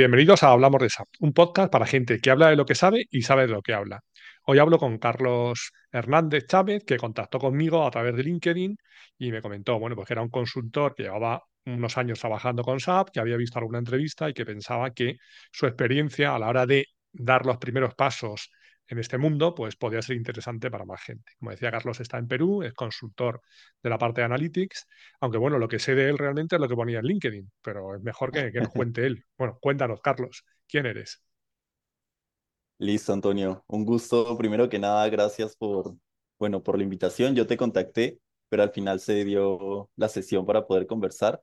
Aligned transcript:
Bienvenidos 0.00 0.42
a 0.42 0.52
Hablamos 0.52 0.80
de 0.80 0.88
SAP, 0.88 1.08
un 1.18 1.34
podcast 1.34 1.70
para 1.70 1.84
gente 1.84 2.20
que 2.20 2.30
habla 2.30 2.48
de 2.48 2.56
lo 2.56 2.64
que 2.64 2.74
sabe 2.74 3.04
y 3.10 3.20
sabe 3.20 3.42
de 3.42 3.52
lo 3.52 3.60
que 3.60 3.74
habla. 3.74 4.00
Hoy 4.46 4.58
hablo 4.58 4.78
con 4.78 4.96
Carlos 4.96 5.72
Hernández 5.92 6.46
Chávez, 6.46 6.84
que 6.86 6.96
contactó 6.96 7.38
conmigo 7.38 7.86
a 7.86 7.90
través 7.90 8.16
de 8.16 8.22
LinkedIn 8.22 8.78
y 9.18 9.30
me 9.30 9.42
comentó, 9.42 9.78
bueno, 9.78 9.94
pues 9.96 10.08
que 10.08 10.14
era 10.14 10.22
un 10.22 10.30
consultor 10.30 10.94
que 10.94 11.02
llevaba 11.02 11.42
unos 11.66 11.98
años 11.98 12.18
trabajando 12.18 12.62
con 12.62 12.80
SAP, 12.80 13.10
que 13.12 13.20
había 13.20 13.36
visto 13.36 13.58
alguna 13.58 13.80
entrevista 13.80 14.30
y 14.30 14.32
que 14.32 14.46
pensaba 14.46 14.90
que 14.92 15.18
su 15.52 15.66
experiencia 15.66 16.34
a 16.34 16.38
la 16.38 16.48
hora 16.48 16.64
de 16.64 16.86
dar 17.12 17.44
los 17.44 17.58
primeros 17.58 17.94
pasos 17.94 18.50
en 18.90 18.98
este 18.98 19.18
mundo, 19.18 19.54
pues 19.54 19.76
podría 19.76 20.02
ser 20.02 20.16
interesante 20.16 20.70
para 20.70 20.84
más 20.84 21.02
gente. 21.02 21.32
Como 21.38 21.50
decía 21.52 21.70
Carlos, 21.70 22.00
está 22.00 22.18
en 22.18 22.28
Perú, 22.28 22.62
es 22.62 22.74
consultor 22.74 23.42
de 23.82 23.90
la 23.90 23.98
parte 23.98 24.20
de 24.22 24.26
Analytics, 24.26 24.86
aunque 25.20 25.38
bueno, 25.38 25.58
lo 25.58 25.68
que 25.68 25.78
sé 25.78 25.94
de 25.94 26.08
él 26.10 26.18
realmente 26.18 26.56
es 26.56 26.60
lo 26.62 26.68
que 26.68 26.76
ponía 26.76 26.98
en 27.00 27.06
LinkedIn, 27.06 27.50
pero 27.62 27.94
es 27.96 28.02
mejor 28.02 28.32
que, 28.32 28.52
que 28.52 28.60
nos 28.60 28.72
cuente 28.74 29.06
él. 29.06 29.24
Bueno, 29.38 29.58
cuéntanos, 29.60 30.00
Carlos, 30.02 30.44
¿quién 30.68 30.86
eres? 30.86 31.22
Listo, 32.78 33.12
Antonio. 33.12 33.62
Un 33.68 33.84
gusto. 33.84 34.36
Primero 34.38 34.68
que 34.68 34.78
nada, 34.78 35.08
gracias 35.08 35.54
por, 35.56 35.96
bueno, 36.38 36.62
por 36.62 36.76
la 36.78 36.84
invitación. 36.84 37.34
Yo 37.34 37.46
te 37.46 37.56
contacté, 37.58 38.18
pero 38.48 38.62
al 38.62 38.70
final 38.72 39.00
se 39.00 39.24
dio 39.24 39.90
la 39.96 40.08
sesión 40.08 40.46
para 40.46 40.66
poder 40.66 40.86
conversar. 40.86 41.42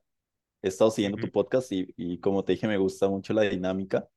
He 0.62 0.68
estado 0.68 0.90
siguiendo 0.90 1.18
tu 1.18 1.30
podcast 1.30 1.72
y, 1.72 1.94
y 1.96 2.20
como 2.20 2.44
te 2.44 2.52
dije, 2.52 2.68
me 2.68 2.78
gusta 2.78 3.08
mucho 3.08 3.32
la 3.34 3.42
dinámica. 3.42 4.08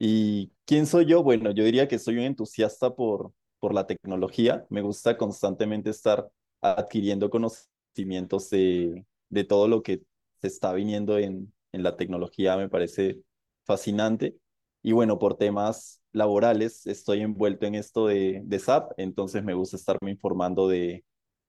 ¿Y 0.00 0.52
quién 0.66 0.86
soy 0.88 1.06
yo? 1.06 1.22
Bueno, 1.24 1.52
yo 1.52 1.64
diría 1.64 1.88
que 1.88 1.98
soy 2.00 2.16
un 2.18 2.24
entusiasta 2.24 2.94
por, 2.94 3.32
por 3.60 3.74
la 3.74 3.86
tecnología. 3.86 4.66
Me 4.70 4.82
gusta 4.82 5.18
constantemente 5.18 5.90
estar 5.90 6.30
adquiriendo 6.62 7.30
conocimientos 7.30 8.50
de, 8.50 9.06
de 9.30 9.44
todo 9.44 9.68
lo 9.68 9.82
que 9.84 10.02
se 10.42 10.48
está 10.48 10.74
viniendo 10.74 11.18
en, 11.18 11.52
en 11.72 11.82
la 11.82 11.96
tecnología. 11.96 12.56
Me 12.56 12.68
parece 12.70 13.20
fascinante. 13.64 14.38
Y 14.82 14.92
bueno, 14.92 15.18
por 15.18 15.36
temas 15.36 16.02
laborales, 16.12 16.86
estoy 16.86 17.20
envuelto 17.22 17.66
en 17.66 17.74
esto 17.76 18.06
de, 18.08 18.42
de 18.44 18.56
SAP, 18.56 18.92
entonces 18.96 19.44
me 19.44 19.54
gusta 19.54 19.76
estarme 19.76 20.10
informando 20.10 20.68
de, 20.68 21.04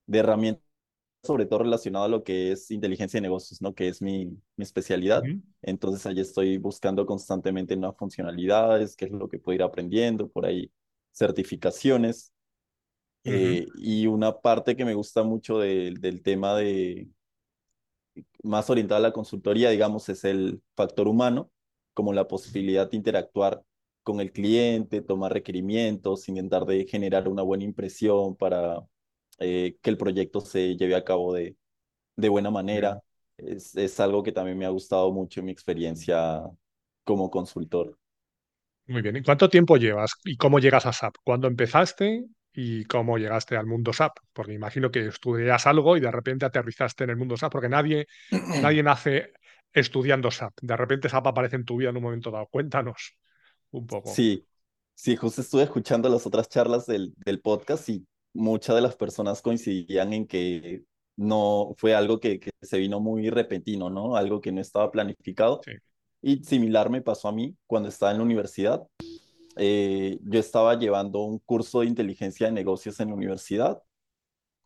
de 0.07 0.19
herramientas 0.19 0.63
sobre 1.23 1.45
todo 1.45 1.59
relacionado 1.59 2.05
a 2.05 2.09
lo 2.09 2.23
que 2.23 2.51
es 2.51 2.71
inteligencia 2.71 3.17
de 3.19 3.21
negocios, 3.23 3.61
¿no? 3.61 3.73
Que 3.75 3.87
es 3.89 4.01
mi, 4.01 4.25
mi 4.55 4.63
especialidad. 4.63 5.29
Entonces, 5.61 6.05
allí 6.05 6.21
estoy 6.21 6.57
buscando 6.57 7.05
constantemente 7.05 7.75
nuevas 7.77 7.97
funcionalidades, 7.97 8.95
qué 8.95 9.05
es 9.05 9.11
lo 9.11 9.29
que 9.29 9.37
puedo 9.39 9.55
ir 9.55 9.63
aprendiendo, 9.63 10.27
por 10.29 10.45
ahí 10.45 10.71
certificaciones. 11.13 12.33
Eh, 13.25 13.67
y 13.75 14.07
una 14.07 14.39
parte 14.41 14.75
que 14.75 14.85
me 14.85 14.95
gusta 14.95 15.23
mucho 15.23 15.59
de- 15.59 15.93
del 15.99 16.23
tema 16.23 16.55
de 16.57 17.09
más 18.43 18.69
orientada 18.69 18.99
a 18.99 19.01
la 19.01 19.13
consultoría, 19.13 19.69
digamos, 19.69 20.09
es 20.09 20.23
el 20.23 20.61
factor 20.75 21.07
humano, 21.07 21.51
como 21.93 22.13
la 22.13 22.27
posibilidad 22.27 22.89
de 22.89 22.97
interactuar 22.97 23.63
con 24.03 24.19
el 24.21 24.31
cliente, 24.31 25.01
tomar 25.01 25.33
requerimientos, 25.33 26.27
intentar 26.29 26.65
de 26.65 26.85
generar 26.87 27.27
una 27.27 27.43
buena 27.43 27.63
impresión 27.65 28.35
para 28.35 28.81
eh, 29.41 29.77
que 29.81 29.91
el 29.91 29.97
proyecto 29.97 30.41
se 30.41 30.77
lleve 30.77 30.95
a 30.95 31.05
cabo 31.05 31.33
de, 31.33 31.57
de 32.17 32.29
buena 32.29 32.51
manera. 32.51 33.03
Es, 33.37 33.75
es 33.77 33.99
algo 33.99 34.23
que 34.23 34.31
también 34.33 34.57
me 34.57 34.65
ha 34.65 34.69
gustado 34.69 35.11
mucho 35.11 35.41
en 35.41 35.47
mi 35.47 35.51
experiencia 35.53 36.43
como 37.05 37.31
consultor. 37.31 37.97
Muy 38.87 39.01
bien. 39.01 39.15
¿Y 39.15 39.23
cuánto 39.23 39.49
tiempo 39.49 39.77
llevas 39.77 40.13
y 40.25 40.35
cómo 40.37 40.59
llegas 40.59 40.85
a 40.85 40.89
SAP? 40.89 41.15
¿Cuándo 41.23 41.47
empezaste 41.47 42.25
y 42.53 42.83
cómo 42.85 43.17
llegaste 43.17 43.55
al 43.55 43.65
mundo 43.65 43.91
SAP? 43.93 44.17
Porque 44.33 44.53
imagino 44.53 44.91
que 44.91 45.07
estudias 45.07 45.65
algo 45.67 45.95
y 45.97 46.01
de 46.01 46.11
repente 46.11 46.45
aterrizaste 46.45 47.03
en 47.05 47.11
el 47.11 47.17
mundo 47.17 47.35
SAP, 47.35 47.51
porque 47.51 47.69
nadie, 47.69 48.07
nadie 48.61 48.83
nace 48.83 49.33
estudiando 49.71 50.29
SAP. 50.29 50.53
De 50.61 50.75
repente 50.75 51.07
SAP 51.09 51.27
aparece 51.27 51.55
en 51.55 51.65
tu 51.65 51.77
vida 51.77 51.89
en 51.89 51.97
un 51.97 52.03
momento 52.03 52.31
dado. 52.31 52.47
Cuéntanos 52.47 53.13
un 53.71 53.87
poco. 53.87 54.11
Sí, 54.13 54.45
sí, 54.95 55.15
justo 55.15 55.41
estuve 55.41 55.63
escuchando 55.63 56.09
las 56.09 56.25
otras 56.25 56.49
charlas 56.49 56.85
del, 56.85 57.13
del 57.17 57.41
podcast 57.41 57.87
y 57.89 58.05
muchas 58.33 58.75
de 58.75 58.81
las 58.81 58.95
personas 58.95 59.41
coincidían 59.41 60.13
en 60.13 60.27
que 60.27 60.83
no 61.17 61.73
fue 61.77 61.93
algo 61.95 62.19
que, 62.19 62.39
que 62.39 62.51
se 62.61 62.77
vino 62.79 62.99
muy 62.99 63.29
repentino, 63.29 63.89
¿no? 63.89 64.15
Algo 64.15 64.41
que 64.41 64.51
no 64.51 64.61
estaba 64.61 64.91
planificado. 64.91 65.61
Sí. 65.65 65.71
Y 66.21 66.43
similar 66.43 66.89
me 66.89 67.01
pasó 67.01 67.27
a 67.29 67.31
mí 67.33 67.55
cuando 67.67 67.89
estaba 67.89 68.11
en 68.11 68.19
la 68.19 68.23
universidad. 68.23 68.87
Eh, 69.57 70.19
yo 70.23 70.39
estaba 70.39 70.77
llevando 70.79 71.21
un 71.23 71.39
curso 71.39 71.81
de 71.81 71.87
inteligencia 71.87 72.47
de 72.47 72.53
negocios 72.53 72.99
en 72.99 73.09
la 73.09 73.15
universidad 73.15 73.81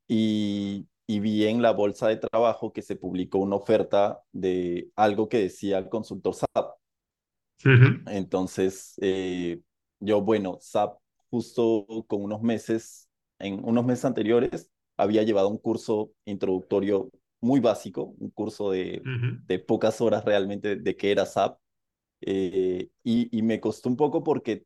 y, 0.07 0.87
y 1.07 1.19
vi 1.19 1.45
en 1.45 1.61
la 1.61 1.71
bolsa 1.71 2.07
de 2.09 2.17
trabajo 2.17 2.73
que 2.73 2.81
se 2.81 2.95
publicó 2.95 3.39
una 3.39 3.55
oferta 3.57 4.21
de 4.31 4.89
algo 4.95 5.29
que 5.29 5.39
decía 5.39 5.89
consultor 5.89 6.33
SAP. 6.35 6.75
Ujú, 7.65 8.05
Entonces, 8.05 8.93
eh, 9.01 9.61
yo, 9.99 10.21
bueno, 10.21 10.57
SAP 10.61 10.99
justo 11.29 11.85
con 12.07 12.21
unos 12.23 12.41
meses, 12.41 13.04
en 13.39 13.63
unos 13.65 13.85
meses 13.85 14.05
anteriores, 14.05 14.71
había 14.97 15.23
llevado 15.23 15.49
un 15.49 15.57
curso 15.57 16.11
introductorio 16.25 17.11
muy 17.41 17.59
básico, 17.59 18.15
un 18.19 18.29
curso 18.31 18.71
de, 18.71 19.07
pocas 19.67 20.01
horas 20.01 20.25
realmente 20.25 20.75
de 20.77 20.95
qué 20.97 21.11
era 21.11 21.23
SAP. 21.23 21.59
eh, 22.21 22.89
y, 23.03 23.37
y 23.37 23.41
me 23.43 23.59
costó 23.59 23.89
un 23.89 23.97
poco 23.97 24.23
porque, 24.23 24.65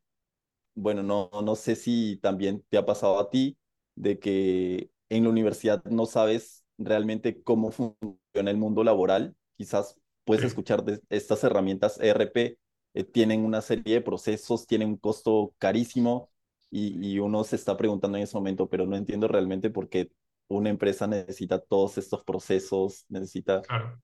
bueno, 0.76 1.04
no, 1.04 1.30
no 1.44 1.56
sé 1.56 1.76
si 1.76 2.18
también 2.22 2.64
te 2.70 2.78
ha 2.78 2.86
pasado 2.86 3.20
a 3.20 3.30
ti, 3.30 3.58
de 3.96 4.20
que 4.20 4.90
en 5.10 5.24
la 5.24 5.30
universidad 5.30 5.84
no 5.86 6.06
sabes 6.06 6.66
realmente 6.78 7.42
cómo 7.44 7.72
funciona 7.72 8.52
el 8.52 8.58
mundo 8.58 8.84
laboral. 8.84 9.36
Quizás 9.58 9.96
puedes 10.24 10.44
Sí, 10.44 10.46
escuchar 10.46 10.84
de 10.86 11.02
estas 11.10 11.44
herramientas 11.44 12.00
ERP 12.00 12.58
eh, 12.94 13.04
tienen 13.04 13.44
una 13.46 13.62
serie 13.62 13.96
de 13.96 14.02
procesos, 14.02 14.68
tienen 14.68 14.90
un 14.90 14.98
costo 14.98 15.54
carísimo 15.58 16.30
y, 16.72 17.14
y 17.14 17.20
uno 17.20 17.44
se 17.44 17.56
está 17.56 17.78
preguntando 17.78 18.18
en 18.18 18.24
ese 18.24 18.38
momento, 18.38 18.70
pero 18.70 18.86
no 18.86 18.96
entiendo 18.96 19.28
realmente 19.28 19.70
por 19.70 19.90
qué 19.90 20.12
una 20.48 20.70
empresa 20.70 21.08
necesita 21.08 21.60
todos 21.60 21.98
estos 21.98 22.24
procesos, 22.24 23.06
necesita 23.10 23.62
claro. 23.62 24.02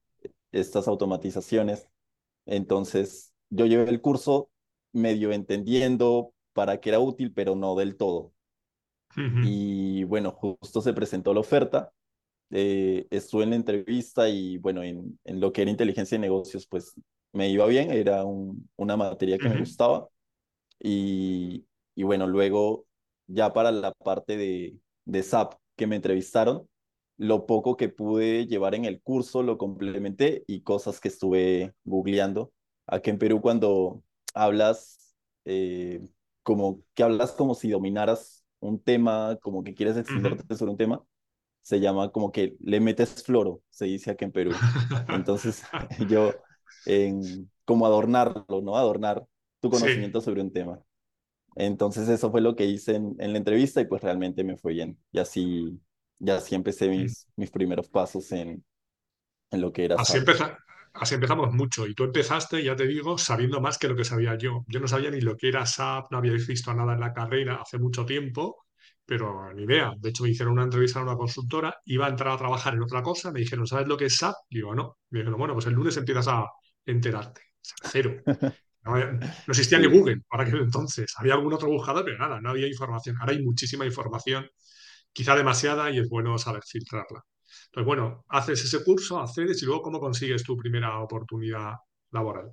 estas 0.52 0.88
automatizaciones. 0.88 1.88
Entonces, 2.46 3.34
yo 3.50 3.66
llevé 3.66 3.90
el 3.90 4.00
curso 4.00 4.50
medio 4.92 5.32
entendiendo 5.32 6.32
para 6.52 6.80
qué 6.80 6.90
era 6.90 7.00
útil, 7.00 7.32
pero 7.32 7.54
no 7.56 7.74
del 7.74 7.96
todo. 7.96 8.32
Y 9.16 10.04
bueno, 10.04 10.30
justo 10.30 10.82
se 10.82 10.92
presentó 10.92 11.32
la 11.32 11.40
oferta, 11.40 11.90
eh, 12.50 13.06
estuve 13.10 13.44
en 13.44 13.50
la 13.50 13.56
entrevista 13.56 14.28
y 14.28 14.58
bueno, 14.58 14.82
en, 14.82 15.18
en 15.24 15.40
lo 15.40 15.52
que 15.52 15.62
era 15.62 15.70
inteligencia 15.70 16.16
de 16.16 16.22
negocios, 16.22 16.66
pues 16.66 16.92
me 17.32 17.48
iba 17.48 17.66
bien, 17.66 17.90
era 17.90 18.24
un, 18.24 18.68
una 18.76 18.96
materia 18.96 19.38
que 19.38 19.48
me 19.48 19.58
gustaba. 19.60 20.08
Y, 20.80 21.65
y 21.96 22.04
bueno, 22.04 22.28
luego 22.28 22.86
ya 23.28 23.54
para 23.54 23.72
la 23.72 23.92
parte 23.92 24.38
de, 24.38 24.78
de 25.06 25.20
SAP 25.20 25.54
que 25.76 25.88
me 25.88 25.96
entrevistaron, 25.96 26.68
lo 27.18 27.46
poco 27.46 27.76
que 27.78 27.90
pude 27.90 28.46
llevar 28.48 28.74
en 28.76 28.86
el 28.86 29.02
curso 29.02 29.42
lo 29.44 29.58
complementé 29.58 30.44
y 30.48 30.62
cosas 30.62 31.00
que 31.00 31.08
estuve 31.08 31.74
googleando. 31.84 32.52
Aquí 32.86 33.10
en 33.10 33.18
Perú 33.18 33.42
cuando 33.42 34.02
hablas, 34.34 35.16
eh, 35.46 36.00
como 36.44 36.82
que 36.94 37.02
hablas 37.04 37.32
como 37.32 37.54
si 37.56 37.70
dominaras 37.70 38.44
un 38.60 38.80
tema, 38.82 39.38
como 39.42 39.64
que 39.64 39.74
quieres 39.74 39.98
extenderte 39.98 40.56
sobre 40.56 40.72
un 40.72 40.78
tema, 40.78 41.04
se 41.62 41.80
llama 41.80 42.10
como 42.12 42.32
que 42.32 42.56
le 42.60 42.80
metes 42.80 43.22
floro, 43.24 43.62
se 43.70 43.86
dice 43.86 44.10
aquí 44.12 44.24
en 44.24 44.32
Perú. 44.32 44.62
Entonces 45.08 45.62
yo, 45.98 46.42
en, 46.84 47.50
como 47.64 47.86
adornarlo, 47.86 48.62
¿no? 48.62 48.76
Adornar 48.76 49.26
tu 49.60 49.70
Sí. 49.70 49.70
conocimiento 49.70 50.20
sobre 50.20 50.42
un 50.42 50.52
tema. 50.52 50.80
Entonces 51.56 52.08
eso 52.08 52.30
fue 52.30 52.40
lo 52.42 52.56
que 52.56 52.66
hice 52.66 52.96
en, 52.96 53.16
en 53.18 53.32
la 53.32 53.38
entrevista 53.38 53.80
y 53.80 53.86
pues 53.86 54.02
realmente 54.02 54.44
me 54.44 54.56
fue 54.58 54.74
bien. 54.74 54.98
Y 55.12 55.18
así, 55.20 55.80
ya 56.18 56.36
así 56.38 56.54
empecé 56.54 56.88
mis, 56.88 57.28
mis 57.36 57.50
primeros 57.50 57.88
pasos 57.88 58.30
en, 58.32 58.64
en 59.52 59.60
lo 59.62 59.72
que 59.72 59.84
era 59.86 59.96
Así, 59.96 60.16
empeza- 60.18 60.58
así 60.94 61.14
empezamos 61.14 61.52
mucho. 61.52 61.86
Y 61.86 61.94
tú 61.94 62.04
empezaste, 62.04 62.62
ya 62.62 62.76
te 62.76 62.86
digo, 62.86 63.18
sabiendo 63.18 63.60
más 63.60 63.78
que 63.78 63.88
lo 63.88 63.96
que 63.96 64.04
sabía 64.04 64.36
yo. 64.36 64.64
Yo 64.68 64.80
no 64.80 64.88
sabía 64.88 65.10
ni 65.10 65.20
lo 65.20 65.36
que 65.36 65.48
era 65.48 65.62
SAP, 65.62 66.08
no 66.10 66.18
había 66.18 66.32
visto 66.32 66.72
nada 66.74 66.94
en 66.94 67.00
la 67.00 67.12
carrera 67.12 67.56
hace 67.62 67.78
mucho 67.78 68.04
tiempo, 68.04 68.66
pero 69.04 69.52
ni 69.54 69.62
idea. 69.64 69.92
De 69.98 70.10
hecho, 70.10 70.22
me 70.24 70.30
hicieron 70.30 70.54
una 70.54 70.64
entrevista 70.64 70.98
en 71.00 71.06
una 71.06 71.16
consultora, 71.16 71.74
iba 71.86 72.06
a 72.06 72.08
entrar 72.10 72.34
a 72.34 72.36
trabajar 72.38 72.74
en 72.74 72.82
otra 72.82 73.02
cosa, 73.02 73.32
me 73.32 73.40
dijeron, 73.40 73.66
¿sabes 73.66 73.86
lo 73.88 73.96
que 73.96 74.06
es 74.06 74.14
SAP? 74.14 74.34
Digo, 74.50 74.74
no. 74.74 74.98
Me 75.10 75.20
dijeron, 75.20 75.38
bueno, 75.38 75.54
pues 75.54 75.66
el 75.66 75.74
lunes 75.74 75.96
empiezas 75.96 76.28
a 76.28 76.46
enterarte. 76.84 77.40
Cero. 77.62 78.12
No, 78.86 78.96
existía 79.48 79.78
ni. 79.78 79.86
Google 79.86 80.22
para 80.28 80.44
aquel 80.44 80.60
entonces. 80.60 81.12
Había 81.18 81.34
algún 81.34 81.52
otro 81.52 81.68
buscador, 81.68 82.04
pero 82.04 82.18
nada, 82.18 82.40
no 82.40 82.50
había 82.50 82.68
información. 82.68 83.16
Ahora 83.20 83.32
hay 83.32 83.42
muchísima 83.44 83.84
información, 83.84 84.46
quizá 85.12 85.34
demasiada, 85.36 85.90
y 85.90 85.98
es 85.98 86.08
bueno 86.08 86.38
saber 86.38 86.62
filtrarla. 86.64 87.22
Entonces, 87.66 87.86
bueno, 87.86 88.24
haces 88.28 88.64
ese 88.64 88.84
curso, 88.84 89.18
accedes 89.20 89.62
y 89.62 89.66
luego 89.66 89.82
cómo 89.82 90.00
consigues 90.00 90.42
tu 90.44 90.56
primera 90.56 91.00
oportunidad 91.00 91.74
laboral. 92.12 92.52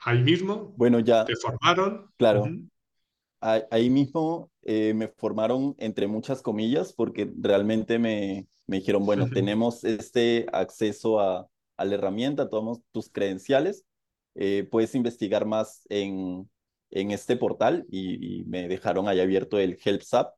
Ahí 0.00 0.18
mismo 0.22 0.74
Bueno, 0.76 1.00
ya, 1.00 1.24
te 1.26 1.36
formaron. 1.36 2.10
claro, 2.16 2.46
ahí 3.40 3.90
mismo 3.90 4.50
eh, 4.62 4.94
me 4.94 5.08
formaron 5.08 5.74
entre 5.78 6.06
muchas 6.06 6.42
comillas 6.42 6.92
porque 6.92 7.30
realmente 7.38 7.98
me, 7.98 8.46
me 8.66 8.78
dijeron, 8.78 9.04
bueno, 9.06 9.26
tenemos 9.34 9.84
este 9.84 10.46
acceso 10.52 11.20
a, 11.20 11.48
a 11.76 11.84
la 11.84 11.94
herramienta, 11.94 12.48
tomamos 12.48 12.80
tus 12.92 13.10
credenciales 13.10 13.84
eh, 14.34 14.66
puedes 14.70 14.94
investigar 14.94 15.46
más 15.46 15.86
en, 15.88 16.48
en 16.90 17.10
este 17.10 17.36
portal 17.36 17.86
y, 17.90 18.44
me 18.46 18.68
dejaron 18.68 19.08
ahí 19.08 19.20
abierto 19.20 19.58
el 19.58 19.78
Help 19.82 20.02
SAP. 20.02 20.34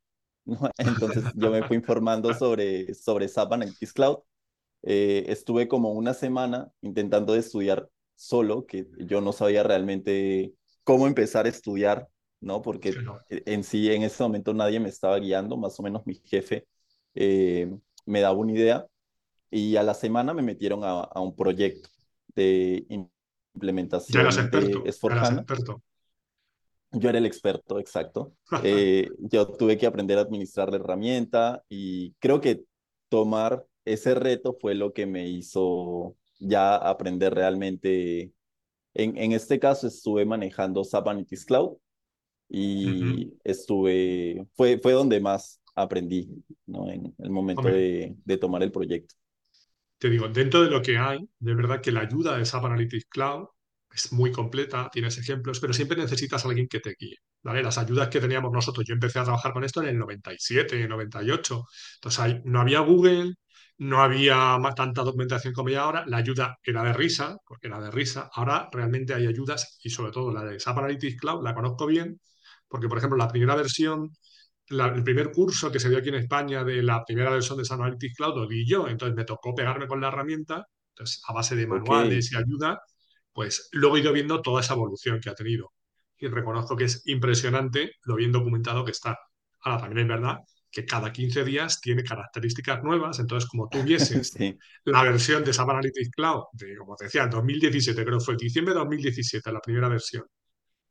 Entonces 0.78 1.24
yo 1.34 1.50
me 1.50 1.62
fui 1.64 1.76
informando 1.76 2.34
sobre, 2.34 2.94
sobre 2.94 3.28
SAP 3.28 3.52
Analytics 3.52 3.92
Cloud. 3.92 4.18
Eh, 4.82 5.24
estuve 5.28 5.68
como 5.68 5.92
una 5.92 6.14
semana 6.14 6.70
intentando 6.80 7.34
estudiar 7.34 7.88
solo, 8.14 8.66
que 8.66 8.86
yo 8.98 9.20
no 9.20 9.32
sabía 9.32 9.62
realmente 9.62 10.52
cómo 10.84 11.06
empezar 11.06 11.46
a 11.46 11.48
estudiar, 11.48 12.08
¿no? 12.40 12.62
Porque 12.62 12.94
en 13.28 13.64
sí 13.64 13.92
en 13.92 14.02
ese 14.02 14.22
momento 14.22 14.52
nadie 14.54 14.80
me 14.80 14.88
estaba 14.88 15.18
guiando, 15.18 15.56
más 15.56 15.78
o 15.78 15.82
menos 15.82 16.06
mi 16.06 16.14
jefe 16.14 16.66
eh, 17.14 17.70
me 18.06 18.20
daba 18.20 18.36
una 18.36 18.52
idea 18.52 18.86
y 19.50 19.76
a 19.76 19.82
la 19.82 19.94
semana 19.94 20.34
me 20.34 20.42
metieron 20.42 20.80
a, 20.82 21.08
un 21.20 21.36
proyecto 21.36 21.88
de 22.34 22.86
implementación 23.54 24.14
ya 24.14 24.20
eras 24.22 24.38
experto, 24.38 24.86
experto. 24.86 25.82
Yo 26.92 27.08
era 27.08 27.18
el 27.18 27.26
experto, 27.26 27.78
exacto. 27.78 28.34
Eh, 28.64 29.08
yo 29.18 29.46
tuve 29.46 29.78
que 29.78 29.86
aprender 29.86 30.18
a 30.18 30.22
administrar 30.22 30.70
la 30.70 30.76
herramienta 30.76 31.62
y 31.68 32.12
creo 32.18 32.40
que 32.40 32.64
tomar 33.08 33.64
ese 33.84 34.14
reto 34.14 34.56
fue 34.60 34.74
lo 34.74 34.92
que 34.92 35.06
me 35.06 35.28
hizo 35.28 36.16
ya 36.38 36.76
aprender 36.76 37.34
realmente. 37.34 38.32
En, 38.94 39.16
en 39.16 39.32
este 39.32 39.58
caso 39.58 39.86
estuve 39.86 40.26
manejando 40.26 40.84
SAP 40.84 41.08
Analytics 41.08 41.46
Cloud 41.46 41.78
y 42.48 43.32
estuve, 43.44 44.46
fue, 44.54 44.78
fue 44.78 44.92
donde 44.92 45.18
más 45.20 45.62
aprendí, 45.74 46.28
¿no? 46.66 46.90
En 46.90 47.14
el 47.18 47.30
momento 47.30 47.62
de, 47.62 48.14
de, 48.22 48.36
tomar 48.36 48.62
el 48.62 48.70
proyecto. 48.70 49.14
Te 50.02 50.10
digo, 50.10 50.26
dentro 50.28 50.64
de 50.64 50.68
lo 50.68 50.82
que 50.82 50.98
hay, 50.98 51.20
de 51.38 51.54
verdad 51.54 51.80
que 51.80 51.92
la 51.92 52.00
ayuda 52.00 52.36
de 52.36 52.44
SAP 52.44 52.64
Analytics 52.64 53.04
Cloud 53.08 53.46
es 53.94 54.12
muy 54.12 54.32
completa, 54.32 54.90
tienes 54.92 55.16
ejemplos, 55.16 55.60
pero 55.60 55.72
siempre 55.72 55.96
necesitas 55.96 56.44
a 56.44 56.48
alguien 56.48 56.66
que 56.66 56.80
te 56.80 56.96
guíe. 56.98 57.18
Las 57.44 57.78
ayudas 57.78 58.08
que 58.08 58.18
teníamos 58.18 58.50
nosotros, 58.50 58.84
yo 58.84 58.94
empecé 58.94 59.20
a 59.20 59.24
trabajar 59.24 59.52
con 59.52 59.62
esto 59.62 59.80
en 59.80 59.90
el 59.90 59.98
97, 59.98 60.88
98. 60.88 61.66
Entonces 61.94 62.40
no 62.44 62.60
había 62.60 62.80
Google, 62.80 63.34
no 63.78 64.02
había 64.02 64.58
tanta 64.74 65.02
documentación 65.02 65.54
como 65.54 65.68
hay 65.68 65.76
ahora, 65.76 66.04
la 66.08 66.16
ayuda 66.16 66.58
era 66.64 66.82
de 66.82 66.92
risa, 66.94 67.36
porque 67.46 67.68
era 67.68 67.80
de 67.80 67.92
risa. 67.92 68.28
Ahora 68.34 68.68
realmente 68.72 69.14
hay 69.14 69.28
ayudas 69.28 69.78
y 69.84 69.90
sobre 69.90 70.10
todo 70.10 70.32
la 70.32 70.42
de 70.42 70.58
SAP 70.58 70.78
Analytics 70.78 71.20
Cloud 71.20 71.44
la 71.44 71.54
conozco 71.54 71.86
bien, 71.86 72.20
porque 72.66 72.88
por 72.88 72.98
ejemplo 72.98 73.16
la 73.16 73.28
primera 73.28 73.54
versión, 73.54 74.10
el 74.68 75.02
primer 75.04 75.30
curso 75.32 75.70
que 75.70 75.80
se 75.80 75.88
dio 75.88 75.98
aquí 75.98 76.08
en 76.08 76.16
España 76.16 76.64
de 76.64 76.82
la 76.82 77.04
primera 77.04 77.30
versión 77.30 77.58
de 77.58 77.64
SAP 77.64 77.80
Analytics 77.80 78.16
Cloud 78.16 78.36
lo 78.36 78.46
di 78.46 78.66
yo, 78.66 78.88
entonces 78.88 79.14
me 79.16 79.24
tocó 79.24 79.54
pegarme 79.54 79.86
con 79.86 80.00
la 80.00 80.08
herramienta, 80.08 80.66
entonces 80.90 81.22
a 81.26 81.32
base 81.32 81.56
de 81.56 81.66
manuales 81.66 82.32
y 82.32 82.36
ayuda, 82.36 82.80
pues 83.32 83.68
luego 83.72 83.96
he 83.96 84.00
ido 84.00 84.12
viendo 84.12 84.40
toda 84.42 84.60
esa 84.60 84.74
evolución 84.74 85.20
que 85.20 85.30
ha 85.30 85.34
tenido. 85.34 85.72
Y 86.18 86.28
reconozco 86.28 86.76
que 86.76 86.84
es 86.84 87.02
impresionante 87.06 87.92
lo 88.04 88.14
bien 88.16 88.32
documentado 88.32 88.84
que 88.84 88.92
está. 88.92 89.18
Ahora, 89.60 89.80
también 89.80 90.06
es 90.06 90.08
verdad 90.08 90.38
que 90.70 90.86
cada 90.86 91.12
15 91.12 91.44
días 91.44 91.80
tiene 91.80 92.02
características 92.02 92.82
nuevas, 92.82 93.18
entonces 93.18 93.48
como 93.48 93.68
tú 93.68 93.82
vieses 93.82 94.32
la 94.84 95.02
versión 95.02 95.44
de 95.44 95.52
SAP 95.52 95.68
Analytics 95.68 96.10
Cloud, 96.10 96.44
de, 96.52 96.76
como 96.76 96.96
te 96.96 97.04
decía, 97.04 97.26
2017, 97.26 98.04
creo 98.04 98.18
que 98.18 98.24
fue 98.24 98.36
diciembre 98.36 98.72
de 98.72 98.80
2017 98.80 99.52
la 99.52 99.60
primera 99.60 99.88
versión, 99.88 100.24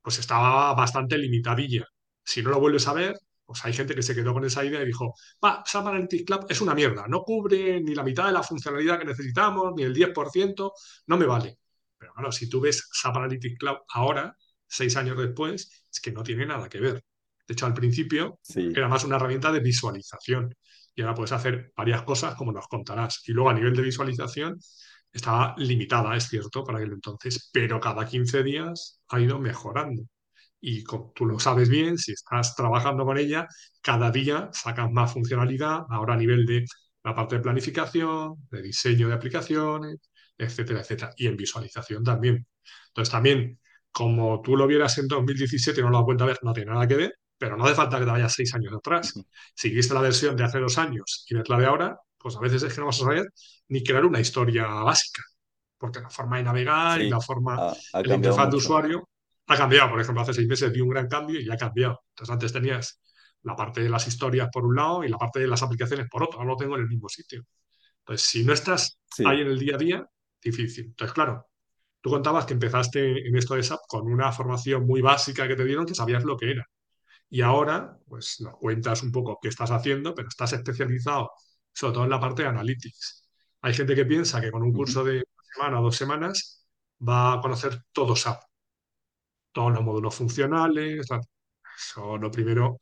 pues 0.01 0.19
estaba 0.19 0.73
bastante 0.75 1.17
limitadilla. 1.17 1.85
Si 2.23 2.43
no 2.43 2.51
lo 2.51 2.59
vuelves 2.59 2.87
a 2.87 2.93
ver, 2.93 3.15
pues 3.51 3.65
hay 3.65 3.73
gente 3.73 3.93
que 3.95 4.01
se 4.01 4.15
quedó 4.15 4.33
con 4.33 4.45
esa 4.45 4.63
idea 4.63 4.81
y 4.81 4.85
dijo, 4.85 5.13
va, 5.43 5.63
SAP 5.65 5.87
Analytics 5.87 6.25
Cloud 6.25 6.45
es 6.49 6.61
una 6.61 6.73
mierda, 6.73 7.05
no 7.07 7.21
cubre 7.23 7.81
ni 7.81 7.93
la 7.93 8.03
mitad 8.03 8.25
de 8.27 8.31
la 8.31 8.43
funcionalidad 8.43 8.99
que 8.99 9.05
necesitamos, 9.05 9.73
ni 9.75 9.83
el 9.83 9.93
10%, 9.93 10.71
no 11.07 11.17
me 11.17 11.25
vale. 11.25 11.57
Pero 11.97 12.13
bueno, 12.15 12.31
si 12.31 12.49
tú 12.49 12.61
ves 12.61 12.87
SAP 12.91 13.17
Analytics 13.17 13.59
Cloud 13.59 13.77
ahora, 13.93 14.35
seis 14.67 14.95
años 14.95 15.17
después, 15.17 15.85
es 15.91 15.99
que 15.99 16.11
no 16.11 16.23
tiene 16.23 16.45
nada 16.45 16.69
que 16.69 16.79
ver. 16.79 17.03
De 17.47 17.53
hecho, 17.53 17.65
al 17.65 17.73
principio 17.73 18.39
era 18.55 18.87
más 18.87 19.03
una 19.03 19.17
herramienta 19.17 19.51
de 19.51 19.59
visualización 19.59 20.55
y 20.95 21.01
ahora 21.01 21.15
puedes 21.15 21.31
hacer 21.33 21.73
varias 21.75 22.03
cosas 22.03 22.35
como 22.35 22.51
nos 22.51 22.67
contarás. 22.67 23.21
Y 23.27 23.33
luego 23.33 23.49
a 23.49 23.53
nivel 23.53 23.75
de 23.75 23.81
visualización 23.81 24.57
estaba 25.11 25.55
limitada, 25.57 26.15
es 26.15 26.27
cierto, 26.29 26.63
para 26.63 26.77
aquel 26.79 26.93
entonces, 26.93 27.49
pero 27.51 27.79
cada 27.79 28.05
15 28.05 28.43
días 28.43 29.01
ha 29.09 29.19
ido 29.19 29.39
mejorando. 29.39 30.03
Y 30.61 30.83
como 30.83 31.11
tú 31.15 31.25
lo 31.25 31.39
sabes 31.39 31.69
bien, 31.69 31.97
si 31.97 32.13
estás 32.13 32.55
trabajando 32.55 33.03
con 33.03 33.17
ella, 33.17 33.47
cada 33.81 34.11
día 34.11 34.49
sacas 34.53 34.91
más 34.91 35.11
funcionalidad, 35.11 35.81
ahora 35.89 36.13
a 36.13 36.17
nivel 36.17 36.45
de 36.45 36.65
la 37.03 37.15
parte 37.15 37.35
de 37.35 37.41
planificación, 37.41 38.35
de 38.51 38.61
diseño 38.61 39.07
de 39.07 39.15
aplicaciones, 39.15 39.97
etcétera, 40.37 40.81
etcétera. 40.81 41.13
Y 41.17 41.27
en 41.27 41.35
visualización 41.35 42.03
también. 42.03 42.45
Entonces 42.89 43.11
también, 43.11 43.59
como 43.91 44.39
tú 44.41 44.55
lo 44.55 44.67
vieras 44.67 44.97
en 44.99 45.07
2017 45.07 45.79
y 45.79 45.83
no 45.83 45.89
lo 45.89 45.97
has 45.97 46.05
vuelto 46.05 46.23
a 46.25 46.27
ver, 46.27 46.39
no 46.43 46.53
tiene 46.53 46.71
nada 46.71 46.87
que 46.87 46.95
ver, 46.95 47.13
pero 47.37 47.57
no 47.57 47.65
hace 47.65 47.75
falta 47.75 47.97
que 47.97 48.05
te 48.05 48.11
vayas 48.11 48.33
seis 48.33 48.53
años 48.53 48.73
atrás. 48.73 49.13
Si 49.55 49.71
viste 49.71 49.95
la 49.95 50.01
versión 50.01 50.35
de 50.35 50.43
hace 50.43 50.59
dos 50.59 50.77
años 50.77 51.25
y 51.27 51.35
ves 51.35 51.49
la 51.49 51.57
de 51.57 51.65
ahora, 51.65 51.97
pues 52.19 52.35
a 52.35 52.39
veces 52.39 52.61
es 52.61 52.73
que 52.73 52.79
no 52.81 52.85
vas 52.85 52.97
a 52.97 53.05
saber 53.05 53.25
ni 53.69 53.83
crear 53.83 54.05
una 54.05 54.19
historia 54.19 54.67
básica, 54.67 55.23
porque 55.79 56.01
la 56.01 56.09
forma 56.11 56.37
de 56.37 56.43
navegar 56.43 57.01
y 57.01 57.09
la 57.09 57.19
forma, 57.19 57.73
de 57.93 58.03
la 58.03 58.15
interfaz 58.15 58.51
de 58.51 58.57
usuario 58.57 59.09
ha 59.47 59.57
cambiado. 59.57 59.89
Por 59.91 60.01
ejemplo, 60.01 60.21
hace 60.21 60.33
seis 60.33 60.47
meses 60.47 60.71
vi 60.71 60.81
un 60.81 60.89
gran 60.89 61.07
cambio 61.07 61.39
y 61.39 61.45
ya 61.45 61.53
ha 61.53 61.57
cambiado. 61.57 62.01
Entonces 62.09 62.33
antes 62.33 62.53
tenías 62.53 63.01
la 63.43 63.55
parte 63.55 63.81
de 63.81 63.89
las 63.89 64.07
historias 64.07 64.49
por 64.51 64.65
un 64.65 64.75
lado 64.75 65.03
y 65.03 65.09
la 65.09 65.17
parte 65.17 65.39
de 65.39 65.47
las 65.47 65.63
aplicaciones 65.63 66.07
por 66.09 66.23
otro. 66.23 66.39
Ahora 66.39 66.51
lo 66.51 66.57
tengo 66.57 66.75
en 66.75 66.81
el 66.81 66.87
mismo 66.87 67.09
sitio. 67.09 67.43
Entonces, 67.99 68.27
si 68.27 68.43
no 68.43 68.53
estás 68.53 68.99
ahí 69.25 69.41
en 69.41 69.47
el 69.47 69.59
día 69.59 69.75
a 69.75 69.77
día, 69.77 70.05
difícil. 70.41 70.85
Entonces, 70.85 71.13
claro, 71.13 71.47
tú 72.01 72.09
contabas 72.09 72.45
que 72.45 72.53
empezaste 72.53 73.27
en 73.27 73.35
esto 73.37 73.55
de 73.55 73.63
SAP 73.63 73.79
con 73.87 74.11
una 74.11 74.31
formación 74.31 74.85
muy 74.85 75.01
básica 75.01 75.47
que 75.47 75.55
te 75.55 75.65
dieron 75.65 75.85
que 75.85 75.95
sabías 75.95 76.23
lo 76.23 76.37
que 76.37 76.51
era. 76.51 76.65
Y 77.29 77.41
ahora, 77.41 77.97
pues 78.07 78.41
nos 78.41 78.57
cuentas 78.57 79.03
un 79.03 79.11
poco 79.11 79.39
qué 79.41 79.49
estás 79.49 79.71
haciendo, 79.71 80.13
pero 80.15 80.27
estás 80.29 80.53
especializado 80.53 81.31
sobre 81.73 81.93
todo 81.93 82.03
en 82.03 82.09
la 82.09 82.19
parte 82.19 82.43
de 82.43 82.49
analytics. 82.49 83.29
Hay 83.61 83.73
gente 83.73 83.95
que 83.95 84.05
piensa 84.05 84.41
que 84.41 84.51
con 84.51 84.63
un 84.63 84.73
curso 84.73 85.03
de 85.03 85.17
una 85.17 85.43
semana 85.53 85.79
o 85.79 85.83
dos 85.83 85.95
semanas 85.95 86.67
va 87.07 87.33
a 87.33 87.41
conocer 87.41 87.83
todo 87.91 88.15
SAP, 88.15 88.41
todos 89.51 89.73
los 89.73 89.83
módulos 89.83 90.15
funcionales. 90.15 91.07
Eso 91.77 92.17
lo 92.17 92.31
primero 92.31 92.77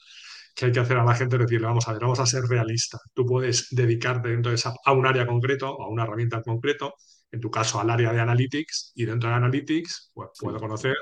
que 0.56 0.66
hay 0.66 0.72
que 0.72 0.80
hacer 0.80 0.98
a 0.98 1.06
la 1.06 1.16
gente 1.16 1.36
es 1.38 1.42
decirle, 1.42 1.68
vamos 1.68 1.88
a 1.88 1.94
ver, 1.94 2.02
vamos 2.02 2.20
a 2.20 2.26
ser 2.26 2.44
realistas. 2.44 3.02
Tú 3.14 3.26
puedes 3.26 3.68
dedicarte 3.72 4.30
dentro 4.30 4.52
de 4.52 4.58
SAP 4.58 4.76
a 4.86 4.94
un 4.94 5.06
área 5.06 5.26
concreto, 5.26 5.82
a 5.82 5.88
una 5.90 6.04
herramienta 6.04 6.38
en 6.38 6.44
concreto, 6.44 6.94
en 7.32 7.40
tu 7.40 7.50
caso 7.52 7.80
al 7.80 7.90
área 7.90 8.12
de 8.12 8.20
Analytics, 8.20 8.94
y 8.96 9.06
dentro 9.06 9.30
de 9.30 9.36
Analytics 9.36 10.12
pues, 10.14 10.30
puedo 10.40 10.60
conocer 10.60 10.96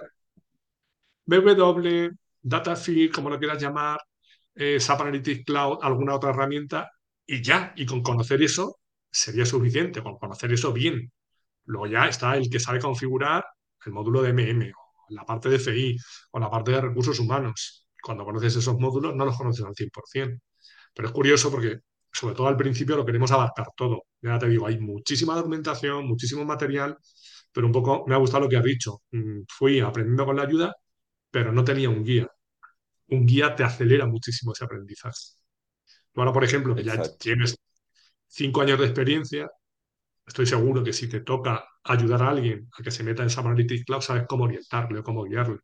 BW, 1.26 2.10
Datafeed, 2.42 3.12
como 3.12 3.30
lo 3.30 3.40
quieras 3.40 3.62
llamar, 3.62 4.00
eh, 4.56 4.80
SAP 4.80 5.02
Analytics 5.02 5.46
Cloud, 5.46 5.80
alguna 5.82 6.16
otra 6.16 6.30
herramienta, 6.32 6.90
y 7.26 7.42
ya, 7.42 7.74
y 7.76 7.86
con 7.86 8.02
conocer 8.02 8.42
eso 8.42 8.80
sería 9.12 9.46
suficiente, 9.46 10.02
con 10.02 10.18
conocer 10.18 10.52
eso 10.54 10.72
bien. 10.74 11.12
Luego 11.66 11.88
ya 11.88 12.08
está 12.08 12.38
el 12.38 12.50
que 12.50 12.60
sabe 12.60 12.80
configurar 12.80 13.46
el 13.86 13.92
módulo 13.94 14.22
de 14.22 14.30
MM, 14.34 14.72
o 14.72 14.87
la 15.10 15.24
parte 15.26 15.50
de 15.50 15.58
FI, 15.58 15.98
o 16.32 16.40
la 16.40 16.50
parte 16.50 16.72
de 16.72 16.82
recursos 16.82 17.20
humanos. 17.20 17.88
Cuando 18.02 18.26
conoces 18.26 18.56
esos 18.56 18.78
módulos, 18.80 19.16
no 19.16 19.26
los 19.26 19.38
conoces 19.38 19.66
al 19.66 19.76
100%. 19.76 20.40
Pero 20.94 21.08
es 21.08 21.14
curioso 21.14 21.52
porque 21.52 21.80
sobre 22.12 22.36
todo 22.36 22.48
al 22.48 22.58
principio 22.58 22.96
lo 22.96 23.06
queremos 23.06 23.32
abarcar 23.32 23.68
todo. 23.76 24.06
Ya 24.22 24.40
te 24.40 24.48
digo, 24.50 24.68
hay 24.68 24.80
muchísima 24.80 25.36
documentación, 25.36 26.08
muchísimo 26.08 26.46
material, 26.46 26.98
pero 27.52 27.68
un 27.68 27.74
poco 27.74 28.06
me 28.08 28.16
ha 28.16 28.18
gustado 28.18 28.44
lo 28.44 28.50
que 28.50 28.58
has 28.58 28.64
dicho. 28.64 29.02
Mm, 29.12 29.42
fui 29.48 29.80
aprendiendo 29.80 30.26
con 30.26 30.36
la 30.36 30.44
ayuda, 30.44 30.76
pero 31.32 31.52
no 31.52 31.64
tenía 31.64 31.90
un 31.90 32.04
guía. 32.04 32.28
Un 33.10 33.26
guía 33.26 33.56
te 33.56 33.64
acelera 33.64 34.06
muchísimo 34.06 34.54
ese 34.54 34.66
aprendizaje. 34.66 35.16
Tú 36.12 36.22
ahora, 36.22 36.34
por 36.34 36.44
ejemplo, 36.44 36.76
que 36.76 36.84
ya 36.84 37.02
tienes 37.20 37.58
cinco 38.28 38.62
años 38.62 38.80
de 38.80 38.86
experiencia, 38.86 39.50
estoy 40.28 40.46
seguro 40.46 40.84
que 40.84 40.94
si 40.94 41.10
te 41.10 41.22
toca 41.22 41.66
ayudar 41.84 42.24
a 42.24 42.30
alguien 42.30 42.70
a 42.78 42.84
que 42.84 42.92
se 42.92 43.04
meta 43.04 43.24
en 43.24 43.30
SAP 43.30 43.48
Analytics 43.48 43.86
Cloud, 43.86 44.02
sabes 44.02 44.26
cómo 44.28 44.44
orientarle 44.46 45.00
o 45.00 45.04
cómo 45.04 45.24
guiarle. 45.24 45.60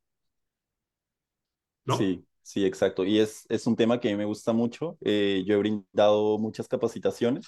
¿No? 1.85 1.97
Sí, 1.97 2.25
Sí, 2.45 2.65
exacto. 2.65 3.05
Y 3.05 3.19
es, 3.19 3.45
es 3.49 3.65
un 3.67 3.75
tema 3.77 4.01
que 4.01 4.15
me 4.17 4.25
gusta 4.25 4.51
mucho. 4.51 4.97
Eh, 5.01 5.43
yo 5.47 5.55
he 5.55 5.57
brindado 5.59 6.37
muchas 6.37 6.67
capacitaciones 6.67 7.45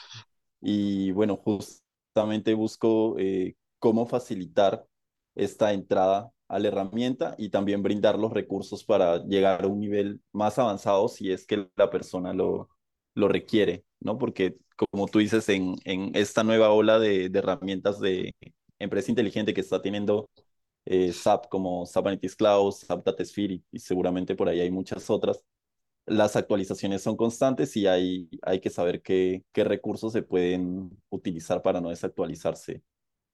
y 0.61 1.11
bueno, 1.11 1.35
justamente 1.37 2.53
busco 2.53 3.15
eh, 3.19 3.55
cómo 3.79 4.05
facilitar 4.07 4.85
esta 5.35 5.73
entrada 5.73 6.31
a 6.47 6.59
la 6.59 6.69
herramienta 6.69 7.35
y 7.37 7.49
también 7.49 7.83
brindar 7.83 8.17
los 8.17 8.31
recursos 8.31 8.85
para 8.85 9.17
llegar 9.25 9.65
a 9.65 9.67
un 9.67 9.79
nivel 9.81 10.21
más 10.31 10.57
avanzado 10.59 11.09
si 11.09 11.31
es 11.31 11.45
que 11.45 11.69
la 11.75 11.89
persona 11.89 12.33
lo, 12.33 12.69
lo 13.15 13.27
requiere, 13.27 13.83
¿no? 13.99 14.17
Porque 14.17 14.57
como 14.75 15.07
tú 15.07 15.19
dices, 15.19 15.47
en, 15.49 15.75
en 15.85 16.11
esta 16.15 16.43
nueva 16.43 16.69
ola 16.71 16.99
de, 16.99 17.29
de 17.29 17.39
herramientas 17.39 17.99
de 17.99 18.35
empresa 18.79 19.11
inteligente 19.11 19.53
que 19.53 19.61
está 19.61 19.81
teniendo 19.81 20.29
eh, 20.85 21.11
SAP 21.11 21.47
como 21.49 21.85
SAP 21.85 22.07
Analytics 22.07 22.35
Cloud, 22.35 22.71
SAP 22.71 23.05
DataSphere 23.05 23.61
y, 23.71 23.79
seguramente 23.79 24.35
por 24.35 24.49
ahí 24.49 24.59
hay 24.59 24.71
muchas 24.71 25.09
otras. 25.09 25.43
Las 26.05 26.35
actualizaciones 26.35 27.01
son 27.01 27.17
constantes 27.17 27.75
y 27.77 27.87
hay, 27.87 28.29
hay 28.43 28.59
que 28.59 28.69
saber 28.69 29.01
qué, 29.01 29.43
qué 29.51 29.63
recursos 29.63 30.13
se 30.13 30.21
pueden 30.21 30.91
utilizar 31.09 31.63
para 31.63 31.81
no 31.81 31.89
desactualizarse 31.89 32.83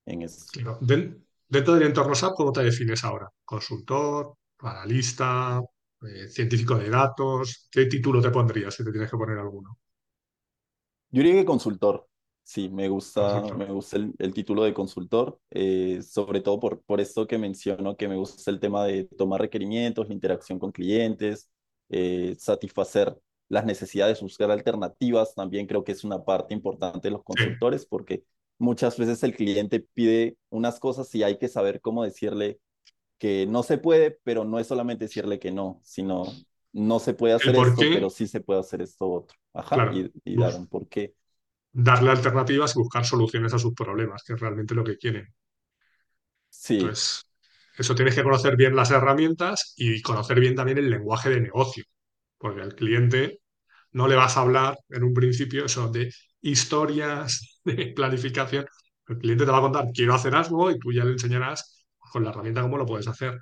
en 0.05 0.21
eso. 0.21 0.45
dentro 1.49 1.73
del 1.73 1.83
entorno 1.83 2.15
SAP, 2.15 2.33
¿cómo 2.35 2.53
te 2.53 2.63
defines 2.63 3.03
ahora? 3.03 3.29
¿Consultor, 3.43 4.35
analista, 4.59 5.61
eh, 6.03 6.27
científico 6.29 6.75
de 6.77 6.89
datos? 6.89 7.67
¿Qué 7.71 7.85
título 7.85 8.21
te 8.21 8.29
pondrías 8.31 8.73
si 8.75 8.83
te 8.83 8.91
tienes 8.91 9.09
que 9.11 9.17
poner 9.17 9.37
alguno? 9.39 9.77
Yo 11.11 11.23
diría 11.23 11.41
que 11.41 11.45
consultor. 11.45 12.07
Sí, 12.43 12.69
me 12.69 12.89
gusta, 12.89 13.43
Consultor. 13.43 13.55
me 13.55 13.65
gusta 13.71 13.97
el, 13.97 14.13
el 14.17 14.33
título 14.33 14.63
de 14.63 14.73
consultor, 14.73 15.39
eh, 15.51 16.01
sobre 16.01 16.41
todo 16.41 16.59
por, 16.59 16.81
por 16.83 16.99
esto 16.99 17.27
que 17.27 17.37
menciono, 17.37 17.95
que 17.95 18.07
me 18.09 18.15
gusta 18.17 18.49
el 18.51 18.59
tema 18.59 18.83
de 18.85 19.05
tomar 19.05 19.39
requerimientos, 19.41 20.07
la 20.07 20.13
interacción 20.13 20.59
con 20.59 20.71
clientes, 20.71 21.49
eh, 21.89 22.35
satisfacer 22.39 23.15
las 23.47 23.65
necesidades, 23.65 24.21
buscar 24.21 24.49
alternativas. 24.51 25.35
También 25.35 25.67
creo 25.67 25.83
que 25.83 25.91
es 25.93 26.03
una 26.03 26.23
parte 26.23 26.53
importante 26.53 27.07
de 27.07 27.11
los 27.13 27.23
Sí. 27.29 27.43
consultores, 27.43 27.85
porque 27.85 28.23
muchas 28.57 28.97
veces 28.97 29.23
el 29.23 29.35
cliente 29.35 29.79
pide 29.93 30.37
unas 30.49 30.79
cosas 30.79 31.13
y 31.15 31.23
hay 31.23 31.37
que 31.37 31.47
saber 31.47 31.79
cómo 31.81 32.03
decirle 32.03 32.59
que 33.21 33.45
no 33.47 33.63
se 33.63 33.77
puede, 33.79 34.11
pero 34.25 34.45
no 34.45 34.59
es 34.59 34.67
solamente 34.67 35.05
decirle 35.05 35.39
que 35.39 35.51
no, 35.53 35.79
sino 35.85 36.41
no 36.73 36.99
se 36.99 37.13
puede 37.13 37.35
hacer 37.35 37.55
esto, 37.55 37.87
qué, 37.87 37.91
pero 37.91 38.09
sí 38.09 38.27
se 38.27 38.41
puede 38.41 38.61
hacer 38.61 38.81
esto 38.81 39.09
otro. 39.11 39.37
Ajá, 39.53 39.85
claro, 39.85 39.91
y, 39.91 40.11
y 40.25 40.37
dar 40.37 40.55
un 40.55 40.67
porqué. 40.67 41.15
darle 41.73 42.11
alternativas 42.11 42.73
y 42.73 42.79
buscar 42.79 43.03
soluciones 43.05 43.53
a 43.53 43.59
sus 43.59 43.73
problemas, 43.73 44.23
que 44.23 44.31
es 44.35 44.39
realmente 44.39 44.73
lo 44.73 44.85
que 44.85 44.97
quieren. 44.97 45.27
Sí, 46.49 46.97
Entonces, 46.97 47.23
eso 47.77 47.95
tienes 47.95 48.15
que 48.15 48.23
conocer 48.23 48.55
bien 48.55 48.75
las 48.75 48.91
herramientas 48.91 49.73
y 49.77 50.01
conocer 50.01 50.39
bien 50.39 50.55
también 50.55 50.77
el 50.77 50.89
lenguaje 50.89 51.29
de 51.29 51.41
negocio, 51.41 51.83
porque 52.37 52.61
al 52.61 52.75
cliente 52.75 53.41
no 53.91 54.07
le 54.07 54.15
vas 54.15 54.37
a 54.37 54.41
hablar 54.41 54.77
en 54.89 55.03
un 55.03 55.13
principio 55.13 55.65
eso 55.65 55.89
de 55.89 56.13
historias, 56.41 57.59
de 57.65 57.93
planificación. 57.95 58.65
El 59.07 59.17
cliente 59.19 59.45
te 59.45 59.51
va 59.51 59.59
a 59.59 59.61
contar, 59.61 59.85
quiero 59.93 60.13
hacer 60.15 60.35
algo 60.35 60.71
y 60.71 60.79
tú 60.79 60.91
ya 60.93 61.03
le 61.05 61.13
enseñarás 61.13 61.80
con 62.11 62.23
la 62.23 62.31
herramienta 62.31 62.61
cómo 62.61 62.77
lo 62.77 62.85
puedes 62.85 63.07
hacer. 63.07 63.39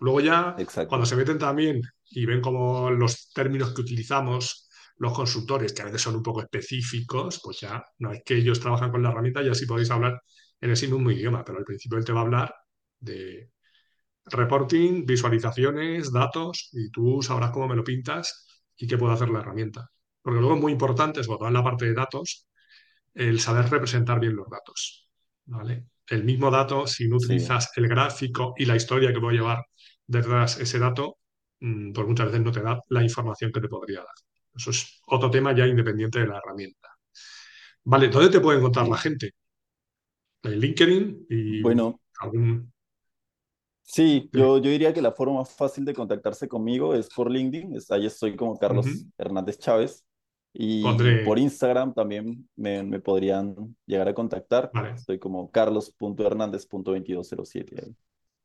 Luego 0.00 0.20
ya, 0.20 0.56
cuando 0.88 1.06
se 1.06 1.16
meten 1.16 1.38
también 1.38 1.82
y 2.10 2.26
ven 2.26 2.40
como 2.40 2.90
los 2.90 3.30
términos 3.32 3.72
que 3.74 3.82
utilizamos 3.82 4.68
los 4.96 5.12
consultores, 5.14 5.72
que 5.72 5.82
a 5.82 5.86
veces 5.86 6.02
son 6.02 6.16
un 6.16 6.22
poco 6.22 6.42
específicos, 6.42 7.40
pues 7.42 7.60
ya 7.60 7.82
no 7.98 8.12
es 8.12 8.22
que 8.24 8.36
ellos 8.36 8.60
trabajan 8.60 8.90
con 8.90 9.02
la 9.02 9.10
herramienta, 9.10 9.42
ya 9.42 9.54
sí 9.54 9.66
podéis 9.66 9.90
hablar 9.90 10.20
en 10.60 10.70
ese 10.70 10.88
mismo 10.88 11.10
idioma, 11.10 11.44
pero 11.44 11.58
al 11.58 11.64
principio 11.64 11.98
él 11.98 12.04
te 12.04 12.12
va 12.12 12.20
a 12.20 12.22
hablar 12.24 12.54
de 12.98 13.50
reporting, 14.26 15.06
visualizaciones, 15.06 16.12
datos, 16.12 16.68
y 16.72 16.90
tú 16.90 17.22
sabrás 17.22 17.50
cómo 17.50 17.68
me 17.68 17.76
lo 17.76 17.84
pintas 17.84 18.46
y 18.76 18.86
qué 18.86 18.98
puede 18.98 19.14
hacer 19.14 19.30
la 19.30 19.40
herramienta. 19.40 19.90
Porque 20.22 20.40
luego 20.40 20.56
es 20.56 20.60
muy 20.60 20.72
importante, 20.72 21.24
sobre 21.24 21.38
todo 21.38 21.48
en 21.48 21.54
la 21.54 21.64
parte 21.64 21.86
de 21.86 21.94
datos, 21.94 22.46
el 23.14 23.40
saber 23.40 23.70
representar 23.70 24.20
bien 24.20 24.36
los 24.36 24.48
datos. 24.48 25.08
¿vale? 25.46 25.86
El 26.10 26.24
mismo 26.24 26.50
dato, 26.52 26.86
si 26.86 27.08
no 27.08 27.16
Sí, 27.16 27.36
utilizas 27.36 27.70
el 27.76 27.88
gráfico 27.88 28.54
y 28.58 28.66
la 28.66 28.76
historia 28.76 29.12
que 29.14 29.20
a 29.30 29.32
llevar 29.32 29.64
detrás 30.06 30.60
ese 30.60 30.78
dato, 30.78 31.18
pues 31.94 32.06
muchas 32.08 32.26
veces 32.26 32.42
no 32.42 32.52
te 32.52 32.62
da 32.62 32.78
la 32.88 33.02
información 33.02 33.52
que 33.52 33.60
te 33.62 33.68
podría 33.68 34.00
dar. 34.00 34.14
Eso 34.54 34.70
es 34.70 35.00
otro 35.06 35.30
tema 35.30 35.54
ya 35.56 35.66
independiente 35.66 36.20
de 36.20 36.26
la 36.28 36.38
herramienta. 36.38 36.88
Vale, 37.84 38.08
¿dónde 38.08 38.30
te 38.30 38.40
puede 38.40 38.58
encontrar 38.58 38.88
la 38.88 38.96
gente? 38.98 39.32
En 40.42 40.58
LinkedIn 40.60 41.26
y 41.30 41.62
Bueno, 41.62 42.00
algún... 42.20 42.70
sí, 43.82 44.28
yo, 44.32 44.58
yo 44.58 44.70
diría 44.70 44.92
que 44.94 45.02
la 45.02 45.12
forma 45.12 45.34
más 45.40 45.52
fácil 45.54 45.84
de 45.84 45.94
contactarse 45.94 46.48
conmigo 46.48 46.94
es 46.94 47.08
por 47.10 47.30
LinkedIn. 47.30 47.76
ahí 47.90 48.06
estoy 48.06 48.36
como 48.36 48.58
Carlos. 48.58 49.06
Hernández 49.18 49.58
Chávez. 49.58 50.04
Y 50.52 50.82
por 51.24 51.38
Instagram 51.38 51.94
también 51.94 52.46
me, 52.56 52.82
me 52.82 53.00
podrían 53.00 53.54
llegar 53.86 54.08
a 54.08 54.14
contactar. 54.14 54.70
vale, 54.74 54.94
Estoy 54.94 55.18
como 55.18 55.50
carlos.hernández.2207 55.50 57.84
ahí. 57.84 57.96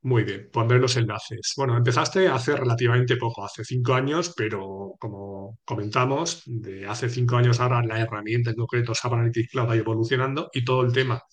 Muy 0.05 0.23
bien, 0.23 0.49
pondré 0.53 0.77
los 0.77 0.95
enlaces. 0.97 1.53
Bueno, 1.57 1.75
empezaste 1.75 2.27
hace 2.27 2.55
relativamente 2.55 3.17
poco, 3.17 3.43
hace 3.43 3.65
cinco 3.65 3.95
años, 3.95 4.35
pero 4.37 4.93
como 4.99 5.57
comentamos, 5.65 6.43
de 6.45 6.85
hace 6.85 7.09
cinco 7.09 7.37
años 7.37 7.59
ahora 7.59 7.81
la 7.83 7.99
herramienta 7.99 8.51
en 8.51 8.55
concreto 8.55 8.93
SAP 8.93 9.13
Analytics 9.13 9.51
Cloud 9.51 9.71
ha 9.71 9.75
ido 9.75 9.83
evolucionando 9.83 10.49
y 10.53 10.63
todo 10.63 10.83
el 10.83 10.93
tema 10.93 11.23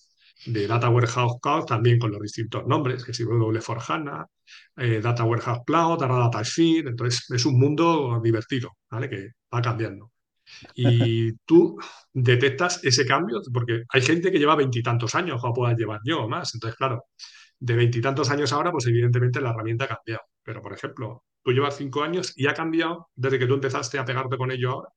de 0.47 0.65
Data 0.65 0.89
Warehouse 0.89 1.37
Cloud 1.39 1.65
también 1.65 1.99
con 1.99 2.11
los 2.11 2.19
distintos 2.19 2.65
nombres, 2.65 3.03
que 3.03 3.13
si 3.13 3.23
W 3.23 3.61
for 3.61 3.79
HANA, 3.87 4.25
eh, 4.77 4.99
Data 5.01 5.23
Warehouse 5.23 5.61
Cloud, 5.67 6.01
ahora 6.01 6.17
Data 6.17 6.43
Sphere, 6.43 6.89
entonces 6.89 7.29
es 7.29 7.45
un 7.45 7.59
mundo 7.59 8.19
divertido, 8.23 8.71
¿vale? 8.89 9.07
Que 9.07 9.27
va 9.53 9.61
cambiando. 9.61 10.12
Y 10.75 11.33
tú 11.45 11.77
detectas 12.13 12.83
ese 12.83 13.05
cambio, 13.05 13.41
porque 13.53 13.83
hay 13.89 14.01
gente 14.01 14.31
que 14.31 14.39
lleva 14.39 14.55
veintitantos 14.55 15.15
años, 15.15 15.41
o 15.43 15.53
puedas 15.53 15.77
llevar 15.77 15.99
yo 16.05 16.23
o 16.23 16.29
más, 16.29 16.53
entonces 16.53 16.77
claro 16.77 17.05
de 17.59 17.75
veintitantos 17.75 18.29
años 18.29 18.51
ahora, 18.51 18.71
pues 18.73 18.87
evidentemente 18.87 19.39
la 19.39 19.51
herramienta 19.51 19.85
ha 19.85 19.87
cambiado. 19.87 20.23
Pero, 20.43 20.61
por 20.61 20.73
ejemplo, 20.73 21.23
tú 21.41 21.51
llevas 21.53 21.77
cinco 21.77 22.03
años 22.03 22.33
y 22.35 22.47
ha 22.47 22.53
cambiado 22.53 23.07
desde 23.15 23.39
que 23.39 23.45
tú 23.47 23.53
empezaste 23.53 23.97
a 23.97 24.03
pegarte 24.03 24.35
con 24.37 24.51
ello 24.51 24.71
ahora. 24.71 24.89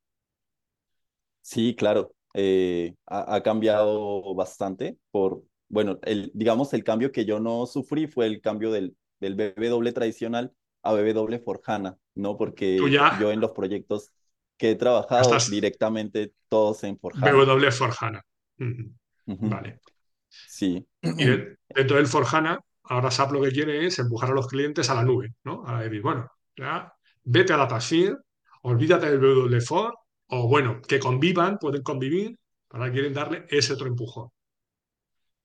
Sí, 1.42 1.76
claro. 1.76 2.12
eh, 2.38 2.94
ha, 3.06 3.36
ha 3.36 3.42
cambiado 3.42 4.34
bastante 4.34 4.98
por, 5.10 5.42
bueno, 5.68 5.98
el, 6.02 6.30
digamos, 6.34 6.72
el 6.74 6.84
cambio 6.84 7.10
que 7.10 7.24
yo 7.24 7.40
no 7.40 7.66
sufrí 7.66 8.06
fue 8.06 8.26
el 8.26 8.40
cambio 8.42 8.70
del, 8.70 8.94
del 9.20 9.34
BW 9.34 9.88
tradicional 9.92 10.52
a 10.82 10.92
BW 10.92 11.38
for 11.42 11.60
HANA, 11.64 11.96
¿no? 12.14 12.36
Porque 12.36 12.78
ya 12.90 13.18
yo 13.20 13.32
en 13.32 13.40
los 13.40 13.52
proyectos 13.52 14.12
que 14.56 14.70
he 14.72 14.74
trabajado 14.76 15.22
estás 15.22 15.50
directamente 15.50 16.32
todos 16.48 16.84
en 16.84 16.98
for 16.98 17.14
HANA. 17.20 17.32
BW 17.32 17.70
for 17.72 17.90
HANA. 18.00 18.22
Ujú. 18.58 18.92
Ujú, 19.26 19.46
Vale. 19.50 19.80
Sí. 20.44 20.86
Y 21.02 21.24
de- 21.24 21.56
dentro 21.68 21.96
del 21.96 22.06
for 22.06 22.24
HANA, 22.30 22.58
ahora 22.84 23.10
SAP 23.10 23.32
lo 23.32 23.42
que 23.42 23.50
quiere 23.52 23.86
es 23.86 23.98
empujar 23.98 24.30
a 24.30 24.34
los 24.34 24.46
clientes 24.48 24.90
a 24.90 24.94
la 24.94 25.04
nube, 25.04 25.34
¿no? 25.44 25.62
A 25.66 25.82
decir, 25.82 26.02
bueno, 26.02 26.30
ya 26.56 26.92
vete 27.24 27.52
a 27.52 27.56
DataSphere, 27.56 28.16
olvídate 28.62 29.10
del 29.10 29.18
BW 29.20 29.60
for, 29.60 29.94
o 30.28 30.48
bueno, 30.48 30.80
que 30.86 30.98
convivan, 30.98 31.58
pueden 31.58 31.82
convivir, 31.82 32.38
ahora 32.70 32.90
quieren 32.92 33.14
darle 33.14 33.46
ese 33.50 33.74
otro 33.74 33.86
empujón. 33.86 34.30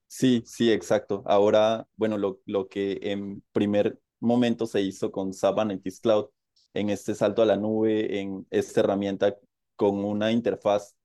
Sí, 0.08 0.44
sí, 0.46 0.72
exacto. 0.72 1.24
Ahora, 1.26 1.88
bueno, 1.96 2.18
lo, 2.18 2.42
lo 2.46 2.68
que 2.68 3.00
en 3.02 3.42
primer 3.54 4.00
momento 4.20 4.66
se 4.66 4.82
hizo 4.82 5.12
con 5.12 5.34
SAP 5.34 5.60
Analytics 5.60 6.02
Cloud, 6.02 6.26
en 6.74 6.90
este 6.90 7.16
salto 7.16 7.42
a 7.42 7.46
la 7.46 7.58
nube, 7.58 8.20
en 8.20 8.48
esta 8.50 8.82
herramienta 8.82 9.38
con 9.76 10.04
una 10.06 10.32
interfaz 10.32 10.96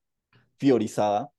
fiorizada, 0.57 1.31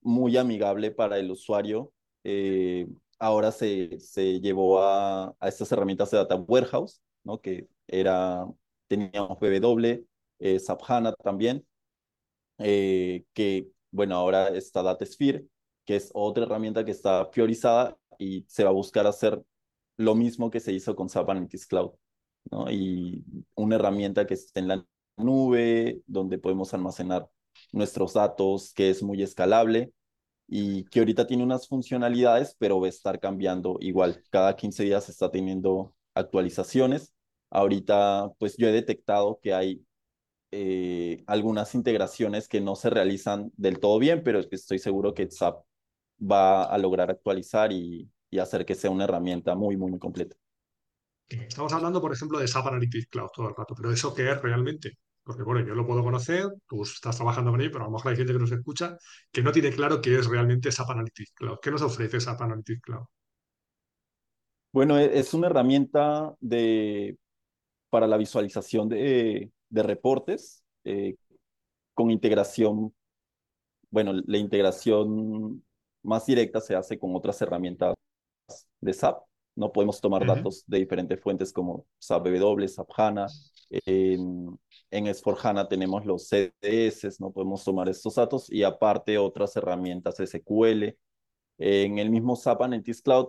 muy 0.00 0.36
amigable 0.36 0.90
para 0.90 1.18
el 1.18 1.30
usuario, 1.30 1.92
eh, 2.24 2.86
ahora 3.18 3.52
se, 3.52 3.98
se 4.00 4.40
llevó 4.40 4.82
a, 4.82 5.34
a 5.38 5.48
estas 5.48 5.70
herramientas 5.72 6.10
de 6.10 6.18
Data 6.18 6.36
Warehouse, 6.36 7.00
¿no? 7.24 7.40
Que 7.40 7.68
era, 7.86 8.46
teníamos 8.88 9.38
BW, 9.38 10.04
eh, 10.40 10.58
SAP 10.58 10.82
HANA 10.88 11.12
también, 11.14 11.64
eh, 12.58 13.24
que, 13.32 13.68
bueno, 13.90 14.16
ahora 14.16 14.48
está 14.48 14.82
DataSphere, 14.82 15.46
que 15.84 15.96
es 15.96 16.10
otra 16.14 16.44
herramienta 16.44 16.84
que 16.84 16.90
está 16.90 17.30
priorizada 17.30 17.96
y 18.18 18.44
se 18.48 18.64
va 18.64 18.70
a 18.70 18.72
buscar 18.72 19.06
hacer 19.06 19.40
lo 19.96 20.14
mismo 20.14 20.50
que 20.50 20.60
se 20.60 20.72
hizo 20.72 20.96
con 20.96 21.08
SAP 21.08 21.28
Analytics 21.30 21.66
Cloud, 21.66 21.92
Y 22.70 23.24
una 23.54 23.76
herramienta 23.76 24.26
que 24.26 24.34
esté 24.34 24.60
en 24.60 24.68
la 24.68 24.84
nube, 25.16 26.02
donde 26.06 26.38
podemos 26.38 26.74
almacenar 26.74 27.28
nuestros 27.72 28.14
datos, 28.14 28.72
que 28.74 28.90
es 28.90 29.02
muy 29.02 29.22
escalable 29.22 29.92
y 30.48 30.84
que 30.86 31.00
ahorita 31.00 31.26
tiene 31.26 31.44
unas 31.44 31.68
funcionalidades, 31.68 32.56
pero 32.58 32.80
va 32.80 32.86
a 32.86 32.90
estar 32.90 33.20
cambiando 33.20 33.78
igual. 33.80 34.22
Cada 34.30 34.56
15 34.56 34.84
días 34.84 35.08
está 35.08 35.30
teniendo 35.30 35.94
actualizaciones. 36.14 37.14
Ahorita, 37.50 38.32
pues 38.38 38.56
yo 38.56 38.68
he 38.68 38.72
detectado 38.72 39.40
que 39.42 39.54
hay 39.54 39.84
eh, 40.52 41.24
algunas 41.26 41.74
integraciones 41.74 42.48
que 42.48 42.60
no 42.60 42.76
se 42.76 42.90
realizan 42.90 43.52
del 43.56 43.80
todo 43.80 43.98
bien, 43.98 44.22
pero 44.24 44.40
estoy 44.50 44.78
seguro 44.78 45.14
que 45.14 45.24
SAP 45.24 45.64
va 46.20 46.64
a 46.64 46.78
lograr 46.78 47.10
actualizar 47.10 47.72
y, 47.72 48.10
y 48.30 48.38
hacer 48.38 48.64
que 48.66 48.74
sea 48.74 48.90
una 48.90 49.04
herramienta 49.04 49.54
muy, 49.56 49.76
muy, 49.76 49.90
muy 49.92 50.00
completa. 50.00 50.36
Estamos 51.40 51.72
hablando, 51.72 52.00
por 52.00 52.12
ejemplo, 52.12 52.38
de 52.38 52.46
SAP 52.48 52.66
Analytics 52.68 53.06
Cloud 53.08 53.28
todo 53.34 53.48
el 53.48 53.54
rato, 53.56 53.74
pero 53.74 53.90
¿eso 53.92 54.14
qué 54.14 54.30
es 54.30 54.40
realmente? 54.42 54.98
Porque, 55.22 55.42
bueno, 55.42 55.66
yo 55.66 55.74
lo 55.74 55.86
puedo 55.86 56.02
conocer, 56.02 56.48
tú 56.66 56.82
estás 56.82 57.16
trabajando 57.16 57.50
con 57.52 57.60
ello, 57.60 57.70
pero 57.72 57.84
a 57.84 57.86
lo 57.88 57.92
mejor 57.92 58.10
hay 58.10 58.16
gente 58.16 58.32
que 58.32 58.38
nos 58.38 58.52
escucha 58.52 58.96
que 59.30 59.42
no 59.42 59.52
tiene 59.52 59.70
claro 59.72 60.00
qué 60.00 60.18
es 60.18 60.26
realmente 60.26 60.70
SAP 60.72 60.90
Analytics 60.90 61.32
Cloud. 61.34 61.58
¿Qué 61.62 61.70
nos 61.70 61.82
ofrece 61.82 62.20
SAP 62.20 62.42
Analytics 62.42 62.80
Cloud? 62.82 63.04
Bueno, 64.72 64.98
e- 64.98 65.18
es 65.18 65.34
una 65.34 65.48
herramienta 65.48 66.34
de, 66.40 67.16
para 67.90 68.06
la 68.06 68.16
visualización 68.16 68.88
de, 68.88 69.52
de 69.68 69.82
reportes 69.82 70.64
eh, 70.84 71.16
con 71.94 72.10
integración, 72.10 72.94
bueno, 73.90 74.12
la 74.26 74.38
integración 74.38 75.64
más 76.02 76.26
directa 76.26 76.60
se 76.60 76.74
hace 76.74 76.98
con 76.98 77.14
otras 77.14 77.40
herramientas 77.42 77.94
de 78.80 78.92
SAP. 78.92 79.22
No 79.54 79.70
podemos 79.70 80.00
tomar 80.00 80.26
datos 80.26 80.64
de 80.66 80.78
diferentes 80.78 81.20
fuentes 81.20 81.52
como 81.52 81.86
SAP 81.98 82.28
BW, 82.28 82.66
SAP 82.66 82.88
HANA. 82.96 83.26
En, 83.70 84.58
en 84.90 85.06
S4HANA 85.06 85.68
tenemos 85.68 86.04
los 86.04 86.28
CDS, 86.28 87.20
no 87.20 87.30
podemos 87.30 87.64
tomar 87.64 87.88
estos 87.88 88.14
datos 88.14 88.50
y 88.50 88.62
aparte 88.62 89.18
otras 89.18 89.54
herramientas 89.56 90.16
SQL. 90.16 90.96
En 91.58 91.98
el 91.98 92.10
mismo 92.10 92.36
SAP 92.36 92.62
Analytics 92.62 93.02
Cloud 93.02 93.28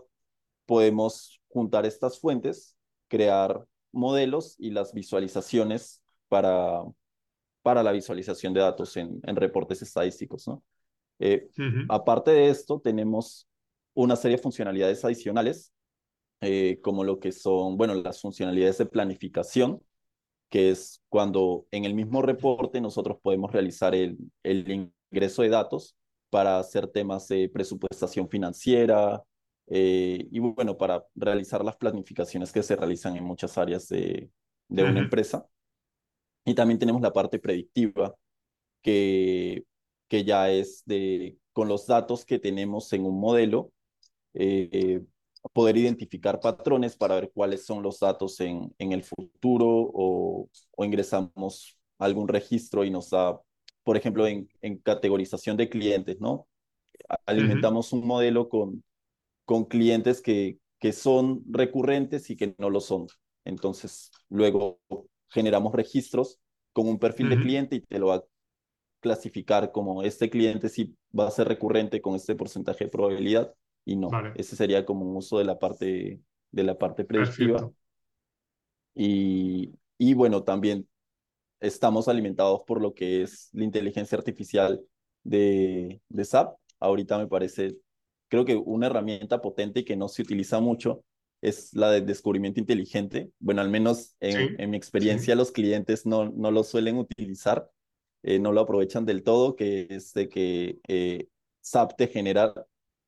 podemos 0.65 1.41
juntar 1.49 1.85
estas 1.85 2.19
fuentes, 2.19 2.75
crear 3.07 3.65
modelos 3.91 4.55
y 4.57 4.71
las 4.71 4.93
visualizaciones 4.93 6.01
para, 6.27 6.83
para 7.61 7.83
la 7.83 7.91
visualización 7.91 8.53
de 8.53 8.61
datos 8.61 8.97
en, 8.97 9.19
en 9.23 9.35
reportes 9.35 9.81
estadísticos. 9.81 10.47
¿no? 10.47 10.63
Eh, 11.19 11.47
aparte 11.89 12.31
de 12.31 12.49
esto, 12.49 12.79
tenemos 12.79 13.47
una 13.93 14.15
serie 14.15 14.37
de 14.37 14.43
funcionalidades 14.43 15.05
adicionales, 15.05 15.71
eh, 16.43 16.79
como 16.81 17.03
lo 17.03 17.19
que 17.19 17.31
son, 17.31 17.77
bueno, 17.77 17.95
las 17.95 18.21
funcionalidades 18.21 18.77
de 18.77 18.85
planificación, 18.85 19.81
que 20.49 20.69
es 20.71 21.01
cuando 21.09 21.65
en 21.71 21.85
el 21.85 21.93
mismo 21.95 22.21
reporte 22.21 22.81
nosotros 22.81 23.17
podemos 23.21 23.51
realizar 23.51 23.95
el, 23.95 24.17
el 24.43 24.91
ingreso 25.11 25.41
de 25.41 25.49
datos 25.49 25.95
para 26.29 26.59
hacer 26.59 26.87
temas 26.87 27.27
de 27.27 27.49
presupuestación 27.49 28.29
financiera 28.29 29.23
eh, 29.67 30.27
y 30.31 30.39
bueno, 30.39 30.77
para 30.77 31.05
realizar 31.15 31.63
las 31.63 31.77
planificaciones 31.77 32.51
que 32.51 32.63
se 32.63 32.75
realizan 32.75 33.15
en 33.15 33.23
muchas 33.23 33.57
áreas 33.57 33.87
de, 33.87 34.29
de 34.67 34.83
una 34.83 34.99
empresa. 34.99 35.47
Y 36.45 36.53
también 36.53 36.79
tenemos 36.79 37.01
la 37.01 37.13
parte 37.13 37.39
predictiva, 37.39 38.15
que, 38.81 39.63
que 40.09 40.23
ya 40.23 40.51
es 40.51 40.83
de, 40.85 41.37
con 41.53 41.67
los 41.67 41.87
datos 41.87 42.25
que 42.25 42.39
tenemos 42.39 42.91
en 42.93 43.05
un 43.05 43.19
modelo, 43.19 43.71
eh, 44.33 45.03
poder 45.51 45.77
identificar 45.77 46.39
patrones 46.39 46.95
para 46.95 47.15
ver 47.15 47.31
cuáles 47.33 47.65
son 47.65 47.83
los 47.83 47.99
datos 47.99 48.39
en, 48.39 48.73
en 48.77 48.91
el 48.93 49.03
futuro 49.03 49.67
o, 49.67 50.49
o, 50.77 50.85
ingresamos 50.85 51.77
algún 51.99 52.27
registro 52.27 52.83
y 52.83 52.89
nos 52.91 53.09
da, 53.09 53.39
por 53.83 53.97
ejemplo, 53.97 54.25
en, 54.27 54.49
en 54.61 54.77
categorización 54.77 55.57
de 55.57 55.69
clientes, 55.69 56.19
¿no? 56.19 56.47
Alimentamos 57.25 57.91
un 57.93 58.07
modelo 58.07 58.49
con, 58.49 58.83
con 59.45 59.65
clientes 59.65 60.21
que, 60.21 60.59
que 60.79 60.93
son 60.93 61.43
recurrentes 61.49 62.29
y 62.29 62.35
que 62.37 62.55
no 62.57 62.69
lo 62.69 62.81
son. 62.81 63.07
Entonces, 63.45 64.11
luego 64.29 64.79
generamos 65.29 65.73
registros 65.73 66.39
con 66.73 66.87
un 66.87 66.99
perfil 66.99 67.29
de 67.29 67.39
cliente 67.39 67.75
y 67.77 67.81
te 67.81 67.99
lo 67.99 68.07
va 68.07 68.15
a 68.15 68.23
clasificar 69.01 69.71
como 69.71 70.03
este 70.03 70.29
cliente 70.29 70.69
si 70.69 70.95
va 71.17 71.27
a 71.27 71.31
ser 71.31 71.47
recurrente 71.47 72.01
con 72.01 72.15
este 72.15 72.35
porcentaje 72.35 72.85
de 72.85 72.91
probabilidad 72.91 73.53
y 73.85 73.95
no. 73.95 74.21
Ese 74.33 74.55
sería 74.55 74.85
como 74.85 75.05
un 75.05 75.15
uso 75.17 75.37
de 75.39 75.45
la 75.45 75.59
parte, 75.59 76.21
de 76.51 76.63
la 76.63 76.77
parte 76.77 77.05
predictiva. 77.05 77.71
Y, 78.95 79.73
y 79.97 80.13
bueno, 80.13 80.43
también 80.43 80.87
estamos 81.59 82.07
alimentados 82.07 82.61
por 82.67 82.81
lo 82.81 82.93
que 82.93 83.23
es 83.23 83.49
la 83.53 83.63
inteligencia 83.65 84.17
artificial 84.17 84.83
de, 85.23 86.01
de 86.09 86.25
SAP. 86.25 86.57
Ahorita 86.79 87.17
me 87.17 87.27
parece, 87.27 87.77
creo 88.29 88.45
que 88.45 88.55
una 88.55 88.87
herramienta 88.87 89.41
potente 89.41 89.81
y 89.81 89.85
que 89.85 89.95
no 89.95 90.09
se 90.09 90.21
utiliza 90.23 90.59
mucho 90.59 91.03
es 91.41 91.73
la 91.73 91.91
de 91.91 92.01
descubrimiento 92.01 92.59
inteligente. 92.59 93.31
Bueno, 93.39 93.61
al 93.61 93.69
menos 93.69 94.15
en, 94.19 94.55
en 94.57 94.69
mi 94.69 94.77
experiencia 94.77 95.35
los 95.35 95.51
clientes 95.51 96.05
no, 96.05 96.29
no 96.31 96.51
lo 96.51 96.63
suelen 96.63 96.97
utilizar, 96.97 97.69
eh, 98.23 98.39
no 98.39 98.51
lo 98.53 98.61
aprovechan 98.61 99.05
del 99.05 99.23
todo, 99.23 99.55
que 99.55 99.87
es 99.89 100.13
de 100.13 100.29
que 100.29 100.79
eh, 100.87 101.27
SAP 101.61 101.97
te 101.97 102.07
genera 102.07 102.53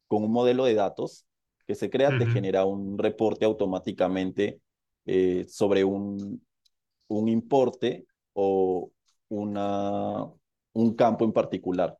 con 0.07 0.23
un 0.23 0.31
modelo 0.31 0.65
de 0.65 0.75
datos 0.75 1.25
que 1.67 1.75
se 1.75 1.89
crea, 1.89 2.17
te 2.17 2.27
genera 2.27 2.65
un 2.65 2.97
reporte 2.97 3.45
automáticamente 3.45 4.59
eh, 5.05 5.45
sobre 5.47 5.83
un, 5.83 6.45
un 7.07 7.27
importe 7.27 8.05
o 8.33 8.91
una, 9.29 10.25
un 10.73 10.95
campo 10.95 11.25
en 11.25 11.31
particular. 11.31 11.97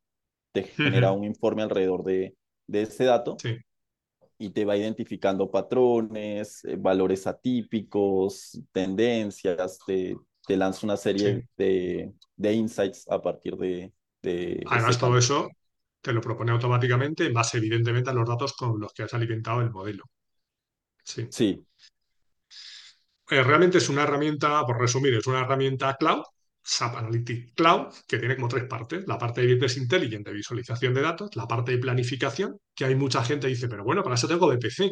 Te 0.51 0.63
genera 0.63 1.11
un 1.11 1.23
informe 1.23 1.63
alrededor 1.63 2.03
de, 2.03 2.35
de 2.67 2.83
ese 2.83 3.05
dato 3.05 3.37
y 4.37 4.49
te 4.51 4.65
va 4.65 4.77
identificando 4.77 5.49
patrones, 5.49 6.63
eh, 6.65 6.75
valores 6.75 7.25
atípicos, 7.25 8.61
tendencias, 8.71 9.79
te, 9.85 10.15
te 10.45 10.57
lanza 10.57 10.85
una 10.85 10.97
serie 10.97 11.47
de, 11.57 12.13
de, 12.35 12.53
insights 12.53 13.09
a 13.09 13.21
partir 13.21 13.55
de... 13.55 13.91
de 14.21 14.63
Además, 14.67 14.99
todo 14.99 15.17
eso 15.17 15.49
te 16.05 16.13
lo 16.13 16.21
propone 16.21 16.51
automáticamente 16.51 17.25
en 17.25 17.33
base, 17.33 17.57
evidentemente, 17.57 18.11
a 18.11 18.13
los 18.13 18.29
datos 18.29 18.53
con 18.53 18.79
los 18.79 18.93
que 18.93 19.01
has 19.01 19.13
alimentado 19.15 19.61
el 19.61 19.71
modelo. 19.71 20.03
Sí. 21.03 21.27
Sí. 21.31 21.65
Eh, 23.31 23.41
realmente 23.41 23.79
es 23.79 23.89
una 23.89 24.03
herramienta, 24.03 24.63
por 24.67 24.79
resumir, 24.79 25.15
es 25.15 25.25
una 25.25 25.41
herramienta 25.41 25.95
cloud, 25.95 26.21
SAP 26.61 26.97
Analytics 26.97 27.53
Cloud, 27.55 27.87
que 28.07 28.19
tiene 28.19 28.35
como 28.35 28.47
tres 28.47 28.65
partes. 28.65 29.03
La 29.07 29.17
parte 29.17 29.41
de 29.41 29.51
Business 29.51 29.77
Intelligence, 29.77 30.29
de 30.29 30.35
visualización 30.35 30.93
de 30.93 31.01
datos, 31.01 31.35
la 31.35 31.47
parte 31.47 31.71
de 31.71 31.79
planificación, 31.79 32.59
que 32.75 32.85
hay 32.85 32.93
mucha 32.93 33.23
gente 33.23 33.47
que 33.47 33.55
dice, 33.55 33.67
pero 33.67 33.83
bueno, 33.83 34.03
para 34.03 34.13
eso 34.13 34.27
tengo 34.27 34.47
BPC. 34.47 34.91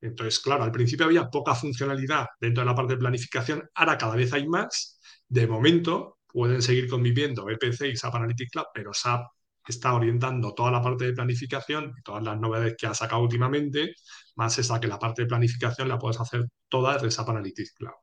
Entonces, 0.00 0.38
claro, 0.38 0.62
al 0.62 0.70
principio 0.70 1.06
había 1.06 1.28
poca 1.28 1.56
funcionalidad 1.56 2.26
dentro 2.40 2.62
de 2.62 2.70
la 2.70 2.74
parte 2.76 2.92
de 2.94 3.00
planificación, 3.00 3.68
ahora 3.74 3.98
cada 3.98 4.14
vez 4.14 4.32
hay 4.32 4.46
más. 4.46 5.00
De 5.26 5.48
momento, 5.48 6.18
pueden 6.28 6.62
seguir 6.62 6.88
conviviendo 6.88 7.44
BPC 7.44 7.88
y 7.88 7.96
SAP 7.96 8.14
Analytics 8.14 8.50
Cloud, 8.52 8.66
pero 8.72 8.94
SAP 8.94 9.26
está 9.70 9.94
orientando 9.94 10.54
toda 10.54 10.70
la 10.70 10.82
parte 10.82 11.04
de 11.06 11.12
planificación 11.12 11.92
y 11.96 12.02
todas 12.02 12.22
las 12.22 12.38
novedades 12.40 12.74
que 12.76 12.86
ha 12.86 12.94
sacado 12.94 13.22
últimamente, 13.22 13.94
más 14.36 14.58
esa 14.58 14.80
que 14.80 14.88
la 14.88 14.98
parte 14.98 15.22
de 15.22 15.28
planificación 15.28 15.88
la 15.88 15.98
puedes 15.98 16.20
hacer 16.20 16.46
toda 16.68 16.94
desde 16.94 17.10
SAP 17.10 17.28
Analytics 17.30 17.74
Cloud. 17.74 17.94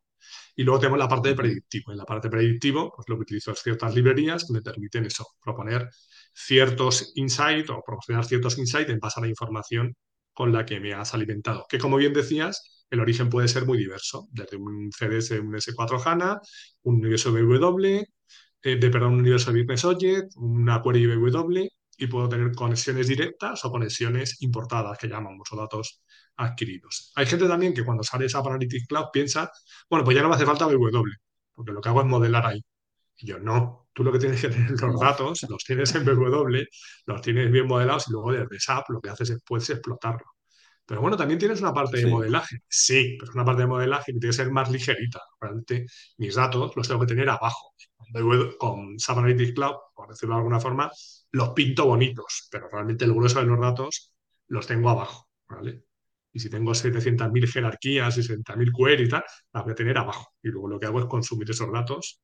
Y 0.56 0.64
luego 0.64 0.80
tenemos 0.80 1.00
la 1.00 1.08
parte 1.08 1.30
de 1.30 1.36
predictivo. 1.36 1.92
En 1.92 1.98
la 1.98 2.06
parte 2.06 2.28
de 2.28 2.32
predictivo, 2.32 2.92
pues 2.96 3.08
lo 3.10 3.16
que 3.16 3.22
utilizo 3.22 3.52
es 3.52 3.60
ciertas 3.60 3.96
librerías 3.96 4.46
que 4.46 4.54
me 4.54 4.62
permiten 4.62 5.06
eso, 5.06 5.26
proponer 5.42 5.90
ciertos 6.34 7.14
insights 7.16 7.70
o 7.70 7.82
proporcionar 7.86 8.26
ciertos 8.26 8.58
insights 8.58 8.90
en 8.90 9.00
base 9.00 9.20
a 9.20 9.24
la 9.24 9.30
información 9.30 9.96
con 10.34 10.52
la 10.54 10.66
que 10.66 10.80
me 10.80 10.94
has 10.94 11.14
alimentado. 11.14 11.66
Que 11.70 11.80
como 11.80 11.98
bien 11.98 12.14
decías, 12.14 12.86
el 12.90 13.00
origen 13.00 13.30
puede 13.30 13.48
ser 13.48 13.66
muy 13.66 13.78
diverso, 13.78 14.28
desde 14.32 14.58
un 14.58 14.92
CDS, 14.92 15.40
un 15.40 15.54
S4 15.54 16.02
HANA, 16.06 16.42
un 16.84 17.02
BW, 17.02 18.04
eh, 18.62 18.76
de, 18.78 18.90
perdón, 18.90 19.14
un 19.14 19.20
universo 19.20 19.52
Business 19.52 19.86
Object, 19.86 20.32
una 20.36 20.82
query 20.82 21.08
BW, 21.16 21.68
y 21.98 22.08
puedo 22.08 22.30
tener 22.30 22.54
conexiones 22.56 23.08
directas 23.08 23.64
o 23.66 23.72
conexiones 23.72 24.42
importadas, 24.42 24.98
que 24.98 25.08
llamamos, 25.08 25.52
o 25.52 25.58
datos 25.58 26.02
adquiridos. 26.38 27.12
Hay 27.16 27.26
gente 27.26 27.48
también 27.48 27.74
que 27.74 27.84
cuando 27.84 28.04
sale 28.04 28.26
esa 28.26 28.40
Analytics 28.40 28.88
Cloud 28.88 29.08
piensa, 29.12 29.52
bueno, 29.90 30.06
pues 30.06 30.16
ya 30.16 30.24
no 30.24 30.30
me 30.30 30.36
hace 30.36 30.46
falta 30.46 30.66
BW, 30.66 31.12
porque 31.54 31.72
lo 31.74 31.82
que 31.82 31.90
hago 31.90 32.02
es 32.02 32.08
modelar 32.08 32.46
ahí. 32.46 32.64
Y 33.18 33.28
yo, 33.28 33.40
no, 33.40 33.90
tú 33.94 34.04
lo 34.04 34.12
que 34.14 34.20
tienes 34.20 34.42
que 34.42 34.48
tener 34.50 34.72
los 34.80 35.00
datos, 35.00 35.46
los 35.50 35.64
tienes 35.66 35.94
en 35.96 36.06
BW, 36.06 36.64
los 37.06 37.22
tienes 37.22 37.52
bien 37.52 37.68
modelados 37.68 38.08
y 38.08 38.12
luego 38.14 38.32
desde 38.32 38.60
SAP 38.60 38.90
lo 38.92 39.02
que 39.02 39.10
haces 39.10 39.30
es 39.32 39.44
puedes 39.46 39.70
explotarlo. 39.70 40.26
Pero 40.86 41.02
bueno, 41.02 41.18
también 41.18 41.38
tienes 41.38 41.62
una 41.62 41.74
parte 41.74 41.98
de 41.98 42.08
modelaje. 42.08 42.64
Sí, 42.68 43.16
pero 43.20 43.30
es 43.30 43.36
una 43.36 43.46
parte 43.46 43.62
de 43.62 43.68
modelaje 43.68 44.12
que 44.12 44.20
tiene 44.20 44.32
que 44.32 44.34
ser 44.34 44.52
más 44.52 44.72
ligerita. 44.72 45.22
Realmente 45.40 45.86
mis 46.18 46.34
datos 46.34 46.76
los 46.76 46.88
tengo 46.88 47.02
que 47.02 47.08
tener 47.08 47.30
abajo. 47.30 47.74
Con 48.58 49.00
SAP 49.00 49.18
Analytics 49.20 49.54
Cloud, 49.54 49.76
por 49.96 50.10
decirlo 50.10 50.36
de 50.36 50.40
alguna 50.40 50.60
forma, 50.60 50.92
los 51.32 51.50
pinto 51.50 51.86
bonitos, 51.86 52.48
pero 52.52 52.70
realmente 52.70 53.06
el 53.06 53.14
grueso 53.14 53.40
de 53.40 53.46
los 53.46 53.60
datos 53.60 54.14
los 54.48 54.66
tengo 54.66 54.90
abajo. 54.90 55.28
¿vale? 55.48 55.84
Y 56.32 56.40
si 56.40 56.50
tengo 56.50 56.74
700.000 56.74 57.48
jerarquías 57.48 58.18
y 58.18 58.24
60.000 58.24 58.72
queries 58.76 59.08
y 59.08 59.12
tal, 59.12 59.24
las 59.54 59.64
voy 59.64 59.72
a 59.74 59.76
tener 59.76 59.98
abajo. 59.98 60.34
Y 60.42 60.50
luego 60.50 60.68
lo 60.68 60.80
que 60.80 60.88
hago 60.88 61.00
es 61.00 61.06
consumir 61.06 61.50
esos 61.50 61.72
datos 61.72 62.22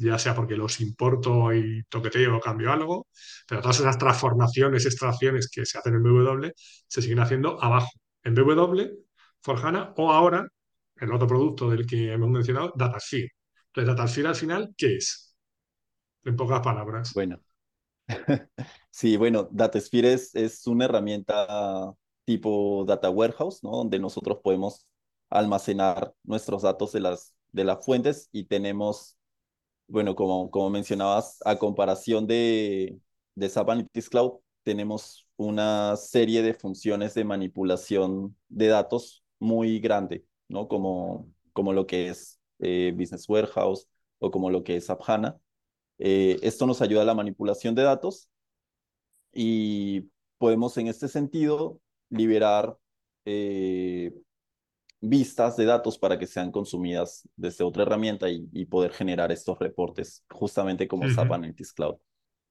ya 0.00 0.18
sea 0.18 0.34
porque 0.34 0.56
los 0.56 0.80
importo 0.80 1.52
y 1.54 1.84
toqueteo 1.88 2.36
o 2.36 2.40
cambio 2.40 2.72
algo, 2.72 3.08
pero 3.46 3.60
todas 3.60 3.80
esas 3.80 3.98
transformaciones, 3.98 4.86
extracciones 4.86 5.50
que 5.50 5.66
se 5.66 5.78
hacen 5.78 5.94
en 5.94 6.02
BW 6.02 6.48
se 6.86 7.02
siguen 7.02 7.20
haciendo 7.20 7.62
abajo, 7.62 7.90
en 8.22 8.34
BW, 8.34 8.80
Forjana 9.42 9.92
o 9.96 10.10
ahora, 10.12 10.46
el 10.96 11.12
otro 11.12 11.26
producto 11.26 11.70
del 11.70 11.86
que 11.86 12.12
hemos 12.12 12.30
mencionado, 12.30 12.72
Datasphere. 12.76 13.30
Datasphere 13.74 14.28
al 14.28 14.34
final, 14.34 14.74
¿qué 14.76 14.96
es? 14.96 15.34
En 16.24 16.36
pocas 16.36 16.60
palabras. 16.60 17.12
Bueno, 17.14 17.40
sí, 18.90 19.16
bueno, 19.16 19.48
Datasphere 19.50 20.12
es, 20.14 20.34
es 20.34 20.66
una 20.66 20.86
herramienta 20.86 21.94
tipo 22.24 22.84
Data 22.86 23.10
Warehouse, 23.10 23.62
¿no? 23.62 23.70
Donde 23.72 23.98
nosotros 23.98 24.38
podemos 24.42 24.86
almacenar 25.30 26.12
nuestros 26.24 26.62
datos 26.62 26.92
de 26.92 27.00
las, 27.00 27.34
de 27.52 27.64
las 27.64 27.84
fuentes 27.84 28.28
y 28.32 28.44
tenemos 28.44 29.16
bueno, 29.88 30.16
como, 30.16 30.50
como 30.50 30.70
mencionabas, 30.70 31.38
a 31.44 31.58
comparación 31.58 32.26
de, 32.26 33.00
de 33.36 33.46
SAP 33.46 33.70
Analytics 33.70 34.10
Cloud, 34.10 34.34
tenemos 34.64 35.28
una 35.36 35.96
serie 35.96 36.42
de 36.42 36.54
funciones 36.54 37.14
de 37.14 37.24
manipulación 37.24 38.36
de 38.48 38.68
datos 38.68 39.24
muy 39.40 39.80
grande, 39.80 40.24
¿no? 40.48 40.68
Como, 40.68 41.32
como 41.52 41.72
lo 41.74 41.86
que 41.86 42.08
es 42.08 42.39
eh, 42.60 42.92
Business 42.96 43.28
Warehouse 43.28 43.88
o 44.18 44.30
como 44.30 44.50
lo 44.50 44.62
que 44.62 44.76
es 44.76 44.86
SAP 44.86 45.02
HANA. 45.06 45.38
Eh, 45.98 46.38
esto 46.42 46.66
nos 46.66 46.80
ayuda 46.82 47.02
a 47.02 47.04
la 47.06 47.14
manipulación 47.14 47.74
de 47.74 47.82
datos 47.82 48.30
y 49.32 50.08
podemos 50.38 50.76
en 50.78 50.88
este 50.88 51.08
sentido 51.08 51.80
liberar 52.08 52.76
eh, 53.24 54.12
vistas 55.00 55.56
de 55.56 55.64
datos 55.64 55.98
para 55.98 56.18
que 56.18 56.26
sean 56.26 56.50
consumidas 56.50 57.28
desde 57.36 57.64
otra 57.64 57.82
herramienta 57.82 58.28
y, 58.30 58.66
poder 58.66 58.92
generar 58.92 59.32
estos 59.32 59.58
reportes 59.58 60.24
justamente 60.30 60.88
como 60.88 61.08
SAP 61.08 61.32
Analytics 61.32 61.72
Cloud. 61.72 61.96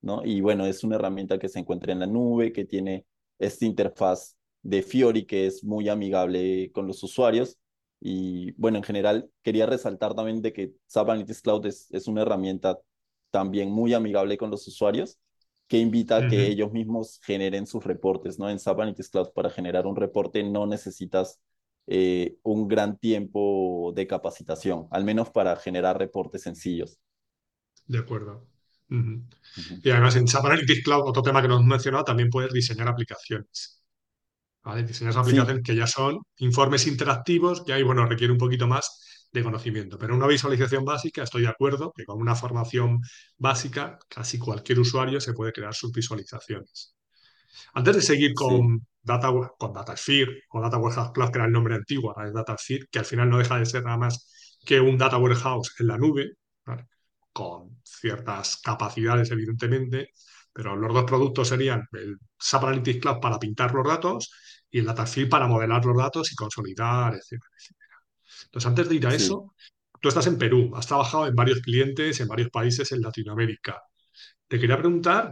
¿no? 0.01 0.25
Y 0.25 0.41
bueno, 0.41 0.65
es 0.65 0.83
una 0.83 0.95
herramienta 0.95 1.39
que 1.39 1.49
se 1.49 1.59
encuentra 1.59 1.91
en 1.91 1.99
la 1.99 2.07
nube, 2.07 2.51
que 2.51 2.65
tiene 2.65 3.05
esta 3.37 3.65
interfaz 3.65 4.37
de 4.61 4.81
Fiori, 4.81 5.25
que 5.25 5.47
es 5.47 5.63
muy 5.63 5.89
amigable 5.89 6.71
con 6.71 6.87
los 6.87 7.03
usuarios. 7.03 7.57
Y 7.99 8.51
bueno, 8.53 8.77
en 8.77 8.83
general 8.83 9.29
quería 9.43 9.65
resaltar 9.65 10.15
también 10.15 10.41
de 10.41 10.53
que 10.53 10.73
SAP 10.87 11.09
Analytics 11.09 11.41
Cloud 11.41 11.65
es, 11.65 11.91
es 11.91 12.07
una 12.07 12.21
herramienta 12.21 12.79
también 13.31 13.69
muy 13.71 13.93
amigable 13.93 14.37
con 14.37 14.49
los 14.51 14.67
usuarios 14.67 15.19
que 15.67 15.77
invita 15.77 16.17
a 16.17 16.27
que 16.27 16.47
ellos 16.47 16.71
mismos 16.71 17.19
generen 17.23 17.67
sus 17.67 17.83
reportes, 17.83 18.39
¿no? 18.39 18.49
En 18.49 18.57
SAP 18.59 18.79
Analytics 18.79 19.09
Cloud 19.09 19.29
para 19.35 19.51
generar 19.51 19.85
un 19.85 19.95
reporte 19.95 20.43
no 20.43 20.65
necesitas 20.65 21.39
eh, 21.85 22.37
un 22.41 22.67
gran 22.67 22.97
tiempo 22.97 23.91
de 23.95 24.07
capacitación, 24.07 24.87
al 24.89 25.03
menos 25.03 25.29
para 25.29 25.55
generar 25.57 25.99
reportes 25.99 26.41
sencillos. 26.41 26.97
De 27.85 27.99
acuerdo. 27.99 28.47
Y 29.83 29.89
además 29.91 30.15
en 30.15 30.27
SAP 30.27 30.45
Analytics 30.45 30.83
Cloud, 30.83 31.07
otro 31.07 31.21
tema 31.21 31.41
que 31.41 31.47
nos 31.47 31.57
hemos 31.57 31.69
mencionado, 31.69 32.03
también 32.03 32.29
puedes 32.31 32.51
diseñar 32.51 32.87
aplicaciones. 32.87 33.78
¿Vale? 34.69 34.83
Diseñar 34.83 35.17
aplicaciones 35.17 35.63
que 35.63 35.75
ya 35.75 35.87
son 35.87 36.19
informes 36.37 36.85
interactivos, 36.85 37.63
que 37.63 37.73
ahí, 37.73 37.83
bueno, 37.83 38.05
requiere 38.05 38.31
un 38.31 38.37
poquito 38.37 38.67
más 38.67 39.27
de 39.31 39.43
conocimiento. 39.43 39.97
Pero 39.97 40.15
una 40.15 40.27
visualización 40.27 40.85
básica, 40.85 41.23
estoy 41.23 41.41
de 41.41 41.47
acuerdo 41.47 41.91
que 41.95 42.05
con 42.05 42.21
una 42.21 42.35
formación 42.35 43.01
básica, 43.37 43.97
casi 44.07 44.37
cualquier 44.37 44.79
usuario 44.79 45.19
se 45.19 45.33
puede 45.33 45.51
crear 45.51 45.73
sus 45.73 45.91
visualizaciones. 45.91 46.95
Antes 47.73 47.95
de 47.95 48.01
seguir 48.01 48.33
con, 48.35 48.85
Data, 49.01 49.31
con 49.57 49.73
DataSphere 49.73 50.43
o 50.51 50.61
Data 50.61 50.77
Warehouse 50.77 51.11
Cloud, 51.13 51.31
que 51.31 51.37
era 51.39 51.45
el 51.47 51.51
nombre 51.51 51.75
antiguo, 51.75 52.11
ahora 52.11 52.27
es 52.27 52.33
DataSphere, 52.33 52.85
que 52.91 52.99
al 52.99 53.05
final 53.05 53.29
no 53.29 53.39
deja 53.39 53.57
de 53.57 53.65
ser 53.65 53.83
nada 53.83 53.97
más 53.97 54.57
que 54.63 54.79
un 54.79 54.97
Data 54.99 55.17
Warehouse 55.17 55.73
en 55.79 55.87
la 55.87 55.97
nube, 55.97 56.33
con 57.33 57.79
ciertas 57.83 58.61
capacidades, 58.61 59.31
evidentemente, 59.31 60.11
pero 60.53 60.75
los 60.75 60.93
dos 60.93 61.05
productos 61.05 61.47
serían 61.47 61.87
el 61.93 62.17
SAP 62.37 62.63
Analytics 62.65 62.99
Cloud 63.01 63.19
para 63.19 63.39
pintar 63.39 63.73
los 63.73 63.87
datos 63.87 64.31
y 64.71 64.79
el 64.79 64.85
DataSphere 64.85 65.27
para 65.27 65.47
modelar 65.47 65.83
los 65.85 65.97
datos 65.97 66.31
y 66.31 66.35
consolidar, 66.35 67.15
etcétera, 67.15 67.49
entonces, 68.45 68.67
antes 68.67 68.89
de 68.89 68.95
ir 68.95 69.07
a 69.07 69.13
eso, 69.13 69.53
tú 70.01 70.09
estás 70.09 70.27
en 70.27 70.37
Perú, 70.37 70.71
has 70.75 70.87
trabajado 70.87 71.27
en 71.27 71.35
varios 71.35 71.59
clientes, 71.61 72.19
en 72.19 72.27
varios 72.27 72.49
países 72.49 72.91
en 72.91 73.01
Latinoamérica. 73.01 73.81
Te 74.47 74.59
quería 74.59 74.77
preguntar, 74.77 75.31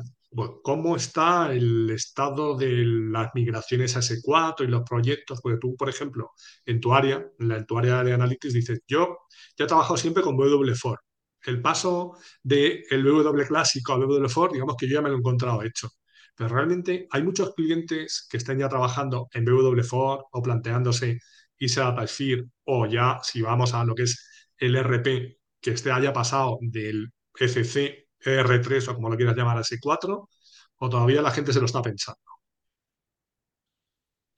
¿cómo 0.64 0.96
está 0.96 1.52
el 1.54 1.90
estado 1.90 2.56
de 2.56 2.84
las 2.86 3.32
migraciones 3.34 3.96
a 3.96 4.02
S4 4.02 4.66
y 4.66 4.68
los 4.68 4.84
proyectos? 4.84 5.40
Porque 5.42 5.58
tú, 5.60 5.76
por 5.76 5.90
ejemplo, 5.90 6.32
en 6.66 6.80
tu 6.80 6.94
área, 6.94 7.26
en, 7.40 7.66
tu 7.66 7.78
área 7.78 8.04
de 8.04 8.14
Analytics, 8.14 8.54
dices, 8.54 8.82
yo 8.88 9.18
ya 9.58 9.66
he 9.66 9.68
trabajado 9.68 9.98
siempre 9.98 10.24
con 10.24 10.38
W4. 10.38 10.98
El 11.46 11.62
paso 11.62 12.18
del 12.44 12.84
W 12.90 13.48
clásico 13.48 13.94
al 13.94 14.02
W4, 14.02 14.54
digamos 14.54 14.76
que 14.78 14.88
yo 14.88 14.96
ya 14.96 15.02
me 15.02 15.10
lo 15.10 15.16
he 15.16 15.20
encontrado 15.20 15.64
hecho. 15.64 15.90
Pero 16.38 16.50
realmente 16.50 17.08
hay 17.10 17.24
muchos 17.24 17.56
clientes 17.56 18.28
que 18.30 18.38
estén 18.38 18.60
ya 18.60 18.70
trabajando 18.70 19.28
en 19.34 19.44
W4 19.44 20.28
o 20.32 20.42
planteándose 20.42 21.20
irse 21.58 21.82
a 21.82 21.86
DataSphere 21.86 22.46
o 22.66 22.86
ya 22.86 23.20
si 23.24 23.42
vamos 23.42 23.74
a 23.74 23.84
lo 23.84 23.96
que 23.96 24.04
es 24.04 24.24
el 24.58 24.76
RP, 24.76 25.40
que 25.60 25.72
este 25.72 25.92
haya 25.92 26.14
pasado 26.14 26.60
del 26.62 27.12
FC, 27.34 28.08
R3 28.24 28.88
o 28.90 28.96
como 28.96 29.10
lo 29.10 29.18
quieras 29.18 29.36
llamar, 29.36 29.58
a 29.58 29.62
S4, 29.62 30.30
o 30.78 30.90
todavía 30.90 31.24
la 31.24 31.32
gente 31.32 31.52
se 31.52 31.60
lo 31.60 31.66
está 31.66 31.82
pensando. 31.82 32.22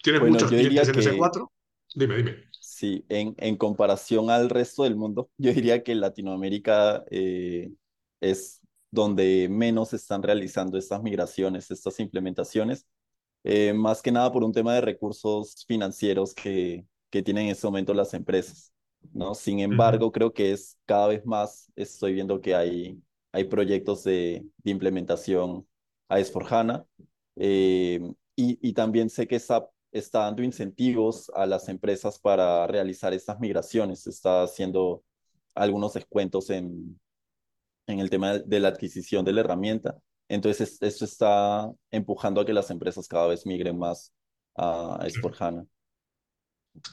¿Tienes 0.01 0.21
muchos 0.21 0.49
clientes 0.49 0.87
en 0.87 0.95
S4? 0.95 1.51
Dime, 1.95 2.15
dime. 2.15 2.43
Sí, 2.51 3.05
en, 3.09 3.35
en, 3.37 3.57
comparación 3.57 4.29
al 4.29 4.49
resto 4.49 4.83
del 4.83 4.95
mundo, 4.95 5.29
yo 5.37 5.51
diría 5.51 5.83
que 5.83 5.95
Latinoamérica 5.95 7.03
eh, 7.11 7.71
es 8.21 8.58
donde 8.91 9.47
menos 9.49 9.93
están 9.93 10.23
realizando 10.23 10.77
estas 10.77 11.01
migraciones, 11.03 11.69
estas 11.71 11.99
implementaciones, 11.99 12.85
eh, 13.43 13.73
más 13.73 14.01
que 14.01 14.11
nada 14.11 14.31
por 14.31 14.43
un 14.43 14.51
tema 14.51 14.73
de 14.73 14.81
recursos 14.81 15.65
financieros 15.67 16.33
que, 16.33 16.85
que 17.09 17.23
tienen 17.23 17.45
en 17.45 17.51
este 17.51 17.67
momento 17.67 17.93
las 17.93 18.13
empresas. 18.13 18.73
¿no? 19.13 19.33
Sin 19.35 19.59
embargo, 19.59 20.11
creo 20.11 20.33
que 20.33 20.51
es 20.51 20.77
cada 20.85 21.07
vez 21.07 21.25
más, 21.25 21.71
estoy 21.75 22.13
viendo 22.13 22.41
que 22.41 22.55
hay, 22.55 23.01
hay 23.31 23.45
proyectos 23.45 24.03
de, 24.03 24.45
de 24.57 24.71
implementación 24.71 25.67
a 26.09 26.19
S4HANA 26.19 26.85
eh, 27.37 28.01
y, 28.35 28.67
y, 28.67 28.73
también 28.73 29.09
sé 29.09 29.27
que 29.27 29.35
está, 29.35 29.69
está 29.91 30.21
dando 30.21 30.43
incentivos 30.43 31.31
a 31.35 31.45
las 31.45 31.69
empresas 31.69 32.19
para 32.19 32.67
realizar 32.67 33.13
estas 33.13 33.39
migraciones, 33.39 34.07
está 34.07 34.43
haciendo 34.43 35.03
algunos 35.55 35.93
descuentos 35.93 36.49
en, 36.49 36.99
en 37.89 37.99
el 37.99 38.09
tema 38.09 38.37
de 38.37 38.59
la 38.59 38.67
adquisición 38.67 39.25
de 39.25 39.33
la 39.33 39.41
herramienta. 39.41 39.95
Entonces, 40.27 40.77
esto 40.81 41.05
está 41.05 41.67
empujando 41.89 42.39
a 42.39 42.45
que 42.45 42.53
las 42.53 42.69
empresas 42.69 43.07
cada 43.07 43.27
vez 43.27 43.47
migren 43.47 43.79
más 43.79 44.13
a 44.55 44.99
S4HANA. 45.01 45.67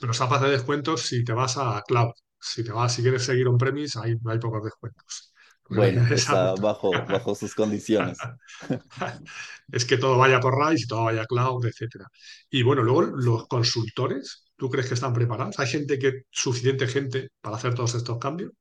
Pero 0.00 0.14
SAP 0.14 0.40
de 0.40 0.50
descuentos 0.50 1.02
si 1.02 1.22
te 1.22 1.35
vas 1.35 1.59
a 1.59 1.82
cloud. 1.87 2.12
Si 2.40 2.64
te 2.64 2.72
vas, 2.72 2.94
si 2.94 3.02
quieres 3.02 3.24
seguir 3.24 3.46
on 3.46 3.59
premise, 3.59 3.98
hay, 4.02 4.14
hay 4.24 4.38
pocos 4.38 4.64
descuentos. 4.64 5.35
Bueno, 5.68 6.06
está 6.14 6.54
bajo, 6.54 6.90
bajo 6.90 7.35
sus 7.35 7.54
condiciones. 7.54 8.16
es 9.72 9.85
que 9.85 9.98
todo 9.98 10.16
vaya 10.16 10.40
por 10.40 10.54
RISE, 10.59 10.87
todo 10.88 11.04
vaya 11.04 11.26
cloud, 11.26 11.66
etcétera. 11.66 12.06
Y 12.48 12.62
bueno, 12.62 12.82
luego 12.82 13.02
los 13.02 13.46
consultores, 13.48 14.46
¿tú 14.56 14.70
crees 14.70 14.88
que 14.88 14.94
están 14.94 15.12
preparados? 15.12 15.59
¿Hay 15.59 15.66
gente 15.66 15.98
que, 15.98 16.22
suficiente 16.30 16.87
gente 16.87 17.28
para 17.42 17.56
hacer 17.56 17.74
todos 17.74 17.94
estos 17.96 18.18
cambios? 18.18 18.52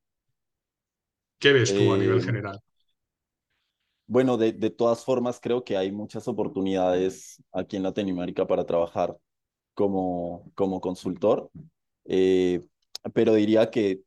¿Qué 1.40 1.54
ves 1.54 1.74
tú 1.74 1.94
a 1.94 1.98
nivel 1.98 2.20
eh, 2.20 2.22
general? 2.22 2.60
Bueno, 4.08 4.38
de, 4.38 4.52
de, 4.52 4.70
todas 4.70 5.04
formas, 5.04 5.40
creo 5.42 5.64
que 5.64 5.78
hay 5.78 5.92
muchas 5.92 6.28
oportunidades 6.28 7.42
aquí 7.52 7.76
en 7.76 7.84
Latinoamérica 7.84 8.46
para 8.46 8.66
trabajar 8.66 9.18
como, 9.74 10.52
como 10.56 10.82
consultor, 10.82 11.52
eh, 12.06 12.64
pero 13.14 13.34
diría 13.36 13.70
que 13.70 14.02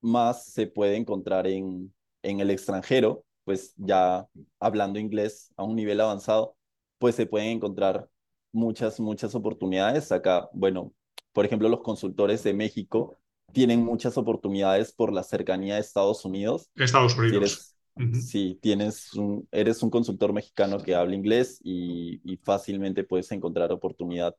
más 0.00 0.46
se 0.46 0.66
puede 0.66 0.96
encontrar 0.96 1.46
en, 1.46 1.94
en 2.22 2.40
el 2.40 2.50
extranjero, 2.50 3.24
pues 3.44 3.74
ya 3.76 4.26
hablando 4.58 4.98
inglés 4.98 5.52
a 5.56 5.64
un 5.64 5.76
nivel 5.76 6.00
avanzado, 6.00 6.56
pues 6.98 7.14
se 7.14 7.26
pueden 7.26 7.48
encontrar 7.48 8.08
muchas, 8.52 9.00
muchas 9.00 9.34
oportunidades. 9.34 10.12
Acá, 10.12 10.48
bueno, 10.52 10.92
por 11.32 11.44
ejemplo, 11.44 11.68
los 11.68 11.82
consultores 11.82 12.42
de 12.42 12.54
México 12.54 13.18
tienen 13.52 13.84
muchas 13.84 14.16
oportunidades 14.18 14.92
por 14.92 15.12
la 15.12 15.22
cercanía 15.22 15.74
de 15.74 15.80
Estados 15.80 16.24
Unidos. 16.24 16.70
Estados 16.76 17.16
Unidos. 17.16 17.76
Si 18.20 18.54
tienes 18.62 19.12
un, 19.14 19.46
eres 19.52 19.82
un 19.82 19.90
consultor 19.90 20.32
mexicano 20.32 20.78
que 20.78 20.94
habla 20.94 21.14
inglés 21.14 21.60
y, 21.62 22.20
y 22.24 22.38
fácilmente 22.38 23.04
puedes 23.04 23.30
encontrar 23.32 23.70
oportunidad 23.70 24.34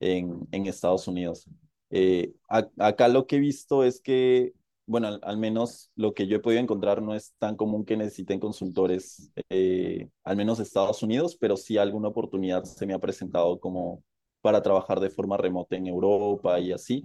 en, 0.00 0.46
en 0.50 0.66
Estados 0.66 1.06
Unidos. 1.06 1.46
Eh, 1.90 2.32
acá 2.48 3.08
lo 3.08 3.26
que 3.26 3.36
he 3.36 3.40
visto 3.40 3.84
es 3.84 4.00
que, 4.00 4.52
bueno, 4.86 5.18
al, 5.22 5.38
menos 5.38 5.90
lo 5.94 6.14
que 6.14 6.26
yo 6.26 6.36
he 6.36 6.40
podido 6.40 6.60
encontrar 6.60 7.00
no 7.00 7.14
es 7.14 7.34
tan 7.38 7.56
común 7.56 7.84
que 7.84 7.96
necesiten 7.96 8.40
consultores, 8.40 9.30
eh, 9.50 10.08
al 10.24 10.36
menos 10.36 10.58
de 10.58 10.64
Estados 10.64 11.02
Unidos, 11.02 11.36
pero 11.36 11.56
sí 11.56 11.78
alguna 11.78 12.08
oportunidad 12.08 12.64
se 12.64 12.86
me 12.86 12.94
ha 12.94 12.98
presentado 12.98 13.60
como 13.60 14.02
para 14.40 14.62
trabajar 14.62 15.00
de 15.00 15.10
forma 15.10 15.36
remota 15.36 15.76
en 15.76 15.86
Europa 15.86 16.58
y 16.60 16.72
así, 16.72 17.04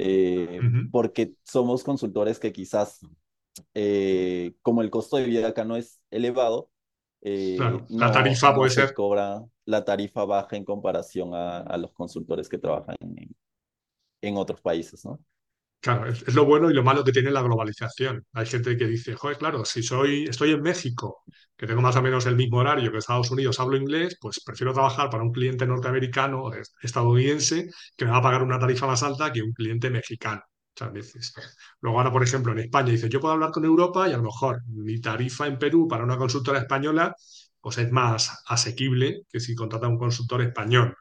eh, 0.00 0.60
porque 0.90 1.34
somos 1.44 1.84
consultores 1.84 2.38
que 2.38 2.52
quizás, 2.52 3.00
como 4.62 4.82
el 4.82 4.90
costo 4.90 5.16
de 5.16 5.24
vida 5.24 5.48
acá 5.48 5.64
no 5.64 5.76
es 5.76 6.00
elevado, 6.10 6.70
la 7.22 8.12
tarifa 8.12 8.54
puede 8.54 8.70
ser. 8.70 8.94
Cobra, 8.94 9.44
la 9.64 9.84
tarifa 9.84 10.24
baja 10.24 10.56
en 10.56 10.64
comparación 10.64 11.30
a, 11.34 11.76
los 11.76 11.92
consultores 11.92 12.48
que 12.48 12.58
trabajan 12.58 12.96
en, 13.00 13.28
en 14.22 14.36
otros 14.36 14.60
países, 14.60 15.04
¿no? 15.04 15.20
Claro, 15.80 16.06
es, 16.08 16.34
lo 16.34 16.44
bueno 16.44 16.70
y 16.70 16.74
lo 16.74 16.82
malo 16.82 17.02
que 17.04 17.12
tiene 17.12 17.30
la 17.30 17.40
globalización. 17.42 18.24
Hay 18.34 18.46
gente 18.46 18.76
que 18.76 18.86
dice, 18.86 19.14
joder, 19.14 19.38
claro, 19.38 19.64
si 19.64 19.82
soy, 19.82 20.24
estoy 20.24 20.50
en 20.50 20.60
México, 20.60 21.22
que 21.56 21.66
tengo 21.66 21.80
más 21.80 21.96
o 21.96 22.02
menos 22.02 22.26
el 22.26 22.36
mismo 22.36 22.58
horario 22.58 22.92
que 22.92 22.98
Estados 22.98 23.30
Unidos, 23.30 23.58
hablo 23.60 23.76
inglés, 23.76 24.18
pues 24.20 24.42
prefiero 24.44 24.74
trabajar 24.74 25.08
para 25.08 25.22
un 25.22 25.32
cliente 25.32 25.66
norteamericano 25.66 26.44
o 26.44 26.52
estadounidense 26.82 27.70
que 27.96 28.04
me 28.04 28.10
va 28.10 28.18
a 28.18 28.22
pagar 28.22 28.42
una 28.42 28.58
tarifa 28.58 28.86
más 28.86 29.02
alta 29.02 29.32
que 29.32 29.42
un 29.42 29.52
cliente 29.52 29.88
mexicano. 29.88 30.42
Muchas 30.74 30.92
veces. 30.92 31.34
Luego 31.80 31.98
ahora, 31.98 32.12
por 32.12 32.22
ejemplo, 32.22 32.52
en 32.52 32.60
España 32.60 32.92
dice, 32.92 33.08
yo 33.08 33.20
puedo 33.20 33.34
hablar 33.34 33.50
con 33.50 33.64
Europa 33.64 34.06
y 34.08 34.12
a 34.12 34.16
lo 34.18 34.24
mejor 34.24 34.62
mi 34.66 35.00
tarifa 35.00 35.46
en 35.46 35.58
Perú 35.58 35.88
para 35.88 36.04
una 36.04 36.16
consultora 36.18 36.58
española 36.58 37.14
pues 37.60 37.78
es 37.78 37.90
más 37.92 38.42
asequible 38.46 39.22
que 39.30 39.40
si 39.40 39.54
contrata 39.54 39.88
un 39.88 39.98
consultor 39.98 40.42
español. 40.42 40.94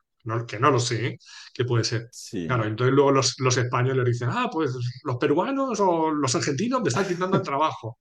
Que 0.48 0.60
no 0.60 0.72
lo 0.72 0.80
sé, 0.80 1.18
que 1.54 1.66
puede 1.66 1.84
ser. 1.84 2.10
Claro, 2.48 2.66
entonces 2.66 2.94
luego 2.94 3.12
los, 3.12 3.40
los, 3.40 3.58
españoles 3.58 4.06
dicen, 4.06 4.30
ah, 4.32 4.50
pues 4.52 4.74
los 5.04 5.18
peruanos 5.18 5.80
o 5.80 6.12
los 6.12 6.36
argentinos 6.36 6.82
me 6.82 6.90
están 6.90 7.08
quitando 7.08 7.38
el 7.38 7.44
trabajo. 7.44 7.98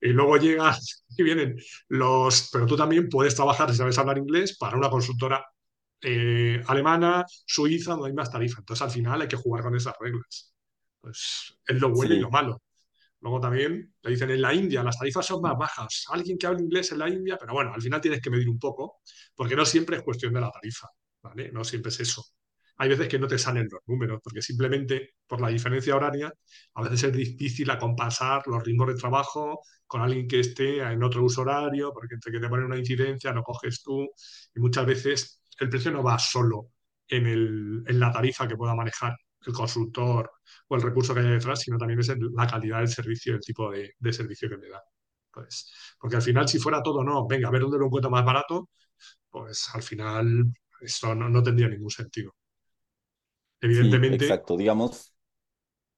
Y 0.00 0.08
luego 0.08 0.36
llegan 0.36 0.74
y 1.16 1.22
vienen 1.22 1.56
los, 1.88 2.50
pero 2.52 2.66
tú 2.66 2.76
también 2.76 3.08
puedes 3.08 3.34
trabajar 3.34 3.70
si 3.70 3.76
sabes 3.76 3.98
hablar 3.98 4.18
inglés 4.18 4.56
para 4.58 4.76
una 4.76 4.90
consultora 4.90 5.44
eh, 6.02 6.62
alemana, 6.66 7.24
suiza, 7.46 7.92
donde 7.92 8.08
hay 8.08 8.14
más 8.14 8.30
tarifa. 8.30 8.60
Entonces 8.60 8.82
al 8.82 8.90
final 8.90 9.22
hay 9.22 9.28
que 9.28 9.36
jugar 9.36 9.62
con 9.62 9.74
esas 9.74 9.94
reglas. 9.98 10.54
Pues 11.00 11.58
es 11.66 11.80
lo 11.80 11.90
bueno 11.90 12.14
y 12.14 12.20
lo 12.20 12.30
malo. 12.30 12.62
Luego 13.24 13.40
también 13.40 13.94
te 14.02 14.10
dicen 14.10 14.30
en 14.30 14.42
la 14.42 14.52
India 14.52 14.82
las 14.82 14.98
tarifas 14.98 15.24
son 15.24 15.40
más 15.40 15.56
bajas. 15.56 16.04
Alguien 16.10 16.36
que 16.36 16.46
habla 16.46 16.60
inglés 16.60 16.92
en 16.92 16.98
la 16.98 17.08
India, 17.08 17.38
pero 17.40 17.54
bueno, 17.54 17.72
al 17.72 17.80
final 17.80 17.98
tienes 17.98 18.20
que 18.20 18.28
medir 18.28 18.50
un 18.50 18.58
poco, 18.58 19.00
porque 19.34 19.56
no 19.56 19.64
siempre 19.64 19.96
es 19.96 20.02
cuestión 20.02 20.34
de 20.34 20.42
la 20.42 20.50
tarifa, 20.50 20.88
No 21.52 21.64
siempre 21.64 21.90
es 21.90 22.00
eso. 22.00 22.24
hay 22.76 22.88
veces 22.88 23.08
que 23.08 23.18
no 23.18 23.26
te 23.28 23.38
salen 23.38 23.68
los 23.70 23.80
números, 23.86 24.20
porque 24.22 24.42
simplemente 24.42 25.14
por 25.26 25.40
la 25.40 25.48
diferencia 25.48 25.96
horaria, 25.96 26.32
a 26.74 26.82
veces 26.82 27.04
es 27.04 27.12
difícil 27.12 27.70
acompasar 27.70 28.42
los 28.46 28.62
ritmos 28.64 28.88
de 28.88 28.94
trabajo 28.94 29.60
con 29.86 30.02
alguien 30.02 30.26
que 30.28 30.40
esté 30.40 30.80
en 30.80 31.02
otro 31.02 31.24
uso 31.24 31.42
horario, 31.42 31.92
porque 31.92 32.14
entre 32.14 32.32
que 32.32 32.40
te 32.40 32.48
ponen 32.48 32.66
una 32.66 32.78
incidencia, 32.78 33.32
no 33.32 33.42
coges 33.42 33.82
tú, 33.82 34.08
y 34.54 34.60
muchas 34.60 34.86
veces 34.86 35.40
el 35.60 35.68
precio 35.68 35.92
no 35.92 36.02
va 36.02 36.18
solo 36.18 36.70
en, 37.08 37.26
el, 37.26 37.84
en 37.86 38.00
la 38.00 38.10
tarifa 38.12 38.48
que 38.48 38.56
pueda 38.56 38.74
manejar 38.74 39.14
el 39.46 39.52
consultor 39.52 40.30
o 40.68 40.76
el 40.76 40.82
recurso 40.82 41.14
que 41.14 41.20
haya 41.20 41.30
detrás, 41.30 41.60
sino 41.60 41.78
también 41.78 42.00
es 42.00 42.08
la 42.08 42.46
calidad 42.46 42.78
del 42.78 42.88
servicio, 42.88 43.34
el 43.34 43.40
tipo 43.40 43.70
de, 43.70 44.12
servicio 44.12 44.48
que 44.48 44.56
me 44.58 44.68
da. 44.68 44.82
Pues, 45.30 45.72
porque 45.98 46.16
al 46.16 46.22
final, 46.22 46.48
si 46.48 46.58
fuera 46.58 46.82
todo, 46.82 47.02
no, 47.04 47.26
venga, 47.26 47.48
a 47.48 47.50
ver 47.50 47.62
dónde 47.62 47.78
lo 47.78 47.86
encuentro 47.86 48.10
más 48.10 48.24
barato, 48.24 48.68
pues 49.30 49.68
al 49.74 49.82
final 49.82 50.44
esto 50.80 51.14
no, 51.14 51.28
no 51.28 51.42
tendría 51.42 51.68
ningún 51.68 51.90
sentido. 51.90 52.34
Sí, 53.60 53.66
Evidentemente, 53.66 54.24
exacto. 54.24 54.56
Digamos, 54.56 55.14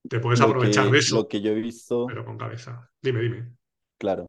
te 0.09 0.21
puedes 0.21 0.41
aprovechar 0.41 0.91
de 0.91 0.99
eso, 0.99 1.17
lo 1.17 1.29
que 1.29 1.41
yo 1.41 1.51
he 1.53 1.55
visto, 1.55 2.07
pero 2.07 2.25
con 2.25 2.39
cabeza. 2.39 2.91
Dime, 3.03 3.21
dime. 3.21 3.57
claro, 3.99 4.27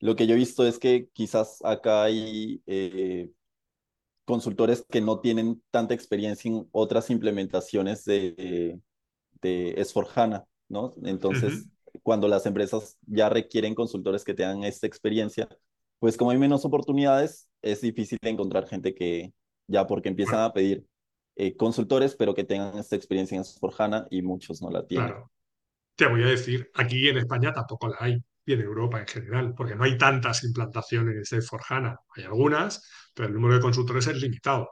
lo 0.00 0.16
que 0.16 0.26
yo 0.26 0.34
he 0.34 0.38
visto 0.38 0.66
es 0.66 0.78
que 0.78 1.08
quizás 1.12 1.58
acá 1.64 2.04
hay 2.04 2.62
eh, 2.66 3.30
consultores 4.24 4.84
que 4.88 5.00
no 5.00 5.20
tienen 5.20 5.62
tanta 5.70 5.94
experiencia 5.94 6.50
en 6.50 6.68
otras 6.72 7.10
implementaciones 7.10 8.04
de, 8.04 8.80
de 9.42 9.74
S4HANA, 9.76 10.46
¿no? 10.68 10.92
Entonces, 11.04 11.66
cuando 12.02 12.28
las 12.28 12.46
empresas 12.46 12.98
ya 13.06 13.28
requieren 13.28 13.74
consultores 13.74 14.24
que 14.24 14.34
tengan 14.34 14.64
esta 14.64 14.86
experiencia, 14.86 15.48
pues 15.98 16.16
como 16.16 16.30
hay 16.30 16.38
menos 16.38 16.64
oportunidades, 16.64 17.48
es 17.62 17.80
difícil 17.80 18.18
encontrar 18.22 18.68
gente 18.68 18.94
que 18.94 19.32
ya 19.68 19.86
porque 19.86 20.08
empiezan 20.08 20.40
a 20.40 20.52
pedir 20.52 20.84
eh, 21.36 21.56
consultores, 21.56 22.16
pero 22.16 22.34
que 22.34 22.42
tengan 22.42 22.76
esta 22.78 22.96
experiencia 22.96 23.36
en 23.36 23.44
S4HANA 23.44 24.08
y 24.10 24.22
muchos 24.22 24.60
no 24.60 24.70
la 24.70 24.84
tienen. 24.84 25.08
claro. 25.08 25.30
Te 25.94 26.06
voy 26.06 26.22
a 26.22 26.26
decir, 26.26 26.70
aquí 26.74 27.08
en 27.08 27.18
España 27.18 27.52
tampoco 27.52 27.88
la 27.88 27.96
hay, 27.98 28.22
y 28.48 28.52
en 28.54 28.60
Europa 28.60 28.98
en 29.00 29.06
general, 29.06 29.54
porque 29.54 29.76
no 29.76 29.84
hay 29.84 29.98
tantas 29.98 30.42
implantaciones 30.42 31.28
de 31.28 31.42
Forjana. 31.42 31.98
Hay 32.16 32.24
algunas, 32.24 32.88
pero 33.14 33.28
el 33.28 33.34
número 33.34 33.56
de 33.56 33.60
consultores 33.60 34.06
es 34.06 34.22
limitado. 34.22 34.70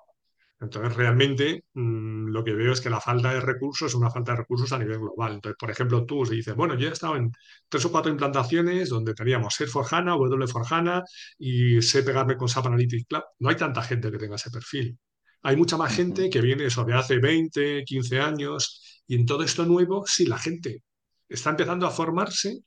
Entonces, 0.59 0.97
realmente 0.97 1.64
mm, 1.75 2.29
lo 2.29 2.42
que 2.42 2.53
veo 2.55 2.73
es 2.73 2.81
que 2.81 2.90
la 2.90 3.01
falta 3.01 3.33
de 3.33 3.40
recursos 3.40 3.88
es 3.88 3.95
una 3.95 4.11
falta 4.11 4.33
de 4.33 4.38
recursos 4.38 4.73
a 4.73 4.79
nivel 4.79 4.99
global. 4.99 5.35
Entonces, 5.35 5.57
por 5.59 5.71
ejemplo, 5.71 6.07
tú 6.07 6.25
dices, 6.25 6.55
bueno, 6.55 6.75
yo 6.75 6.88
he 6.88 6.92
estado 6.92 7.16
en 7.16 7.31
tres 7.69 7.85
o 7.85 7.90
cuatro 7.92 8.11
implantaciones 8.11 8.88
donde 8.88 9.14
teníamos 9.14 9.55
SAP 9.55 9.69
for 9.69 9.87
HANA, 9.90 10.12
W 10.12 10.47
for 10.49 10.64
HANA 10.69 11.03
y 11.38 11.83
sé 11.83 12.03
pegarme 12.03 12.37
con 12.37 12.49
SAP 12.49 12.66
Analytics 12.66 13.07
Cloud. 13.07 13.23
No 13.40 13.49
hay 13.51 13.57
tanta 13.57 13.83
gente 13.83 14.11
que 14.11 14.19
tenga 14.19 14.37
ese 14.37 14.51
perfil. 14.51 14.99
Hay 15.42 15.57
mucha 15.57 15.77
más 15.77 15.95
gente 15.95 16.31
que 16.31 16.40
viene 16.40 16.66
eso 16.66 16.85
de 16.85 16.95
hace 16.95 17.19
20, 17.19 17.85
15 17.85 18.21
años 18.21 19.03
y 19.07 19.14
en 19.16 19.27
todo 19.27 19.45
esto 19.45 19.64
nuevo, 19.64 20.05
sí, 20.07 20.27
la 20.27 20.38
gente 20.38 20.83
está 21.29 21.51
empezando 21.51 21.87
a 21.87 21.90
formarse, 21.90 22.61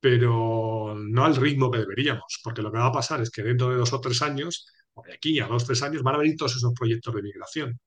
pero 0.00 0.94
no 0.96 1.24
al 1.24 1.36
ritmo 1.36 1.70
que 1.70 1.78
deberíamos, 1.78 2.40
porque 2.44 2.62
lo 2.62 2.72
que 2.72 2.78
va 2.78 2.86
a 2.86 2.92
pasar 2.92 3.20
es 3.20 3.30
que 3.30 3.42
dentro 3.42 3.70
de 3.70 3.76
dos 3.76 3.92
o 3.92 4.00
tres 4.00 4.22
años, 4.22 4.66
de 5.06 5.14
aquí 5.14 5.40
a 5.40 5.46
dos 5.46 5.64
o 5.64 5.66
tres 5.66 5.82
años, 5.82 6.02
van 6.02 6.16
a 6.16 6.18
venir 6.18 6.36
todos 6.36 6.56
esos 6.56 6.72
proyectos 6.74 7.14
de 7.14 7.22
migración 7.22 7.80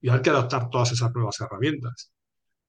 y 0.00 0.10
hay 0.10 0.22
que 0.22 0.30
adaptar 0.30 0.70
todas 0.70 0.92
esas 0.92 1.12
nuevas 1.14 1.40
herramientas. 1.40 2.12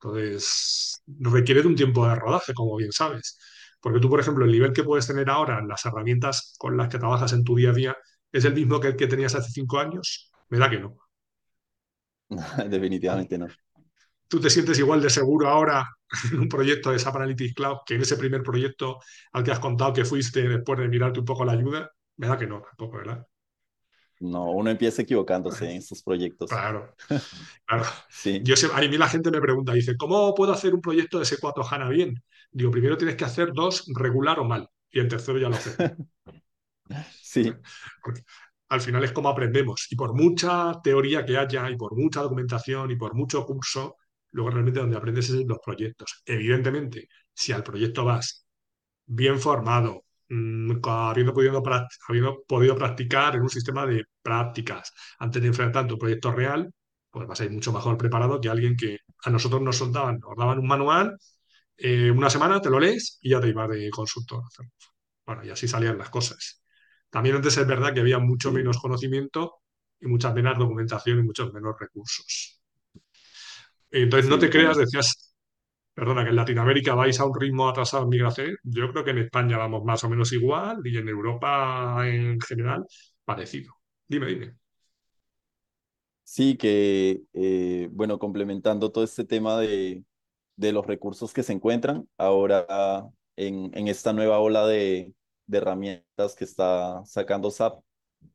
Entonces, 0.02 1.04
requiere 1.08 1.62
de 1.62 1.68
un 1.68 1.76
tiempo 1.76 2.08
de 2.08 2.16
rodaje, 2.16 2.54
como 2.54 2.76
bien 2.78 2.92
sabes. 2.92 3.38
Porque 3.82 4.00
tú, 4.00 4.10
por 4.10 4.20
ejemplo, 4.20 4.46
el 4.46 4.52
nivel 4.52 4.74
que 4.74 4.84
puedes 4.84 5.08
tener 5.08 5.30
ahora 5.30 5.60
en 5.60 5.68
las 5.68 5.86
herramientas 5.86 6.56
con 6.58 6.78
las 6.78 6.90
que 6.90 7.00
trabajas 7.00 7.34
en 7.34 7.44
tu 7.44 7.56
día 7.56 7.72
a 7.72 7.74
día 7.74 7.98
es 8.32 8.46
el 8.46 8.54
mismo 8.54 8.80
que 8.80 8.90
el 8.90 8.96
que 8.96 9.08
tenías 9.08 9.36
hace 9.36 9.52
cinco 9.52 9.80
años. 9.80 10.32
Me 10.50 10.58
da 10.58 10.70
que 10.70 10.80
no. 10.80 10.98
Definitivamente 12.70 13.38
no. 13.38 13.48
¿Tú 14.28 14.40
te 14.40 14.50
sientes 14.50 14.78
igual 14.80 15.02
de 15.02 15.10
seguro 15.10 15.48
ahora 15.50 15.88
en 16.32 16.40
un 16.40 16.50
proyecto 16.50 16.92
de 16.92 17.00
SAP 17.00 17.16
Analytics 17.16 17.54
Cloud 17.56 17.78
que 17.86 17.96
en 17.96 18.02
ese 18.02 18.18
primer 18.18 18.44
proyecto 18.44 19.00
al 19.34 19.44
que 19.44 19.52
has 19.52 19.60
contado 19.60 19.94
que 19.94 20.06
fuiste 20.06 20.48
después 20.48 20.80
de 20.80 20.88
mirarte 20.88 21.20
un 21.20 21.26
poco 21.26 21.46
la 21.46 21.54
ayuda? 21.54 21.92
Me 22.18 22.28
da 22.28 22.38
que 22.38 22.48
no, 22.48 22.62
tampoco, 22.62 22.98
¿verdad? 22.98 23.26
No, 24.20 24.52
uno 24.52 24.70
empieza 24.70 25.02
equivocándose 25.02 25.66
en 25.72 25.78
estos 25.78 26.04
proyectos. 26.04 26.50
Claro. 26.50 26.96
Claro. 27.66 27.86
Sí, 28.10 28.42
Yo 28.44 28.56
sé, 28.56 28.68
a 28.74 28.80
mí 28.82 28.98
la 28.98 29.08
gente 29.08 29.32
me 29.32 29.40
pregunta, 29.42 29.74
dice, 29.74 29.96
¿cómo 29.98 30.34
puedo 30.36 30.52
hacer 30.54 30.74
un 30.74 30.82
proyecto 30.82 31.18
de 31.20 31.24
S4 31.24 31.64
HANA 31.70 31.90
bien? 31.90 32.24
Digo, 32.52 32.72
primero 32.72 32.98
tienes 32.98 33.16
que 33.16 33.26
hacer 33.26 33.54
dos 33.54 33.86
regular 33.96 34.40
o 34.40 34.44
mal, 34.46 34.68
y 34.92 35.00
el 35.00 35.08
tercero 35.08 35.38
ya 35.40 35.50
lo 35.50 35.56
haces 35.56 35.80
sí, 37.22 37.54
Porque 38.04 38.22
al 38.70 38.82
final 38.82 39.04
es 39.04 39.12
como 39.12 39.30
aprendemos. 39.30 39.88
Y 39.92 39.96
por 39.96 40.14
mucha 40.14 40.74
teoría 40.84 41.26
que 41.26 41.38
haya, 41.38 41.70
y 41.70 41.76
por 41.78 41.96
mucha 41.96 42.22
documentación, 42.22 42.92
y 42.92 42.96
por 42.96 43.14
mucho 43.16 43.46
curso, 43.46 43.98
luego 44.32 44.52
realmente 44.52 44.80
donde 44.80 44.98
aprendes 44.98 45.30
es 45.30 45.36
en 45.42 45.48
los 45.48 45.60
proyectos. 45.64 46.22
Evidentemente, 46.26 47.10
si 47.34 47.52
al 47.52 47.64
proyecto 47.64 48.06
vas 48.06 48.46
bien 49.06 49.40
formado, 49.40 50.06
habiendo 50.30 51.34
podido, 51.34 51.64
habiendo 52.08 52.44
podido 52.48 52.76
practicar 52.76 53.36
en 53.36 53.42
un 53.42 53.50
sistema 53.50 53.86
de 53.86 54.04
prácticas 54.22 54.94
antes 55.18 55.42
de 55.42 55.48
enfrentar 55.48 55.88
tu 55.88 55.98
proyecto 55.98 56.32
real, 56.32 56.72
pues 57.10 57.28
vas 57.28 57.42
a 57.42 57.46
ir 57.46 57.52
mucho 57.52 57.74
mejor 57.74 57.98
preparado 57.98 58.40
que 58.40 58.50
alguien 58.50 58.76
que 58.76 59.00
a 59.24 59.30
nosotros 59.30 59.62
nos 59.62 59.78
soltaban, 59.78 60.20
nos 60.20 60.36
daban 60.38 60.60
un 60.60 60.68
manual, 60.68 61.18
eh, 61.78 62.12
una 62.12 62.30
semana 62.30 62.62
te 62.62 62.70
lo 62.70 62.80
lees 62.80 63.18
y 63.22 63.32
ya 63.32 63.42
te 63.42 63.48
ibas 63.48 63.70
de 63.70 63.90
consultor. 63.90 64.44
Bueno, 65.26 65.44
y 65.44 65.50
así 65.50 65.68
salían 65.68 65.98
las 65.98 66.10
cosas. 66.10 66.64
También 67.10 67.36
antes 67.38 67.58
es 67.58 67.66
verdad 67.66 67.94
que 67.94 68.02
había 68.02 68.20
mucho 68.20 68.52
menos 68.52 68.78
conocimiento 68.78 69.62
y 70.00 70.08
mucha 70.08 70.32
menos 70.34 70.58
documentación 70.58 71.20
y 71.20 71.24
muchos 71.24 71.52
menos 71.54 71.76
recursos. 71.80 72.62
Entonces, 73.92 74.30
no 74.30 74.38
te 74.38 74.50
creas, 74.50 74.78
decías 74.78 75.29
Perdona, 76.00 76.24
que 76.24 76.30
en 76.32 76.36
Latinoamérica 76.42 76.96
vais 76.96 77.20
a 77.20 77.26
un 77.26 77.36
ritmo 77.40 77.68
atrasado 77.70 78.04
en 78.04 78.10
migración. 78.10 78.56
Yo 78.64 78.92
creo 78.92 79.04
que 79.06 79.12
en 79.12 79.20
España 79.20 79.58
vamos 79.58 79.84
más 79.84 80.04
o 80.04 80.10
menos 80.10 80.32
igual 80.34 80.80
y 80.86 80.98
en 80.98 81.08
Europa 81.10 82.08
en 82.08 82.40
general 82.42 82.86
parecido. 83.26 83.74
Dime, 84.08 84.28
dime. 84.28 84.56
Sí, 86.24 86.58
que, 86.58 87.24
eh, 87.34 87.90
bueno, 87.92 88.20
complementando 88.20 88.92
todo 88.92 89.04
este 89.04 89.26
tema 89.26 89.60
de, 89.60 90.04
de 90.56 90.72
los 90.74 90.86
recursos 90.86 91.34
que 91.34 91.44
se 91.44 91.54
encuentran 91.54 92.08
ahora 92.18 92.68
en, 93.36 93.72
en 93.76 93.88
esta 93.88 94.14
nueva 94.14 94.40
ola 94.40 94.68
de, 94.68 95.14
de 95.48 95.58
herramientas 95.58 96.36
que 96.36 96.44
está 96.46 97.04
sacando 97.06 97.50
SAP, 97.50 97.84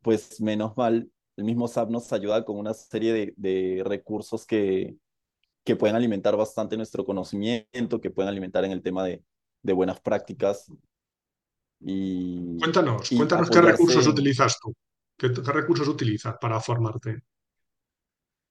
pues 0.02 0.40
menos 0.40 0.76
mal, 0.76 1.10
el 1.36 1.44
mismo 1.44 1.68
SAP 1.68 1.90
nos 1.90 2.12
ayuda 2.12 2.44
con 2.44 2.58
una 2.58 2.74
serie 2.74 3.12
de, 3.12 3.34
de 3.36 3.82
recursos 3.84 4.44
que, 4.46 4.96
que 5.64 5.76
pueden 5.76 5.96
alimentar 5.96 6.36
bastante 6.36 6.76
nuestro 6.76 7.04
conocimiento, 7.04 8.00
que 8.00 8.10
pueden 8.10 8.28
alimentar 8.28 8.64
en 8.64 8.72
el 8.72 8.82
tema 8.82 9.02
de, 9.04 9.22
de 9.62 9.72
buenas 9.72 10.00
prácticas 10.00 10.70
y, 11.80 12.58
Cuéntanos, 12.58 13.10
y 13.10 13.16
cuéntanos 13.16 13.50
qué 13.50 13.60
recursos 13.60 14.06
utilizas 14.06 14.58
tú. 14.60 14.74
¿Qué, 15.16 15.32
qué 15.32 15.52
recursos 15.52 15.88
utilizas 15.88 16.36
para 16.40 16.60
formarte? 16.60 17.22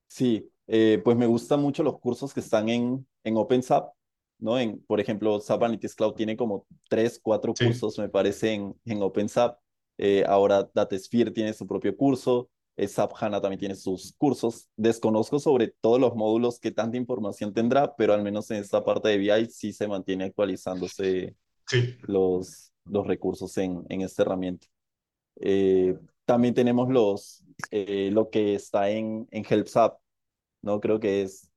Sí, 0.08 0.50
eh, 0.68 1.02
pues 1.04 1.18
me 1.18 1.26
gustan 1.26 1.62
mucho 1.62 1.84
los 1.84 2.00
cursos 2.00 2.34
que 2.34 2.40
están 2.40 2.70
en, 2.70 3.08
en 3.24 3.38
OpenSAP, 3.38 3.94
¿no? 4.40 4.60
En, 4.60 4.80
por 4.86 5.00
ejemplo, 5.00 5.40
SAP 5.40 5.64
Analytics 5.64 5.96
Cloud 5.96 6.14
tiene 6.14 6.38
como 6.38 6.68
tres, 6.90 7.20
cuatro 7.22 7.54
Sí. 7.56 7.66
cursos, 7.66 7.98
me 7.98 8.10
parece, 8.10 8.54
en, 8.54 8.76
en 8.86 9.02
OpenSAP. 9.02 9.58
Eh, 9.98 10.24
ahora 10.28 10.70
DataSphere 10.74 11.32
tiene 11.32 11.54
su 11.54 11.68
propio 11.68 11.96
curso, 11.96 12.50
SAP 12.78 13.14
HANA 13.20 13.42
también 13.42 13.60
tiene 13.60 13.76
sus 13.76 14.14
cursos. 14.18 14.70
Desconozco 14.76 15.40
sobre 15.40 15.68
todos 15.82 16.00
los 16.00 16.16
módulos 16.16 16.60
que 16.60 16.72
tanta 16.72 16.98
información 16.98 17.54
tendrá, 17.54 17.96
pero 17.96 18.14
al 18.14 18.24
menos 18.24 18.50
en 18.52 18.58
esta 18.58 18.84
parte 18.84 19.10
de 19.10 19.18
BI 19.18 19.46
sí 19.50 19.74
se 19.74 19.88
mantiene 19.88 20.26
actualizándose 20.26 21.36
Sí, 21.68 21.96
los, 22.02 22.72
los 22.86 23.08
recursos 23.08 23.58
en, 23.58 23.86
en 23.90 24.02
esta 24.02 24.24
herramienta. 24.24 24.68
Eh, 25.38 25.98
también 26.26 26.54
tenemos 26.54 26.90
los, 26.90 27.44
eh, 27.72 28.10
lo 28.12 28.30
que 28.30 28.56
está 28.56 28.90
en, 28.90 29.28
en 29.32 29.44
HelpSAP 29.46 30.00
¿no? 30.62 30.80
Creo 30.80 31.00
que 31.00 31.24
es 31.24 31.50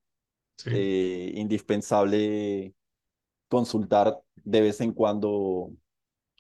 sí. 0.59 0.71
eh, 0.73 1.33
indispensable 1.37 2.75
consultar 3.49 4.19
de 4.45 4.61
vez 4.61 4.81
en 4.81 4.93
cuando 4.93 5.71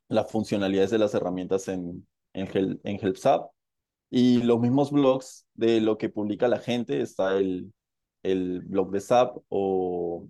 las 0.09 0.31
funcionalidades 0.31 0.91
de 0.91 0.99
las 0.99 1.15
herramientas 1.15 1.69
en, 1.69 2.07
en, 2.33 2.47
Hel- 2.49 2.81
en 2.85 2.99
HelpSAP 3.01 3.51
y 4.11 4.43
los 4.43 4.61
mismos 4.61 4.91
blogs 4.93 5.47
de 5.55 5.81
lo 5.81 5.99
que 5.99 6.09
publica 6.09 6.49
la 6.49 6.59
gente. 6.59 7.01
Está 7.01 7.37
el, 7.39 7.73
el 8.23 8.61
blog 8.63 8.91
de 8.93 8.99
SAP 8.99 9.39
o, 9.49 10.29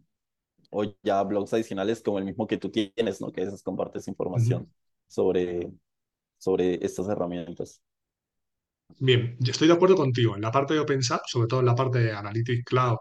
o 0.70 0.84
ya 1.02 1.22
blogs 1.24 1.52
adicionales 1.54 2.02
como 2.02 2.18
el 2.18 2.24
mismo 2.26 2.46
que 2.46 2.58
tú 2.58 2.70
tienes, 2.70 3.20
¿no? 3.20 3.32
Que 3.32 3.42
es 3.42 3.62
compartes 3.62 4.08
Ujú. 4.34 4.60
información 4.60 4.70
sobre, 5.08 5.70
sobre 6.38 6.84
estas 6.84 7.08
herramientas. 7.08 7.82
Bien, 8.98 9.36
yo 9.40 9.52
estoy 9.52 9.68
de 9.68 9.74
acuerdo 9.74 9.96
contigo. 9.96 10.36
En 10.36 10.42
la 10.42 10.50
parte 10.50 10.74
de 10.74 10.80
OpenSAP, 10.80 11.22
sobre 11.26 11.48
todo 11.48 11.60
en 11.60 11.66
la 11.66 11.74
parte 11.74 11.98
de 11.98 12.12
Analytics 12.12 12.64
Cloud, 12.64 12.96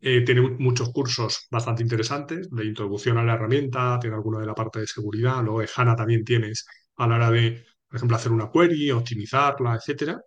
eh, 0.00 0.22
tiene 0.24 0.42
muchos 0.42 0.90
cursos 0.92 1.46
bastante 1.50 1.82
interesantes 1.82 2.50
de 2.50 2.64
introducción 2.66 3.18
a 3.18 3.24
la 3.24 3.34
herramienta, 3.34 3.98
tiene 4.00 4.16
alguno 4.16 4.40
de 4.40 4.46
la 4.46 4.54
parte 4.54 4.80
de 4.80 4.86
seguridad, 4.88 5.42
luego 5.44 5.60
de 5.60 5.68
HANA 5.74 5.96
también 5.96 6.24
tienes 6.24 6.66
a 6.96 7.06
la 7.08 7.16
hora 7.16 7.30
de, 7.30 7.64
por 7.88 7.96
ejemplo, 7.96 8.16
hacer 8.16 8.32
una 8.32 8.50
query, 8.50 8.90
optimizarla, 8.90 9.76
etcétera. 9.76 10.20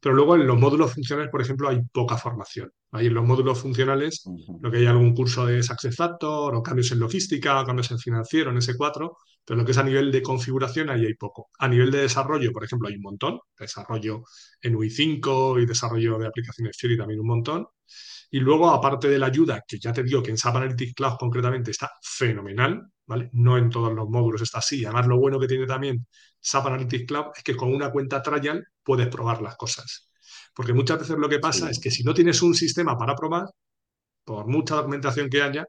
Pero 0.00 0.14
luego 0.14 0.34
en 0.34 0.46
los 0.46 0.58
módulos 0.58 0.94
funcionales, 0.94 1.30
por 1.30 1.42
ejemplo, 1.42 1.68
hay 1.68 1.80
poca 1.92 2.16
formación. 2.16 2.72
Ahí 2.92 3.06
en 3.06 3.14
los 3.14 3.24
módulos 3.24 3.58
funcionales, 3.60 4.24
lo 4.60 4.70
que 4.70 4.78
hay 4.78 4.86
algún 4.86 5.14
curso 5.14 5.44
de 5.46 5.62
Success 5.62 5.94
Factor 5.94 6.54
o 6.54 6.62
cambios 6.62 6.90
en 6.92 7.00
logística 7.00 7.60
o 7.60 7.64
cambios 7.66 7.90
en 7.90 7.98
financiero, 7.98 8.50
en 8.50 8.56
S4, 8.56 9.16
pero 9.44 9.58
lo 9.58 9.64
que 9.64 9.72
es 9.72 9.78
a 9.78 9.82
nivel 9.82 10.10
de 10.10 10.22
configuración, 10.22 10.90
ahí 10.90 11.04
hay 11.04 11.14
poco. 11.14 11.50
A 11.58 11.68
nivel 11.68 11.90
de 11.90 12.02
desarrollo, 12.02 12.50
por 12.52 12.64
ejemplo, 12.64 12.88
hay 12.88 12.94
un 12.96 13.02
montón. 13.02 13.40
Desarrollo 13.58 14.22
en 14.62 14.74
UI5 14.74 15.62
y 15.62 15.66
desarrollo 15.66 16.18
de 16.18 16.26
aplicaciones 16.28 16.76
Fury 16.80 16.96
también 16.96 17.20
un 17.20 17.26
montón. 17.26 17.66
Y 18.30 18.40
luego, 18.40 18.70
aparte 18.70 19.08
de 19.08 19.18
la 19.18 19.26
ayuda, 19.26 19.62
que 19.66 19.78
ya 19.78 19.92
te 19.92 20.02
digo 20.02 20.22
que 20.22 20.30
en 20.30 20.38
SAP 20.38 20.56
Analytics 20.56 20.94
Cloud 20.94 21.16
concretamente 21.18 21.72
está 21.72 21.90
fenomenal, 22.00 22.80
¿vale? 23.06 23.28
No 23.32 23.58
en 23.58 23.68
todos 23.70 23.92
los 23.92 24.08
módulos 24.08 24.42
está 24.42 24.58
así. 24.58 24.84
Además, 24.84 25.06
lo 25.08 25.18
bueno 25.18 25.40
que 25.40 25.48
tiene 25.48 25.66
también 25.66 26.06
SAP 26.40 26.66
Analytics 26.66 27.06
Cloud 27.06 27.26
es 27.36 27.42
que 27.42 27.56
con 27.56 27.74
una 27.74 27.90
cuenta 27.90 28.22
trial 28.22 28.66
puedes 28.82 29.08
probar 29.08 29.42
las 29.42 29.56
cosas. 29.56 30.10
Porque 30.54 30.72
muchas 30.72 31.00
veces 31.00 31.16
lo 31.18 31.28
que 31.28 31.38
pasa 31.38 31.70
es 31.70 31.78
que 31.80 31.90
si 31.90 32.02
no 32.02 32.14
tienes 32.14 32.42
un 32.42 32.54
sistema 32.54 32.96
para 32.96 33.14
probar, 33.14 33.46
por 34.24 34.46
mucha 34.46 34.76
documentación 34.76 35.28
que 35.28 35.42
haya, 35.42 35.66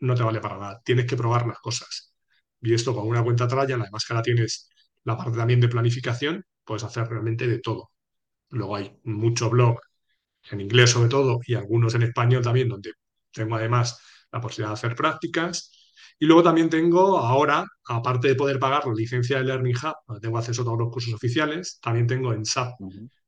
no 0.00 0.14
te 0.14 0.22
vale 0.22 0.40
para 0.40 0.58
nada. 0.58 0.82
Tienes 0.84 1.06
que 1.06 1.16
probar 1.16 1.46
las 1.46 1.58
cosas. 1.58 2.14
Y 2.60 2.74
esto 2.74 2.94
con 2.94 3.06
una 3.06 3.22
cuenta 3.22 3.46
trial, 3.48 3.80
además 3.82 4.04
que 4.04 4.12
ahora 4.12 4.22
tienes 4.22 4.68
la 5.04 5.16
parte 5.16 5.36
también 5.38 5.60
de 5.60 5.68
planificación, 5.68 6.44
puedes 6.64 6.84
hacer 6.84 7.08
realmente 7.08 7.46
de 7.46 7.60
todo. 7.60 7.90
Luego 8.50 8.76
hay 8.76 8.98
mucho 9.04 9.50
blog 9.50 9.78
en 10.50 10.60
inglés 10.60 10.90
sobre 10.90 11.08
todo, 11.08 11.40
y 11.46 11.54
algunos 11.54 11.94
en 11.94 12.02
español 12.02 12.42
también, 12.42 12.68
donde 12.68 12.92
tengo 13.32 13.56
además 13.56 14.00
la 14.32 14.40
posibilidad 14.40 14.70
de 14.70 14.74
hacer 14.74 14.94
prácticas. 14.94 15.72
Y 16.18 16.26
luego 16.26 16.42
también 16.42 16.70
tengo 16.70 17.18
ahora, 17.18 17.64
aparte 17.86 18.28
de 18.28 18.34
poder 18.34 18.58
pagar 18.58 18.86
la 18.86 18.94
licencia 18.94 19.38
de 19.38 19.44
Learning 19.44 19.76
Hub, 19.76 19.94
donde 20.06 20.20
tengo 20.20 20.38
acceso 20.38 20.62
a 20.62 20.64
todos 20.64 20.78
los 20.78 20.90
cursos 20.90 21.12
oficiales, 21.12 21.78
también 21.80 22.06
tengo 22.06 22.32
en 22.32 22.44
SAP 22.44 22.74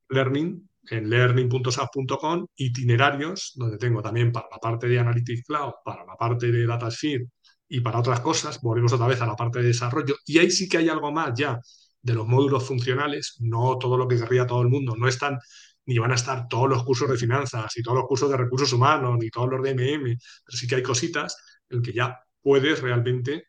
Learning, 0.08 0.68
en 0.90 1.10
learning.sap.com, 1.10 2.46
itinerarios, 2.56 3.52
donde 3.56 3.76
tengo 3.76 4.00
también 4.00 4.32
para 4.32 4.46
la 4.50 4.58
parte 4.58 4.88
de 4.88 4.98
Analytics 4.98 5.44
Cloud, 5.46 5.72
para 5.84 6.04
la 6.06 6.16
parte 6.16 6.50
de 6.50 6.66
Datasphere 6.66 7.26
y 7.68 7.80
para 7.80 7.98
otras 7.98 8.20
cosas. 8.20 8.60
Volvemos 8.62 8.92
otra 8.94 9.06
vez 9.06 9.20
a 9.20 9.26
la 9.26 9.36
parte 9.36 9.58
de 9.60 9.66
desarrollo. 9.66 10.16
Y 10.24 10.38
ahí 10.38 10.50
sí 10.50 10.66
que 10.66 10.78
hay 10.78 10.88
algo 10.88 11.12
más 11.12 11.32
ya 11.36 11.60
de 12.00 12.14
los 12.14 12.26
módulos 12.26 12.66
funcionales, 12.66 13.36
no 13.40 13.76
todo 13.76 13.98
lo 13.98 14.08
que 14.08 14.16
querría 14.16 14.46
todo 14.46 14.62
el 14.62 14.68
mundo, 14.68 14.94
no 14.96 15.08
están 15.08 15.38
ni 15.84 15.98
van 15.98 16.12
a 16.12 16.16
estar 16.16 16.48
todos 16.48 16.68
los 16.68 16.84
cursos 16.84 17.08
de 17.08 17.16
finanzas 17.16 17.74
y 17.76 17.82
todos 17.82 17.98
los 17.98 18.06
cursos 18.06 18.30
de 18.30 18.36
recursos 18.36 18.72
humanos, 18.72 19.16
ni 19.18 19.30
todos 19.30 19.48
los 19.48 19.62
de 19.62 19.70
MM, 19.74 20.04
pero 20.44 20.58
sí 20.58 20.66
que 20.66 20.76
hay 20.76 20.82
cositas 20.82 21.36
en 21.70 21.82
que 21.82 21.92
ya 21.94 22.18
puedes 22.42 22.80
realmente, 22.80 23.44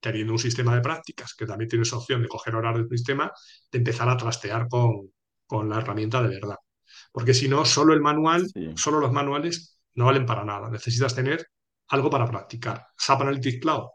teniendo 0.00 0.32
un 0.32 0.38
sistema 0.38 0.74
de 0.74 0.80
prácticas, 0.80 1.34
que 1.34 1.46
también 1.46 1.68
tienes 1.68 1.92
opción 1.92 2.22
de 2.22 2.28
coger 2.28 2.54
horarios 2.56 2.88
del 2.88 2.98
sistema, 2.98 3.32
de 3.72 3.78
empezar 3.78 4.08
a 4.08 4.16
trastear 4.16 4.68
con, 4.68 5.12
con 5.46 5.68
la 5.68 5.78
herramienta 5.78 6.22
de 6.22 6.28
verdad. 6.28 6.56
Porque 7.12 7.34
si 7.34 7.48
no, 7.48 7.64
solo 7.64 7.94
el 7.94 8.00
manual, 8.00 8.46
solo 8.76 9.00
los 9.00 9.12
manuales 9.12 9.78
no 9.94 10.06
valen 10.06 10.26
para 10.26 10.44
nada. 10.44 10.70
Necesitas 10.70 11.14
tener 11.14 11.46
algo 11.88 12.10
para 12.10 12.26
practicar. 12.26 12.86
SAP 12.96 13.22
Analytics 13.22 13.60
Cloud 13.60 13.88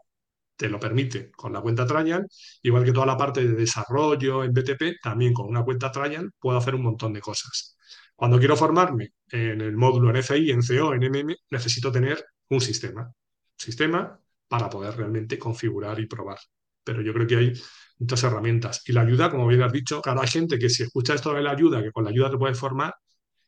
te 0.56 0.68
lo 0.68 0.78
permite 0.78 1.30
con 1.32 1.52
la 1.52 1.60
cuenta 1.60 1.86
trial, 1.86 2.26
igual 2.62 2.84
que 2.84 2.92
toda 2.92 3.06
la 3.06 3.16
parte 3.16 3.46
de 3.46 3.54
desarrollo 3.54 4.44
en 4.44 4.52
BTP, 4.52 5.00
también 5.02 5.32
con 5.32 5.46
una 5.46 5.64
cuenta 5.64 5.90
trial 5.90 6.30
puedo 6.38 6.58
hacer 6.58 6.74
un 6.74 6.82
montón 6.82 7.12
de 7.12 7.20
cosas. 7.20 7.76
Cuando 8.14 8.38
quiero 8.38 8.56
formarme 8.56 9.14
en 9.28 9.60
el 9.60 9.76
módulo 9.76 10.10
en 10.10 10.16
FI, 10.16 10.50
en 10.52 10.62
CO, 10.62 10.94
en 10.94 11.02
MM, 11.04 11.34
necesito 11.50 11.90
tener 11.90 12.24
un 12.50 12.60
sistema. 12.60 13.12
sistema 13.56 14.18
para 14.48 14.68
poder 14.68 14.96
realmente 14.96 15.38
configurar 15.38 15.98
y 16.00 16.06
probar. 16.06 16.38
Pero 16.82 17.02
yo 17.02 17.12
creo 17.12 17.26
que 17.26 17.36
hay 17.36 17.52
muchas 17.98 18.22
herramientas. 18.24 18.82
Y 18.86 18.92
la 18.92 19.02
ayuda, 19.02 19.30
como 19.30 19.46
bien 19.46 19.62
has 19.62 19.72
dicho, 19.72 20.00
claro, 20.00 20.20
hay 20.20 20.28
gente 20.28 20.58
que 20.58 20.68
si 20.68 20.82
escucha 20.82 21.14
esto 21.14 21.32
de 21.32 21.42
la 21.42 21.52
ayuda, 21.52 21.82
que 21.82 21.92
con 21.92 22.04
la 22.04 22.10
ayuda 22.10 22.30
te 22.30 22.38
puedes 22.38 22.58
formar, 22.58 22.94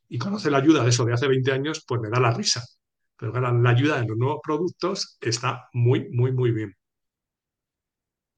y 0.09 0.19
conoce 0.19 0.51
la 0.51 0.59
ayuda 0.59 0.83
de 0.83 0.91
eso 0.91 1.05
de 1.05 1.13
hace 1.13 1.29
20 1.29 1.53
años, 1.53 1.85
pues 1.87 2.01
me 2.01 2.09
da 2.09 2.21
la 2.21 2.31
risa. 2.33 2.65
Pero 3.17 3.33
claro, 3.33 3.59
la 3.61 3.71
ayuda 3.71 4.01
de 4.01 4.07
los 4.07 4.17
nuevos 4.17 4.41
productos 4.43 5.19
está 5.21 5.69
muy, 5.73 6.09
muy, 6.11 6.33
muy 6.33 6.51
bien. 6.53 6.75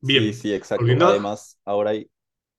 Bien. 0.01 0.25
Sí, 0.25 0.33
sí, 0.33 0.53
exacto. 0.55 0.87
Además, 1.07 1.59
ahora 1.65 1.91
hay, 1.91 2.09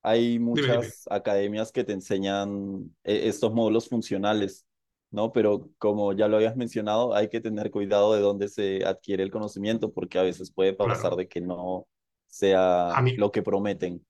hay 0.03 0.39
muchas 0.39 1.05
academias 1.09 1.71
que 1.71 1.83
te 1.83 1.93
enseñan 1.93 2.95
eh, 3.03 3.21
estos 3.25 3.53
módulos 3.53 3.87
funcionales, 3.87 4.65
¿no? 5.11 5.31
Pero 5.31 5.69
como 5.77 6.13
ya 6.13 6.27
lo 6.27 6.37
habías 6.37 6.55
mencionado, 6.55 7.13
hay 7.13 7.29
que 7.29 7.41
tener 7.41 7.71
cuidado 7.71 8.13
de 8.13 8.21
dónde 8.21 8.47
se 8.49 8.85
adquiere 8.85 9.23
el 9.23 9.31
conocimiento, 9.31 9.91
porque 9.91 10.19
a 10.19 10.23
veces 10.23 10.51
puede 10.51 10.73
pasar 10.73 11.15
de 11.15 11.27
que 11.27 11.41
no 11.41 11.87
sea 12.27 12.93
lo 13.17 13.31
que 13.31 13.41
prometen. 13.41 14.05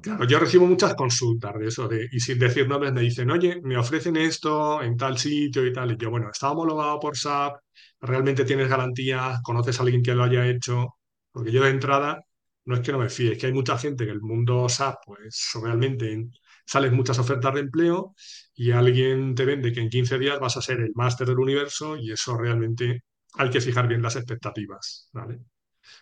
Claro, 0.00 0.24
yo 0.26 0.38
recibo 0.38 0.66
muchas 0.66 0.94
consultas 0.94 1.54
de 1.58 1.68
eso, 1.68 1.88
de, 1.88 2.08
y 2.12 2.20
sin 2.20 2.38
decir 2.38 2.68
nombres 2.68 2.92
me 2.92 3.00
dicen, 3.00 3.30
oye, 3.30 3.60
me 3.62 3.76
ofrecen 3.78 4.16
esto 4.16 4.82
en 4.82 4.96
tal 4.96 5.16
sitio 5.16 5.64
y 5.66 5.72
tal. 5.72 5.92
Y 5.92 5.96
yo, 5.96 6.10
bueno, 6.10 6.30
está 6.30 6.50
homologado 6.50 7.00
por 7.00 7.16
SAP, 7.16 7.56
realmente 8.00 8.44
tienes 8.44 8.68
garantías, 8.68 9.40
conoces 9.42 9.78
a 9.78 9.82
alguien 9.82 10.02
que 10.02 10.14
lo 10.14 10.24
haya 10.24 10.46
hecho, 10.46 10.96
porque 11.32 11.52
yo 11.52 11.62
de 11.62 11.70
entrada 11.70 12.20
no 12.66 12.74
es 12.74 12.80
que 12.80 12.92
no 12.92 12.98
me 12.98 13.08
fíe, 13.08 13.32
es 13.32 13.38
que 13.38 13.46
hay 13.46 13.52
mucha 13.52 13.78
gente 13.78 14.04
que 14.04 14.10
el 14.12 14.20
mundo 14.20 14.68
SAP, 14.68 14.96
pues 15.06 15.50
realmente 15.62 16.28
salen 16.66 16.94
muchas 16.94 17.18
ofertas 17.18 17.54
de 17.54 17.60
empleo 17.60 18.14
y 18.54 18.70
alguien 18.72 19.34
te 19.34 19.44
vende 19.44 19.72
que 19.72 19.80
en 19.80 19.90
15 19.90 20.18
días 20.18 20.40
vas 20.40 20.56
a 20.56 20.62
ser 20.62 20.80
el 20.80 20.92
máster 20.94 21.26
del 21.28 21.38
universo 21.38 21.96
y 21.96 22.12
eso 22.12 22.36
realmente 22.36 23.04
hay 23.34 23.50
que 23.50 23.60
fijar 23.60 23.88
bien 23.88 24.02
las 24.02 24.16
expectativas, 24.16 25.08
¿vale? 25.12 25.40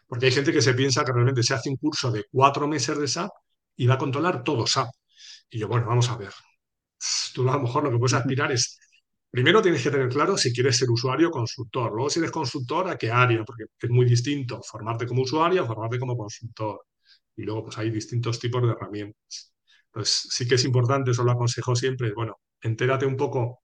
Porque 0.07 0.27
hay 0.27 0.33
gente 0.33 0.53
que 0.53 0.63
se 0.63 0.75
piensa 0.75 1.05
que 1.05 1.13
realmente 1.13 1.43
se 1.43 1.55
hace 1.55 1.71
un 1.71 1.77
curso 1.77 2.11
de 2.11 2.27
cuatro 2.31 2.69
meses 2.69 2.99
de 2.99 3.09
SAP 3.09 3.31
y 3.77 3.87
va 3.87 3.95
a 3.95 3.99
controlar 3.99 4.45
todo 4.45 4.67
SAP. 4.67 4.89
Y 5.51 5.59
yo, 5.59 5.69
bueno, 5.69 5.87
vamos 5.87 6.09
a 6.11 6.17
ver. 6.17 6.33
Tú 7.35 7.49
a 7.49 7.55
lo 7.55 7.63
mejor 7.63 7.85
lo 7.85 7.91
que 7.91 7.99
puedes 7.99 8.15
aspirar 8.15 8.53
es 8.53 8.79
Primero 9.33 9.63
tienes 9.63 9.83
que 9.83 9.91
tener 9.91 10.11
claro 10.11 10.37
si 10.37 10.53
quieres 10.53 10.77
ser 10.77 10.91
usuario 10.91 11.29
o 11.29 11.31
consultor. 11.31 11.91
Luego, 11.93 12.11
si 12.11 12.19
eres 12.19 12.31
consultor, 12.31 12.89
a 12.91 12.99
qué 12.99 13.11
área, 13.11 13.43
porque 13.45 13.65
es 13.81 13.91
muy 13.91 14.05
distinto 14.05 14.61
formarte 14.63 15.07
como 15.07 15.23
usuario 15.23 15.65
o 15.65 15.67
formarte 15.67 15.99
como 15.99 16.17
consultor. 16.19 16.85
Y 17.37 17.43
luego, 17.45 17.65
pues 17.65 17.79
hay 17.79 17.91
distintos 17.91 18.39
tipos 18.39 18.63
de 18.63 18.69
herramientas. 18.73 19.52
Entonces, 19.93 20.29
sí 20.31 20.49
que 20.49 20.55
es 20.57 20.65
importante, 20.65 21.11
eso 21.11 21.25
lo 21.25 21.33
aconsejo 21.33 21.77
siempre, 21.77 22.13
bueno, 22.15 22.39
entérate 22.61 23.07
un 23.07 23.17
poco 23.17 23.63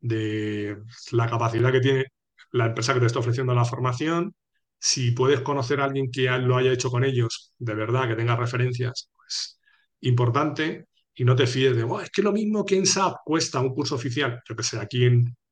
de 0.00 0.76
la 1.12 1.28
capacidad 1.28 1.72
que 1.72 1.80
tiene 1.80 2.06
la 2.52 2.66
empresa 2.66 2.94
que 2.94 3.00
te 3.00 3.06
está 3.06 3.20
ofreciendo 3.20 3.54
la 3.54 3.64
formación. 3.64 4.34
Si 4.78 5.12
puedes 5.12 5.40
conocer 5.40 5.80
a 5.80 5.84
alguien 5.84 6.10
que 6.10 6.24
lo 6.38 6.56
haya 6.56 6.72
hecho 6.72 6.90
con 6.90 7.04
ellos, 7.04 7.52
de 7.58 7.74
verdad, 7.74 8.08
que 8.08 8.16
tenga 8.16 8.36
referencias, 8.36 9.10
pues 9.16 9.58
importante 10.00 10.86
y 11.14 11.24
no 11.24 11.36
te 11.36 11.46
fíes 11.46 11.76
de, 11.76 11.86
es 12.02 12.10
que 12.10 12.22
lo 12.22 12.32
mismo 12.32 12.64
que 12.64 12.76
en 12.76 12.86
SAP 12.86 13.18
cuesta 13.24 13.60
un 13.60 13.74
curso 13.74 13.94
oficial. 13.94 14.42
Yo 14.48 14.56
que 14.56 14.62
sé, 14.62 14.78
aquí 14.78 15.06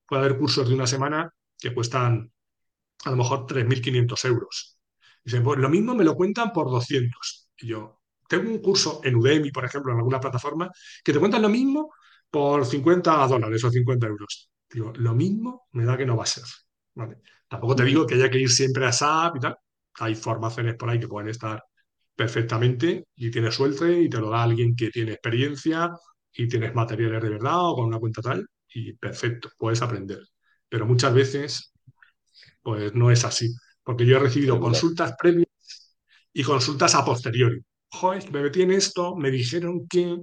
puede 0.07 0.23
haber 0.25 0.39
cursos 0.39 0.69
de 0.69 0.75
una 0.75 0.87
semana 0.87 1.31
que 1.59 1.75
cuestan 1.75 2.33
a 3.05 3.11
lo 3.11 3.17
mejor 3.17 3.47
3.500 3.47 4.25
euros. 4.25 4.79
Dicen, 5.25 5.43
pues 5.43 5.59
lo 5.59 5.69
mismo 5.69 5.95
me 5.95 6.05
lo 6.05 6.15
cuentan 6.15 6.53
por 6.53 6.71
200. 6.71 7.51
Y 7.59 7.69
yo, 7.69 7.98
tengo 8.29 8.51
un 8.51 8.59
curso 8.59 9.01
en 9.05 9.17
Udemy, 9.17 9.51
por 9.51 9.65
ejemplo, 9.65 9.93
en 9.93 9.99
alguna 9.99 10.21
plataforma, 10.21 10.71
que 11.03 11.13
te 11.13 11.19
cuentan 11.19 11.43
lo 11.43 11.49
mismo 11.49 11.93
por 12.31 12.65
50 12.67 13.27
dólares 13.27 13.65
o 13.65 13.71
50 13.71 14.07
euros. 14.07 14.51
Digo, 14.71 14.93
lo 14.97 15.15
mismo 15.15 15.69
me 15.73 15.85
da 15.85 15.97
que 15.97 16.07
no 16.07 16.17
va 16.17 16.25
a 16.25 16.27
ser. 16.27 16.45
¿vale? 16.95 17.19
Tampoco 17.49 17.77
te 17.77 17.85
digo 17.85 18.07
que 18.07 18.15
haya 18.15 18.31
que 18.31 18.39
ir 18.39 18.51
siempre 18.51 18.87
a 18.87 18.93
SAP 18.93 19.37
y 19.37 19.41
tal. 19.41 19.57
Hay 20.01 20.15
formaciones 20.15 20.77
por 20.77 20.91
ahí 20.91 21.01
que 21.01 21.09
pueden 21.09 21.31
estar 21.31 21.63
perfectamente 22.15 23.07
y 23.17 23.31
tienes 23.31 23.55
suerte 23.55 24.01
y 24.03 24.11
te 24.11 24.19
lo 24.19 24.31
da 24.31 24.43
alguien 24.43 24.77
que 24.77 24.91
tiene 24.91 25.13
experiencia 25.13 25.91
y 26.33 26.49
tienes 26.49 26.75
materiales 26.75 27.23
de 27.23 27.31
verdad 27.31 27.71
o 27.71 27.77
con 27.77 27.87
una 27.87 27.99
cuenta 27.99 28.23
tal 28.23 28.47
y 28.75 28.93
perfecto, 28.95 29.51
puedes 29.57 29.83
aprender. 29.83 30.21
Pero 30.69 30.87
muchas 30.87 31.15
veces, 31.15 31.73
pues 32.63 32.95
no 32.95 33.11
es 33.11 33.25
así, 33.25 33.55
porque 33.83 34.07
yo 34.07 34.17
he 34.17 34.21
recibido 34.21 34.61
consultas 34.61 35.15
previas 35.19 35.49
y 36.33 36.43
consultas 36.43 36.95
a 36.95 37.05
posteriori. 37.05 37.61
Joder, 37.91 38.31
me 38.33 38.43
metí 38.43 38.63
en 38.63 38.73
esto, 38.73 39.17
me 39.17 39.31
dijeron 39.31 39.87
que 39.89 40.17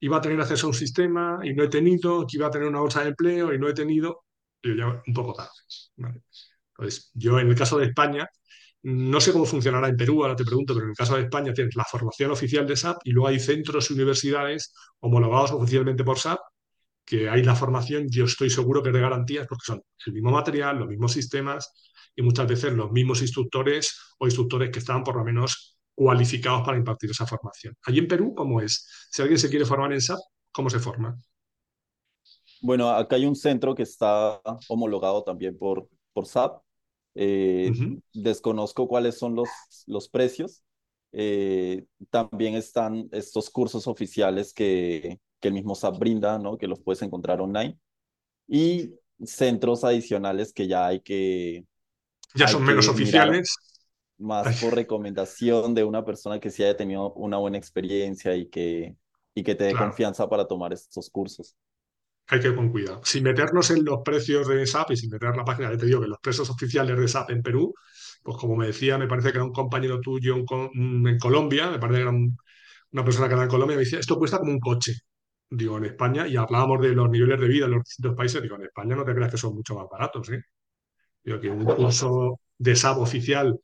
iba 0.00 0.16
a 0.16 0.20
tener 0.20 0.40
acceso 0.40 0.66
a 0.66 0.70
un 0.70 0.74
sistema 0.74 1.38
y 1.42 1.54
no 1.54 1.64
he 1.64 1.68
tenido, 1.68 2.26
que 2.26 2.38
iba 2.38 2.46
a 2.46 2.50
tener 2.50 2.68
una 2.68 2.80
bolsa 2.80 3.02
de 3.02 3.10
empleo 3.10 3.52
y 3.52 3.58
no 3.58 3.68
he 3.68 3.74
tenido, 3.74 4.24
yo 4.62 4.74
ya 4.74 5.02
un 5.06 5.14
poco 5.14 5.34
tarde. 5.34 5.50
¿vale? 5.96 6.22
Entonces, 6.70 7.10
yo 7.14 7.38
en 7.38 7.48
el 7.48 7.54
caso 7.54 7.78
de 7.78 7.86
España, 7.86 8.28
no 8.82 9.20
sé 9.20 9.32
cómo 9.32 9.44
funcionará 9.44 9.88
en 9.88 9.96
Perú, 9.96 10.22
ahora 10.22 10.36
te 10.36 10.44
pregunto, 10.44 10.72
pero 10.72 10.84
en 10.86 10.90
el 10.90 10.96
caso 10.96 11.16
de 11.16 11.22
España 11.22 11.52
tienes 11.52 11.76
la 11.76 11.84
formación 11.84 12.30
oficial 12.30 12.66
de 12.66 12.76
SAP 12.76 12.98
y 13.04 13.12
luego 13.12 13.28
hay 13.28 13.38
centros 13.38 13.90
y 13.90 13.94
universidades 13.94 14.72
homologados 15.00 15.52
oficialmente 15.52 16.04
por 16.04 16.18
SAP 16.18 16.40
que 17.10 17.28
hay 17.28 17.42
la 17.42 17.56
formación, 17.56 18.06
yo 18.08 18.24
estoy 18.24 18.50
seguro 18.50 18.82
que 18.82 18.90
es 18.90 18.94
de 18.94 19.00
garantías 19.00 19.46
porque 19.48 19.64
son 19.66 19.82
el 20.06 20.12
mismo 20.12 20.30
material, 20.30 20.78
los 20.78 20.88
mismos 20.88 21.12
sistemas 21.12 21.72
y 22.14 22.22
muchas 22.22 22.46
veces 22.46 22.72
los 22.72 22.92
mismos 22.92 23.20
instructores 23.20 24.14
o 24.18 24.26
instructores 24.26 24.70
que 24.70 24.78
están 24.78 25.02
por 25.02 25.16
lo 25.16 25.24
menos 25.24 25.79
cualificados 26.00 26.62
para 26.64 26.78
impartir 26.78 27.10
esa 27.10 27.26
formación. 27.26 27.76
Allí 27.84 27.98
en 27.98 28.08
Perú, 28.08 28.34
¿cómo 28.34 28.62
es? 28.62 28.88
Si 29.10 29.20
alguien 29.20 29.38
se 29.38 29.50
quiere 29.50 29.66
formar 29.66 29.92
en 29.92 30.00
SAP, 30.00 30.18
¿cómo 30.50 30.70
se 30.70 30.78
forma? 30.78 31.20
Bueno, 32.62 32.88
acá 32.88 33.16
hay 33.16 33.26
un 33.26 33.36
centro 33.36 33.74
que 33.74 33.82
está 33.82 34.40
homologado 34.70 35.22
también 35.22 35.58
por, 35.58 35.86
por 36.14 36.24
SAP 36.24 36.62
eh, 37.14 37.70
desconozco 38.14 38.88
cuáles 38.88 39.18
son 39.18 39.34
los, 39.34 39.50
los 39.86 40.08
precios. 40.08 40.62
Eh, 41.12 41.84
también 42.08 42.54
están 42.54 43.10
estos 43.12 43.50
cursos 43.50 43.86
oficiales 43.86 44.54
que, 44.54 45.20
que 45.38 45.48
el 45.48 45.54
mismo 45.54 45.74
SAP 45.74 45.98
brinda, 45.98 46.38
¿no? 46.38 46.56
Que 46.56 46.66
los 46.66 46.80
puedes 46.80 47.02
encontrar 47.02 47.42
online. 47.42 47.78
Y 48.48 48.94
centros 49.22 49.84
adicionales 49.84 50.54
que 50.54 50.66
ya 50.66 50.86
hay 50.86 51.00
que... 51.00 51.66
Ya 52.34 52.48
son 52.48 52.64
menos 52.64 52.88
oficiales. 52.88 53.54
Más 54.20 54.62
por 54.62 54.74
recomendación 54.74 55.74
de 55.74 55.82
una 55.82 56.04
persona 56.04 56.38
que 56.38 56.50
sí 56.50 56.62
haya 56.62 56.76
tenido 56.76 57.12
una 57.14 57.38
buena 57.38 57.58
experiencia 57.58 58.36
y 58.36 58.48
que, 58.48 58.96
y 59.34 59.42
que 59.42 59.54
te 59.54 59.64
dé 59.64 59.74
confianza 59.74 60.28
para 60.28 60.46
tomar 60.46 60.72
estos 60.72 61.10
cursos 61.10 61.56
hay 62.30 62.40
que 62.40 62.48
ir 62.48 62.54
con 62.54 62.70
cuidado. 62.70 63.00
Sin 63.04 63.24
meternos 63.24 63.70
en 63.70 63.84
los 63.84 64.00
precios 64.04 64.46
de 64.46 64.64
SAP 64.64 64.92
y 64.92 64.96
sin 64.96 65.10
meter 65.10 65.36
la 65.36 65.44
página, 65.44 65.70
ya 65.70 65.76
te 65.76 65.86
digo 65.86 66.00
que 66.00 66.06
los 66.06 66.20
precios 66.20 66.48
oficiales 66.48 66.96
de 66.96 67.08
SAP 67.08 67.30
en 67.30 67.42
Perú, 67.42 67.74
pues 68.22 68.36
como 68.36 68.56
me 68.56 68.68
decía, 68.68 68.98
me 68.98 69.08
parece 69.08 69.32
que 69.32 69.38
era 69.38 69.44
un 69.44 69.52
compañero 69.52 70.00
tuyo 70.00 70.36
en 70.36 71.18
Colombia, 71.18 71.70
me 71.70 71.78
parece 71.78 71.98
que 71.98 72.02
era 72.02 72.12
una 72.12 73.04
persona 73.04 73.28
que 73.28 73.34
era 73.34 73.42
en 73.42 73.48
Colombia, 73.48 73.76
me 73.76 73.82
decía, 73.82 73.98
esto 73.98 74.16
cuesta 74.16 74.38
como 74.38 74.52
un 74.52 74.60
coche. 74.60 74.94
Digo, 75.50 75.78
en 75.78 75.86
España, 75.86 76.28
y 76.28 76.36
hablábamos 76.36 76.80
de 76.80 76.90
los 76.90 77.10
niveles 77.10 77.40
de 77.40 77.48
vida 77.48 77.64
en 77.64 77.72
los 77.72 77.82
distintos 77.82 78.16
países, 78.16 78.40
digo, 78.40 78.54
en 78.54 78.62
España 78.62 78.94
no 78.94 79.04
te 79.04 79.12
creas 79.12 79.32
que 79.32 79.36
son 79.36 79.54
mucho 79.54 79.74
más 79.74 79.86
baratos, 79.90 80.30
¿eh? 80.30 80.42
Digo, 81.24 81.40
que 81.40 81.50
un 81.50 81.64
curso 81.64 82.38
de 82.56 82.76
SAP 82.76 82.98
oficial 82.98 83.58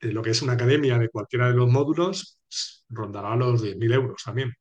de 0.00 0.12
lo 0.12 0.22
que 0.22 0.30
es 0.30 0.42
una 0.42 0.54
academia 0.54 0.98
de 0.98 1.08
cualquiera 1.08 1.48
de 1.48 1.54
los 1.54 1.70
módulos 1.70 2.40
rondará 2.88 3.36
los 3.36 3.62
10.000 3.62 3.92
euros 3.92 4.22
también. 4.24 4.50
O 4.50 4.52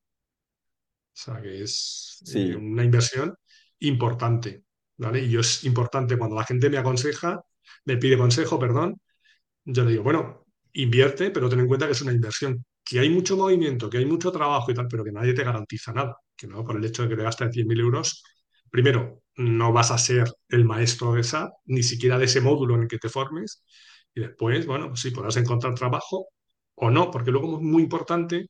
sea, 1.13 1.41
que 1.41 1.63
es 1.63 2.23
eh, 2.35 2.55
una 2.55 2.83
inversión 2.83 3.35
importante, 3.79 4.63
¿vale? 4.97 5.21
Y 5.21 5.29
yo 5.29 5.41
es 5.41 5.63
importante 5.65 6.17
cuando 6.17 6.35
la 6.35 6.45
gente 6.45 6.69
me 6.69 6.77
aconseja, 6.77 7.41
me 7.85 7.97
pide 7.97 8.17
consejo, 8.17 8.59
perdón, 8.59 8.99
yo 9.65 9.83
le 9.85 9.91
digo, 9.91 10.03
bueno, 10.03 10.45
invierte, 10.73 11.31
pero 11.31 11.49
ten 11.49 11.59
en 11.61 11.67
cuenta 11.67 11.85
que 11.87 11.93
es 11.93 12.01
una 12.01 12.13
inversión, 12.13 12.65
que 12.83 12.99
hay 12.99 13.09
mucho 13.09 13.37
movimiento, 13.37 13.89
que 13.89 13.97
hay 13.99 14.05
mucho 14.05 14.31
trabajo 14.31 14.71
y 14.71 14.73
tal, 14.75 14.87
pero 14.87 15.03
que 15.03 15.11
nadie 15.11 15.33
te 15.33 15.43
garantiza 15.43 15.93
nada, 15.93 16.17
que 16.35 16.47
no 16.47 16.63
por 16.63 16.77
el 16.77 16.85
hecho 16.85 17.03
de 17.03 17.09
que 17.09 17.15
te 17.17 17.23
gastes 17.23 17.51
100.000 17.51 17.79
euros, 17.79 18.23
primero, 18.71 19.23
no 19.35 19.73
vas 19.73 19.91
a 19.91 19.97
ser 19.97 20.31
el 20.49 20.65
maestro 20.65 21.13
de 21.13 21.23
SAP, 21.23 21.51
ni 21.65 21.83
siquiera 21.83 22.17
de 22.17 22.25
ese 22.25 22.41
módulo 22.41 22.75
en 22.75 22.83
el 22.83 22.87
que 22.87 22.97
te 22.99 23.09
formes, 23.09 23.63
y 24.13 24.21
después, 24.21 24.65
bueno, 24.65 24.95
sí, 24.95 25.11
podrás 25.11 25.37
encontrar 25.37 25.75
trabajo 25.75 26.27
o 26.75 26.89
no, 26.89 27.11
porque 27.11 27.31
luego 27.31 27.57
es 27.57 27.63
muy 27.63 27.83
importante 27.83 28.49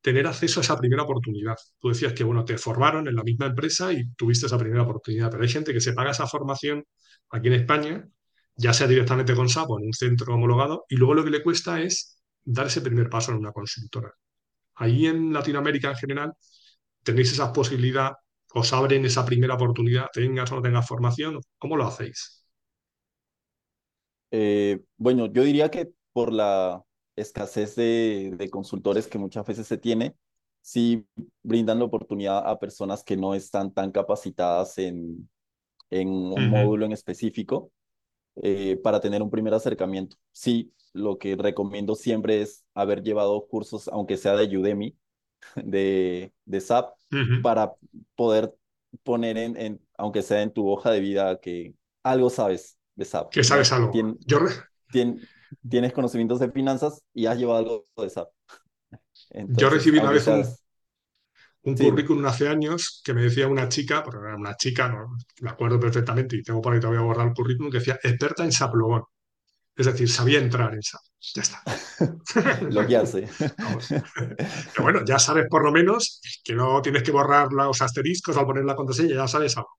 tener 0.00 0.26
acceso 0.26 0.60
a 0.60 0.62
esa 0.62 0.76
primera 0.78 1.02
oportunidad. 1.02 1.56
Tú 1.78 1.88
decías 1.90 2.12
que, 2.14 2.24
bueno, 2.24 2.44
te 2.44 2.58
formaron 2.58 3.06
en 3.08 3.14
la 3.16 3.22
misma 3.22 3.46
empresa 3.46 3.92
y 3.92 4.04
tuviste 4.14 4.46
esa 4.46 4.58
primera 4.58 4.82
oportunidad, 4.82 5.30
pero 5.30 5.42
hay 5.42 5.48
gente 5.50 5.72
que 5.72 5.80
se 5.80 5.92
paga 5.92 6.10
esa 6.12 6.26
formación 6.26 6.84
aquí 7.30 7.48
en 7.48 7.54
España, 7.54 8.08
ya 8.56 8.72
sea 8.72 8.86
directamente 8.86 9.34
con 9.34 9.48
SAP 9.48 9.70
o 9.70 9.78
en 9.78 9.86
un 9.86 9.92
centro 9.92 10.34
homologado, 10.34 10.84
y 10.88 10.96
luego 10.96 11.14
lo 11.14 11.24
que 11.24 11.30
le 11.30 11.42
cuesta 11.42 11.80
es 11.80 12.22
dar 12.44 12.66
ese 12.66 12.80
primer 12.80 13.08
paso 13.08 13.32
en 13.32 13.38
una 13.38 13.52
consultora. 13.52 14.12
Ahí 14.76 15.06
en 15.06 15.32
Latinoamérica 15.32 15.90
en 15.90 15.96
general 15.96 16.32
tenéis 17.02 17.32
esa 17.32 17.52
posibilidad, 17.52 18.12
os 18.54 18.72
abren 18.72 19.04
esa 19.04 19.24
primera 19.24 19.54
oportunidad, 19.54 20.06
tengas 20.12 20.52
o 20.52 20.56
no 20.56 20.62
tengas 20.62 20.86
formación, 20.88 21.40
¿cómo 21.58 21.76
lo 21.76 21.86
hacéis? 21.86 22.44
Eh, 24.30 24.80
bueno, 24.96 25.26
yo 25.26 25.42
diría 25.42 25.70
que 25.70 25.92
por 26.12 26.32
la 26.32 26.82
escasez 27.16 27.76
de, 27.76 28.48
consultores 28.50 29.06
que 29.06 29.18
muchas 29.18 29.46
veces 29.46 29.66
se 29.66 29.78
tiene, 29.78 30.16
sí 30.62 31.06
brindan 31.42 31.78
la 31.78 31.84
oportunidad 31.86 32.48
a 32.48 32.58
personas 32.58 33.02
que 33.02 33.16
no 33.16 33.34
están 33.34 33.72
tan 33.72 33.92
capacitadas 33.92 34.78
en, 34.78 35.28
en 35.90 36.08
un 36.08 36.48
módulo 36.50 36.86
en 36.86 36.92
específico 36.92 37.72
eh, 38.42 38.78
para 38.82 39.00
tener 39.00 39.22
un 39.22 39.30
primer 39.30 39.54
acercamiento. 39.54 40.16
Sí, 40.32 40.72
lo 40.92 41.18
que 41.18 41.36
recomiendo 41.36 41.94
siempre 41.94 42.42
es 42.42 42.64
haber 42.74 43.02
llevado 43.02 43.46
cursos, 43.48 43.88
aunque 43.88 44.16
sea 44.16 44.36
de 44.36 44.56
Udemy, 44.56 44.96
de, 45.56 46.32
de 46.44 46.60
SAP, 46.60 46.94
para 47.42 47.74
poder 48.14 48.54
poner 49.02 49.38
en, 49.38 49.56
en, 49.56 49.80
aunque 49.96 50.22
sea 50.22 50.42
en 50.42 50.52
tu 50.52 50.68
hoja 50.68 50.90
de 50.90 51.00
vida, 51.00 51.40
que 51.40 51.74
algo 52.02 52.30
sabes 52.30 52.79
de 52.94 53.04
SAP. 53.04 53.30
Que 53.30 53.44
sabes 53.44 53.72
algo. 53.72 53.92
Yo, 54.26 54.38
tienes 55.68 55.92
conocimientos 55.92 56.40
de 56.40 56.50
finanzas 56.50 57.02
y 57.12 57.26
has 57.26 57.38
llevado 57.38 57.58
algo 57.58 57.86
de 57.96 58.10
SAP. 58.10 58.28
Yo 59.48 59.70
recibí 59.70 59.98
una 59.98 60.10
vez 60.10 60.26
un, 61.62 61.76
currículum 61.76 62.24
hace 62.26 62.48
años 62.48 63.02
que 63.04 63.12
me 63.12 63.22
decía 63.22 63.46
una 63.46 63.68
chica, 63.68 64.02
porque 64.02 64.18
era 64.18 64.36
una 64.36 64.56
chica, 64.56 64.88
no, 64.88 65.16
me 65.40 65.50
acuerdo 65.50 65.78
perfectamente 65.78 66.36
y 66.36 66.42
tengo 66.42 66.60
por 66.60 66.72
ahí 66.72 66.80
todavía 66.80 67.02
guardado 67.02 67.28
el 67.28 67.34
currículum, 67.34 67.70
que 67.70 67.78
decía 67.78 67.98
experta 68.02 68.44
en 68.44 68.52
SAP 68.52 68.74
Logón. 68.74 69.04
Es 69.76 69.86
decir, 69.86 70.10
sabía 70.10 70.40
entrar 70.40 70.74
en 70.74 70.82
SAP. 70.82 71.00
Ya 71.34 71.42
está. 71.42 71.62
lo 72.70 72.86
que 72.86 72.96
hace. 72.96 73.28
Pero 73.88 74.82
bueno, 74.82 75.04
ya 75.04 75.18
sabes 75.18 75.46
por 75.48 75.64
lo 75.64 75.70
menos 75.70 76.20
que 76.42 76.54
no 76.54 76.80
tienes 76.82 77.02
que 77.02 77.12
borrar 77.12 77.52
los 77.52 77.80
asteriscos 77.80 78.36
al 78.36 78.46
poner 78.46 78.64
la 78.64 78.74
contraseña, 78.74 79.14
ya 79.14 79.28
sabes 79.28 79.56
algo. 79.56 79.78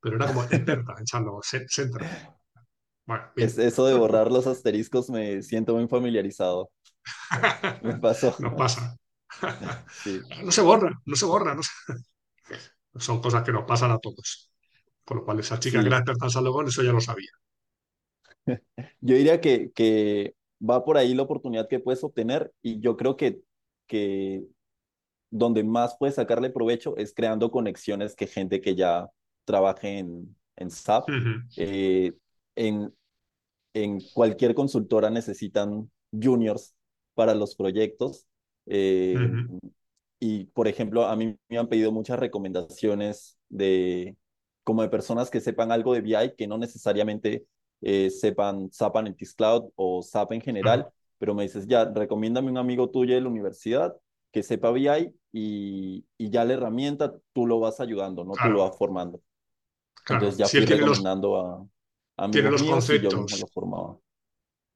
Pero 0.00 0.16
era 0.16 0.26
como 0.26 0.44
experta 0.44 0.94
en 0.98 1.06
SAP 1.06 1.24
Logón, 1.24 1.42
se, 1.42 1.66
se 1.68 1.82
entra 1.82 2.37
es, 3.36 3.58
eso 3.58 3.86
de 3.86 3.94
borrar 3.94 4.30
los 4.30 4.46
asteriscos 4.46 5.10
me 5.10 5.42
siento 5.42 5.74
muy 5.74 5.88
familiarizado. 5.88 6.70
Me 7.82 7.96
pasó. 8.00 8.34
Nos 8.38 8.54
pasa. 8.54 8.96
No 10.42 10.50
se 10.50 10.62
borra, 10.62 10.90
no 11.04 11.16
se 11.16 11.26
borra. 11.26 11.54
No 11.54 11.62
Son 13.00 13.20
cosas 13.20 13.44
que 13.44 13.52
nos 13.52 13.64
pasan 13.64 13.90
a 13.92 13.98
todos. 13.98 14.50
Con 15.04 15.18
lo 15.18 15.24
cual, 15.24 15.38
esa 15.40 15.58
chica 15.58 15.80
que 15.80 15.86
era 15.86 15.98
experta 15.98 16.26
en 16.26 16.68
eso 16.68 16.82
ya 16.82 16.92
lo 16.92 17.00
sabía. 17.00 17.30
Yo 19.00 19.14
diría 19.14 19.40
que, 19.40 19.70
que 19.72 20.34
va 20.60 20.84
por 20.84 20.96
ahí 20.96 21.14
la 21.14 21.22
oportunidad 21.22 21.68
que 21.68 21.80
puedes 21.80 22.02
obtener 22.02 22.52
y 22.62 22.80
yo 22.80 22.96
creo 22.96 23.16
que, 23.16 23.40
que 23.86 24.44
donde 25.30 25.62
más 25.64 25.96
puedes 25.98 26.16
sacarle 26.16 26.50
provecho 26.50 26.96
es 26.96 27.14
creando 27.14 27.50
conexiones 27.50 28.16
que 28.16 28.26
gente 28.26 28.60
que 28.60 28.74
ya 28.74 29.08
trabaje 29.44 29.98
en, 29.98 30.36
en 30.56 30.70
SAP. 30.70 31.08
eh, 31.56 32.12
en, 32.56 32.92
en 33.74 34.00
cualquier 34.14 34.54
consultora 34.54 35.10
necesitan 35.10 35.90
juniors 36.12 36.74
para 37.14 37.34
los 37.34 37.54
proyectos. 37.54 38.26
Eh, 38.66 39.16
y, 40.20 40.44
por 40.46 40.68
ejemplo, 40.68 41.06
a 41.06 41.16
mí 41.16 41.36
me 41.48 41.58
han 41.58 41.68
pedido 41.68 41.92
muchas 41.92 42.18
recomendaciones 42.18 43.38
de 43.48 44.16
como 44.64 44.82
de 44.82 44.88
personas 44.90 45.30
que 45.30 45.40
sepan 45.40 45.72
algo 45.72 45.94
de 45.94 46.02
BI, 46.02 46.34
que 46.36 46.46
no 46.46 46.58
necesariamente 46.58 47.46
eh, 47.80 48.10
sepan 48.10 48.70
SAP 48.70 48.96
Analytics 48.96 49.34
Cloud 49.34 49.70
o 49.76 50.02
SAP 50.02 50.32
en 50.32 50.40
general, 50.42 50.88
pero 51.16 51.34
me 51.34 51.44
dices, 51.44 51.66
ya, 51.66 51.86
recomiéndame 51.86 52.50
un 52.50 52.58
amigo 52.58 52.90
tuyo 52.90 53.14
de 53.14 53.20
la 53.22 53.28
universidad 53.28 53.96
que 54.30 54.42
sepa 54.42 54.70
BI 54.70 55.14
y, 55.32 56.04
y 56.18 56.30
ya 56.30 56.44
la 56.44 56.52
herramienta 56.52 57.14
tú 57.32 57.46
lo 57.46 57.60
vas 57.60 57.80
ayudando, 57.80 58.24
¿no? 58.24 58.34
Tú 58.34 58.48
lo 58.50 58.58
vas 58.60 58.76
formando. 58.76 59.22
Entonces 60.08 60.36
ya 60.38 60.46
fui 60.46 60.60
recomendando 60.66 61.36
a, 61.36 61.66
tiene 62.30 62.50
los 62.50 62.62
conceptos. 62.62 63.44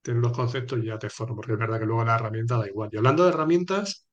Tiene 0.03 0.20
los 0.20 0.32
conceptos 0.32 0.78
y 0.80 0.86
ya 0.86 0.99
te 0.99 1.09
formo, 1.09 1.36
porque 1.36 1.53
es 1.53 1.59
verdad 1.59 1.78
que 1.78 1.86
luego 1.86 2.05
la 2.05 2.16
herramienta 2.16 2.59
da 2.59 2.68
igual. 2.68 2.90
Y 2.93 2.97
hablando 2.97 3.22
de 3.22 3.30
herramientas, 3.30 4.07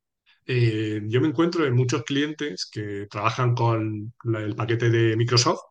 eh, 0.46 1.02
yo 1.06 1.22
me 1.22 1.28
encuentro 1.28 1.66
en 1.66 1.76
muchos 1.76 2.04
clientes 2.04 2.70
que 2.72 3.08
trabajan 3.10 3.56
con 3.56 4.14
el 4.36 4.56
paquete 4.56 4.90
de 4.90 5.16
Microsoft 5.16 5.62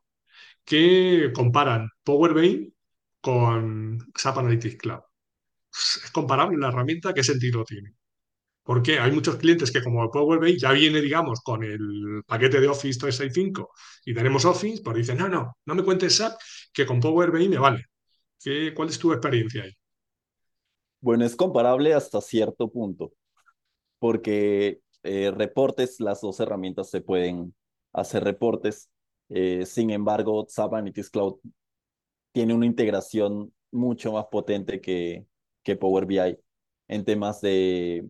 que 0.64 1.32
comparan 1.34 1.88
Power 2.04 2.34
BI 2.34 2.74
con 3.20 3.98
SAP 4.14 4.38
Analytics 4.38 4.76
Cloud. 4.76 5.00
¿Es 5.72 6.10
comparable 6.12 6.58
la 6.58 6.68
herramienta? 6.68 7.14
¿Qué 7.14 7.24
sentido 7.24 7.64
tiene? 7.64 7.94
Porque 8.62 8.98
hay 8.98 9.10
muchos 9.12 9.36
clientes 9.36 9.72
que 9.72 9.82
como 9.82 10.10
Power 10.10 10.40
BI 10.40 10.58
ya 10.58 10.72
viene, 10.72 11.00
digamos, 11.00 11.40
con 11.42 11.64
el 11.64 12.22
paquete 12.26 12.60
de 12.60 12.68
Office 12.68 12.98
365 13.00 13.70
y 14.04 14.14
tenemos 14.14 14.44
Office, 14.44 14.82
pues 14.84 14.96
dicen, 14.98 15.18
no, 15.18 15.28
no, 15.28 15.56
no 15.64 15.74
me 15.74 15.82
cuentes 15.82 16.16
SAP, 16.16 16.34
que 16.72 16.86
con 16.86 17.00
Power 17.00 17.30
BI 17.30 17.48
me 17.48 17.58
vale. 17.58 17.84
¿Qué, 18.42 18.72
¿Cuál 18.74 18.88
es 18.88 18.98
tu 18.98 19.12
experiencia 19.12 19.64
ahí? 19.64 19.72
Bueno, 21.00 21.24
es 21.24 21.36
comparable 21.36 21.94
hasta 21.94 22.20
cierto 22.20 22.70
punto, 22.70 23.12
porque 23.98 24.80
eh, 25.02 25.30
reportes, 25.30 26.00
las 26.00 26.20
dos 26.20 26.40
herramientas 26.40 26.90
se 26.90 27.00
pueden 27.00 27.54
hacer 27.92 28.24
reportes. 28.24 28.90
Eh, 29.28 29.64
sin 29.66 29.90
embargo, 29.90 30.46
SAP 30.48 30.74
Analytics 30.74 31.10
Cloud 31.10 31.36
tiene 32.32 32.54
una 32.54 32.66
integración 32.66 33.52
mucho 33.70 34.12
más 34.12 34.26
potente 34.26 34.80
que, 34.80 35.26
que 35.62 35.76
Power 35.76 36.06
BI 36.06 36.38
en 36.88 37.04
temas 37.04 37.40
de 37.40 38.08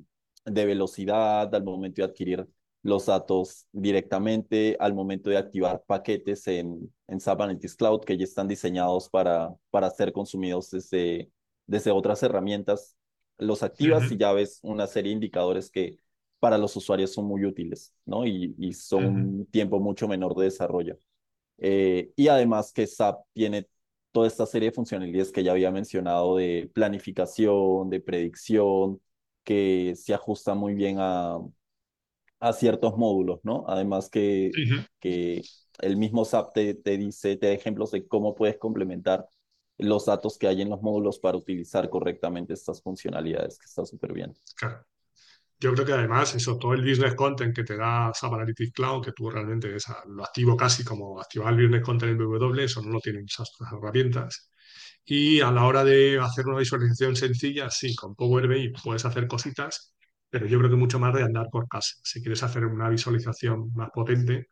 de 0.50 0.64
velocidad 0.66 1.54
al 1.54 1.64
momento 1.64 2.02
de 2.02 2.08
adquirir 2.08 2.46
los 2.82 3.06
datos 3.06 3.66
directamente, 3.72 4.76
al 4.80 4.94
momento 4.94 5.30
de 5.30 5.36
activar 5.36 5.82
paquetes 5.86 6.46
en, 6.46 6.92
en 7.06 7.20
SAP 7.20 7.40
Analytics 7.40 7.76
Cloud 7.76 8.00
que 8.04 8.16
ya 8.16 8.24
están 8.24 8.48
diseñados 8.48 9.08
para, 9.08 9.54
para 9.70 9.90
ser 9.90 10.12
consumidos 10.12 10.70
desde, 10.70 11.30
desde 11.66 11.90
otras 11.90 12.22
herramientas. 12.22 12.96
Los 13.36 13.62
activas 13.62 14.10
y 14.10 14.16
ya 14.16 14.32
ves 14.32 14.58
una 14.62 14.86
serie 14.86 15.10
de 15.10 15.14
indicadores 15.14 15.70
que 15.70 15.98
para 16.40 16.58
los 16.58 16.74
usuarios 16.76 17.12
son 17.12 17.26
muy 17.26 17.44
útiles, 17.44 17.92
¿no? 18.04 18.26
Y, 18.26 18.54
y 18.58 18.72
son 18.72 19.04
un 19.06 19.46
tiempo 19.46 19.80
mucho 19.80 20.08
menor 20.08 20.34
de 20.36 20.44
desarrollo. 20.44 20.98
Eh, 21.58 22.12
y 22.16 22.28
además 22.28 22.72
que 22.72 22.86
SAP 22.86 23.20
tiene 23.32 23.68
toda 24.12 24.28
esta 24.28 24.46
serie 24.46 24.70
de 24.70 24.74
funcionalidades 24.74 25.32
que 25.32 25.42
ya 25.42 25.52
había 25.52 25.70
mencionado 25.70 26.36
de 26.36 26.70
planificación, 26.72 27.90
de 27.90 28.00
predicción, 28.00 29.00
que 29.44 29.94
se 29.96 30.14
ajusta 30.14 30.54
muy 30.54 30.74
bien 30.74 30.96
a, 31.00 31.38
a 32.40 32.52
ciertos 32.52 32.96
módulos, 32.96 33.40
¿no? 33.42 33.64
Además 33.68 34.08
que, 34.10 34.50
que 35.00 35.42
el 35.80 35.96
mismo 35.96 36.24
SAP 36.24 36.52
te, 36.52 36.74
te 36.74 36.96
dice, 36.96 37.36
te 37.36 37.46
da 37.48 37.52
ejemplos 37.52 37.90
de 37.90 38.06
cómo 38.06 38.34
puedes 38.34 38.58
complementar 38.58 39.26
los 39.78 40.06
datos 40.06 40.38
que 40.38 40.48
hay 40.48 40.62
en 40.62 40.70
los 40.70 40.82
módulos 40.82 41.18
para 41.18 41.38
utilizar 41.38 41.88
correctamente 41.88 42.52
estas 42.52 42.82
funcionalidades, 42.82 43.58
que 43.58 43.66
está 43.66 43.84
súper 43.84 44.12
bien. 44.12 44.34
Claro. 44.56 44.84
Yo 45.60 45.72
creo 45.74 45.84
que 45.84 45.92
además 45.92 46.34
eso, 46.36 46.56
todo 46.56 46.72
el 46.74 46.82
business 46.88 47.14
content 47.14 47.54
que 47.54 47.64
te 47.64 47.76
da 47.76 48.12
SAP 48.14 48.32
Analytics 48.32 48.72
Cloud, 48.72 49.04
que 49.04 49.12
tú 49.12 49.28
realmente 49.28 49.74
esa, 49.74 50.04
lo 50.06 50.22
activo 50.22 50.56
casi 50.56 50.84
como 50.84 51.20
activar 51.20 51.52
el 51.52 51.62
business 51.62 51.82
content 51.82 52.12
en 52.12 52.18
BW, 52.18 52.60
eso 52.60 52.80
no 52.80 52.90
lo 52.90 53.00
tienen 53.00 53.24
esas 53.24 53.50
herramientas. 53.72 54.50
Y 55.04 55.40
a 55.40 55.50
la 55.50 55.64
hora 55.64 55.82
de 55.84 56.18
hacer 56.20 56.46
una 56.46 56.58
visualización 56.58 57.16
sencilla, 57.16 57.70
sí, 57.70 57.96
con 57.96 58.14
Power 58.14 58.46
BI 58.46 58.72
puedes 58.84 59.04
hacer 59.04 59.26
cositas, 59.26 59.94
pero 60.30 60.46
yo 60.46 60.58
creo 60.58 60.70
que 60.70 60.76
mucho 60.76 60.98
más 60.98 61.14
de 61.14 61.22
andar 61.22 61.48
por 61.50 61.68
casa. 61.68 61.96
Si 62.02 62.20
quieres 62.20 62.42
hacer 62.42 62.64
una 62.66 62.88
visualización 62.88 63.72
más 63.74 63.90
potente, 63.92 64.48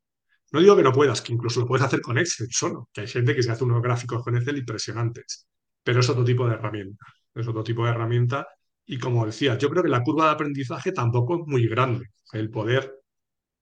no 0.53 0.61
digo 0.61 0.77
que 0.77 0.83
no 0.83 0.93
puedas, 0.93 1.22
que 1.22 1.33
incluso 1.33 1.61
lo 1.61 1.66
puedes 1.66 1.85
hacer 1.85 2.01
con 2.01 2.18
Excel 2.18 2.49
solo, 2.51 2.89
que 2.93 3.03
hay 3.03 3.09
gente 3.09 3.35
que 3.35 3.43
se 3.43 3.51
hace 3.51 3.64
unos 3.64 3.83
gráficos 3.83 4.22
con 4.22 4.37
Excel 4.37 4.59
impresionantes, 4.59 5.47
pero 5.83 6.01
es 6.01 6.09
otro 6.09 6.24
tipo 6.24 6.47
de 6.49 6.55
herramienta, 6.55 7.05
es 7.35 7.47
otro 7.49 7.64
tipo 7.64 7.85
de 7.85 7.91
herramienta. 7.91 8.47
Y 8.87 8.99
como 8.99 9.27
decía, 9.27 9.59
yo 9.59 9.68
creo 9.70 9.83
que 9.83 9.89
la 9.89 10.03
curva 10.03 10.27
de 10.27 10.33
aprendizaje 10.33 10.93
tampoco 10.93 11.41
es 11.41 11.47
muy 11.47 11.66
grande. 11.68 12.07
El 12.33 12.51
poder 12.51 12.93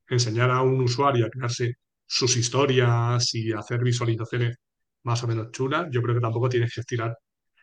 enseñar 0.09 0.51
a 0.51 0.63
un 0.63 0.81
usuario 0.83 1.27
a 1.27 1.31
crearse 1.31 1.75
sus 2.07 2.37
historias 2.37 3.35
y 3.35 3.53
hacer 3.53 3.83
visualizaciones 3.83 4.57
más 5.05 5.23
o 5.23 5.27
menos 5.29 5.51
chulas, 5.53 5.89
yo 5.91 6.03
creo 6.03 6.15
que 6.15 6.21
tampoco 6.21 6.49
tienes 6.49 6.75
que 6.75 6.81
estirar, 6.81 7.17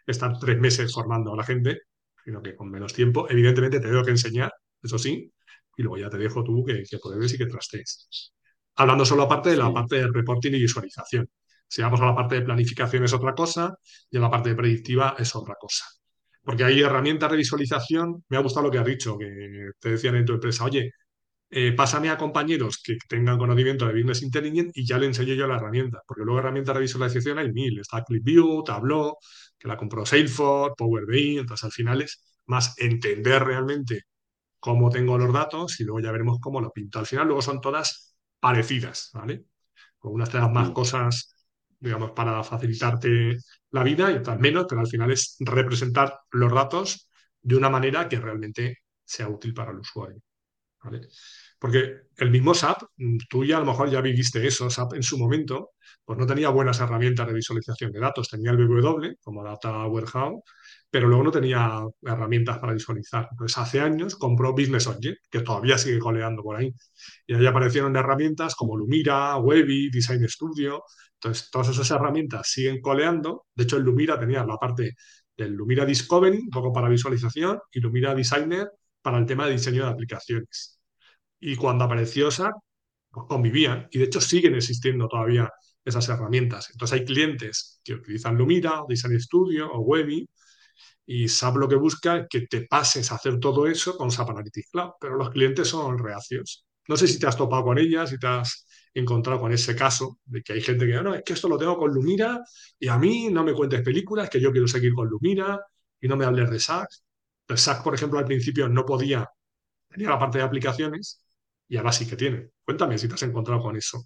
estar 0.05 0.37
tres 0.39 0.59
meses 0.59 0.93
formando 0.93 1.33
a 1.33 1.37
la 1.37 1.43
gente, 1.43 1.81
sino 2.23 2.41
que 2.41 2.55
con 2.55 2.69
menos 2.69 2.93
tiempo. 2.93 3.27
Evidentemente 3.29 3.79
te 3.79 3.87
tengo 3.87 4.03
que 4.03 4.11
enseñar, 4.11 4.51
eso 4.81 4.97
sí, 4.97 5.31
y 5.77 5.83
luego 5.83 5.97
ya 5.97 6.09
te 6.09 6.17
dejo 6.17 6.43
tú 6.43 6.63
que, 6.65 6.83
que 6.89 6.97
pruebes 6.99 7.33
y 7.33 7.37
que 7.37 7.45
trastees. 7.45 8.33
Hablando 8.75 9.05
solo 9.05 9.23
aparte 9.23 9.51
de 9.51 9.57
la 9.57 9.71
parte 9.73 9.97
de 9.97 10.07
reporting 10.07 10.51
y 10.53 10.59
visualización. 10.59 11.27
Si 11.67 11.81
vamos 11.81 12.01
a 12.01 12.05
la 12.07 12.15
parte 12.15 12.35
de 12.35 12.41
planificación 12.41 13.03
es 13.05 13.13
otra 13.13 13.33
cosa 13.33 13.73
y 14.09 14.17
en 14.17 14.21
la 14.23 14.29
parte 14.29 14.49
de 14.49 14.55
predictiva 14.55 15.15
es 15.17 15.35
otra 15.35 15.55
cosa. 15.59 15.85
Porque 16.43 16.63
hay 16.63 16.81
herramientas 16.81 17.31
de 17.31 17.37
visualización, 17.37 18.25
me 18.29 18.37
ha 18.37 18.41
gustado 18.41 18.65
lo 18.65 18.71
que 18.71 18.79
has 18.79 18.85
dicho, 18.85 19.17
que 19.17 19.71
te 19.79 19.91
decían 19.91 20.15
en 20.15 20.25
tu 20.25 20.33
empresa, 20.33 20.65
oye, 20.65 20.91
eh, 21.51 21.73
pásame 21.73 22.09
a 22.09 22.17
compañeros 22.17 22.81
que 22.83 22.97
tengan 23.07 23.37
conocimiento 23.37 23.85
de 23.85 23.93
Business 23.93 24.21
Intelligence 24.23 24.71
y 24.73 24.85
ya 24.85 24.97
le 24.97 25.07
enseño 25.07 25.33
yo 25.33 25.47
la 25.47 25.57
herramienta, 25.57 26.01
porque 26.07 26.23
luego 26.23 26.39
herramientas 26.39 26.75
de 26.75 26.81
visualización 26.81 27.39
hay 27.39 27.51
mil, 27.51 27.79
está 27.79 28.03
ClipView, 28.03 28.63
Tableau, 28.63 29.17
que 29.59 29.67
la 29.67 29.77
compró 29.77 30.05
Salesforce, 30.05 30.75
Power 30.77 31.05
BI, 31.05 31.39
entonces 31.39 31.65
al 31.65 31.71
final 31.71 32.01
es 32.01 32.23
más 32.45 32.75
entender 32.79 33.43
realmente 33.43 34.03
cómo 34.59 34.89
tengo 34.89 35.17
los 35.17 35.33
datos 35.33 35.79
y 35.79 35.83
luego 35.85 35.99
ya 36.01 36.11
veremos 36.11 36.39
cómo 36.41 36.61
lo 36.61 36.71
pinto. 36.71 36.99
Al 36.99 37.07
final 37.07 37.27
luego 37.27 37.41
son 37.41 37.61
todas 37.61 38.15
parecidas, 38.39 39.11
¿vale? 39.13 39.45
Con 39.99 40.13
unas 40.13 40.29
te 40.29 40.37
dan 40.37 40.53
más 40.53 40.71
cosas, 40.71 41.35
digamos, 41.79 42.11
para 42.11 42.43
facilitarte 42.43 43.37
la 43.71 43.83
vida 43.83 44.11
y 44.11 44.15
otras 44.17 44.39
menos, 44.39 44.65
pero 44.69 44.81
al 44.81 44.87
final 44.87 45.11
es 45.11 45.37
representar 45.39 46.19
los 46.31 46.53
datos 46.53 47.09
de 47.41 47.55
una 47.55 47.69
manera 47.69 48.07
que 48.09 48.19
realmente 48.19 48.79
sea 49.05 49.29
útil 49.29 49.53
para 49.53 49.71
el 49.71 49.79
usuario. 49.79 50.21
Porque 51.59 52.01
el 52.17 52.31
mismo 52.31 52.53
SAP, 52.53 52.83
mm, 52.97 53.17
tú 53.29 53.45
ya 53.45 53.57
a 53.57 53.59
lo 53.59 53.65
mejor 53.67 53.89
ya 53.89 54.01
viviste 54.01 54.45
eso, 54.45 54.69
SAP 54.69 54.95
en 54.95 55.03
su 55.03 55.17
momento, 55.17 55.71
pues 56.03 56.17
no 56.17 56.25
tenía 56.25 56.49
buenas 56.49 56.79
herramientas 56.79 57.27
de 57.27 57.33
visualización 57.33 57.91
de 57.91 57.99
datos. 57.99 58.29
Tenía 58.29 58.51
el 58.51 58.57
BW 58.57 59.15
como 59.21 59.43
Data 59.43 59.85
Warehouse, 59.85 60.41
pero 60.89 61.07
luego 61.07 61.23
no 61.23 61.31
tenía 61.31 61.81
herramientas 62.01 62.57
para 62.59 62.73
visualizar. 62.73 63.27
Entonces, 63.31 63.57
hace 63.57 63.79
años 63.79 64.15
compró 64.15 64.53
Business 64.53 64.87
Object, 64.87 65.19
que 65.29 65.41
todavía 65.41 65.77
sigue 65.77 65.99
coleando 65.99 66.43
por 66.43 66.57
ahí. 66.57 66.73
Y 67.27 67.35
ahí 67.35 67.45
aparecieron 67.45 67.95
herramientas 67.95 68.55
como 68.55 68.75
Lumira, 68.77 69.37
Webby, 69.37 69.89
Design 69.91 70.27
Studio. 70.27 70.83
Entonces, 71.15 71.49
todas 71.51 71.69
esas 71.69 71.89
herramientas 71.91 72.49
siguen 72.49 72.81
coleando. 72.81 73.45
De 73.55 73.63
hecho, 73.63 73.77
el 73.77 73.83
Lumira 73.83 74.19
tenía 74.19 74.43
la 74.45 74.57
parte 74.57 74.95
del 75.37 75.53
Lumira 75.53 75.85
Discovery, 75.85 76.37
un 76.39 76.49
poco 76.49 76.73
para 76.73 76.89
visualización, 76.89 77.59
y 77.71 77.79
Lumira 77.79 78.15
Designer 78.15 78.69
para 79.01 79.17
el 79.17 79.25
tema 79.25 79.45
de 79.45 79.53
diseño 79.53 79.85
de 79.85 79.91
aplicaciones. 79.91 80.79
Y 81.39 81.55
cuando 81.55 81.85
apareció 81.85 82.29
SAP, 82.31 82.53
pues 83.09 83.25
convivían 83.27 83.87
y 83.91 83.99
de 83.99 84.05
hecho 84.05 84.21
siguen 84.21 84.55
existiendo 84.55 85.07
todavía 85.07 85.49
esas 85.83 86.07
herramientas. 86.09 86.69
Entonces 86.71 86.99
hay 86.99 87.05
clientes 87.05 87.81
que 87.83 87.95
utilizan 87.95 88.37
Lumira, 88.37 88.83
Design 88.87 89.19
Studio 89.19 89.71
o 89.71 89.81
Webby 89.81 90.27
y 91.05 91.27
SAP 91.27 91.57
lo 91.57 91.67
que 91.67 91.75
busca 91.75 92.27
que 92.27 92.41
te 92.47 92.67
pases 92.67 93.11
a 93.11 93.15
hacer 93.15 93.39
todo 93.39 93.67
eso 93.67 93.97
con 93.97 94.11
SAP 94.11 94.29
Analytics 94.29 94.69
Cloud, 94.71 94.91
pero 94.99 95.17
los 95.17 95.29
clientes 95.31 95.67
son 95.67 95.97
reacios. 95.97 96.65
No 96.87 96.97
sé 96.97 97.07
si 97.07 97.19
te 97.19 97.27
has 97.27 97.37
topado 97.37 97.63
con 97.63 97.77
ellas, 97.77 98.09
si 98.09 98.17
te 98.17 98.27
has 98.27 98.65
encontrado 98.93 99.39
con 99.39 99.51
ese 99.51 99.75
caso 99.75 100.19
de 100.25 100.41
que 100.43 100.53
hay 100.53 100.61
gente 100.61 100.85
que, 100.85 100.93
no, 101.01 101.15
es 101.15 101.23
que 101.23 101.33
esto 101.33 101.47
lo 101.47 101.57
tengo 101.57 101.77
con 101.77 101.93
Lumira 101.93 102.39
y 102.79 102.87
a 102.87 102.97
mí 102.97 103.29
no 103.29 103.43
me 103.43 103.53
cuentes 103.53 103.81
películas, 103.81 104.29
que 104.29 104.39
yo 104.41 104.51
quiero 104.51 104.67
seguir 104.67 104.93
con 104.93 105.07
Lumira 105.07 105.59
y 105.99 106.07
no 106.07 106.17
me 106.17 106.25
hables 106.25 106.49
de 106.49 106.59
SAP. 106.59 106.87
El 107.51 107.57
SAP, 107.57 107.83
por 107.83 107.93
ejemplo, 107.93 108.17
al 108.17 108.25
principio 108.25 108.69
no 108.69 108.85
podía, 108.85 109.29
tenía 109.89 110.09
la 110.09 110.19
parte 110.19 110.37
de 110.37 110.43
aplicaciones 110.43 111.23
y 111.67 111.77
ahora 111.77 111.91
sí 111.91 112.07
que 112.07 112.15
tiene. 112.15 112.49
Cuéntame 112.63 112.97
si 112.97 113.07
te 113.07 113.15
has 113.15 113.23
encontrado 113.23 113.61
con 113.61 113.75
eso. 113.75 114.05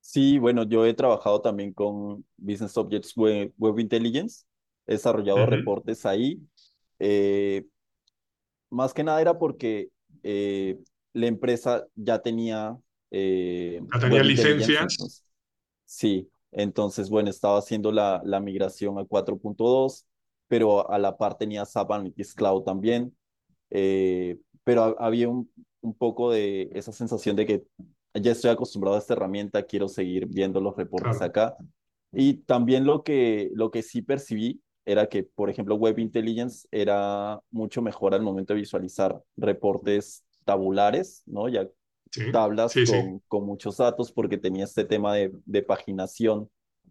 Sí, 0.00 0.38
bueno, 0.38 0.62
yo 0.62 0.86
he 0.86 0.94
trabajado 0.94 1.40
también 1.40 1.72
con 1.72 2.24
Business 2.36 2.76
Objects 2.76 3.12
Web, 3.16 3.52
Intelligence, 3.78 4.44
he 4.86 4.92
desarrollado 4.92 5.44
reportes 5.46 6.06
ahí. 6.06 6.40
Eh, 7.00 7.66
más 8.70 8.94
que 8.94 9.02
nada 9.02 9.20
era 9.20 9.36
porque 9.36 9.90
eh, 10.22 10.78
la 11.12 11.26
empresa 11.26 11.86
ya 11.96 12.20
tenía... 12.20 12.76
Eh, 13.10 13.80
ya 13.92 13.98
tenía 13.98 14.22
licencias. 14.22 15.24
sí, 15.84 16.30
entonces, 16.52 17.10
bueno, 17.10 17.30
estaba 17.30 17.58
haciendo 17.58 17.90
la, 17.90 18.22
la 18.24 18.38
migración 18.38 18.98
a 18.98 19.04
4.2, 19.04 20.06
pero 20.48 20.90
a 20.90 20.98
la 20.98 21.16
par 21.16 21.36
tenía 21.36 21.64
SAP 21.64 21.92
Analytics 21.92 22.34
Cloud 22.34 22.62
también. 22.62 23.16
pero 23.68 24.96
había 24.98 25.28
un, 25.28 25.50
un 25.80 25.94
poco 25.94 26.30
de 26.30 26.70
esa 26.72 26.92
sensación 26.92 27.36
de 27.36 27.46
que 27.46 27.64
ya 28.14 28.32
estoy 28.32 28.50
acostumbrado 28.50 28.96
a 28.96 28.98
esta 28.98 29.14
herramienta, 29.14 29.64
quiero 29.64 29.88
seguir 29.88 30.26
viendo 30.26 30.60
los 30.60 30.76
reportes 30.76 31.20
acá. 31.20 31.56
Y 32.12 32.34
también 32.34 32.84
lo 32.84 33.02
que, 33.02 33.50
lo 33.54 33.70
que 33.70 33.82
sí 33.82 34.02
percibí 34.02 34.60
era 34.84 35.06
que, 35.08 35.22
por 35.24 35.50
ejemplo, 35.50 35.74
Web 35.74 35.98
Intelligence 35.98 36.66
era 36.70 37.40
mucho 37.50 37.82
mejor 37.82 38.14
al 38.14 38.22
momento 38.22 38.54
de 38.54 38.60
visualizar 38.60 39.20
reportes 39.36 40.24
tabulares, 40.44 41.22
¿no? 41.26 41.48
Ya 41.48 41.68
tablas 42.32 42.72
con, 42.88 43.20
con, 43.26 43.44
muchos 43.44 43.76
datos 43.76 44.12
porque 44.12 44.38
tenía 44.38 44.64
este 44.64 44.84
tema 44.84 45.14
de, 45.14 45.32
de 45.44 45.62
paginación 45.62 46.48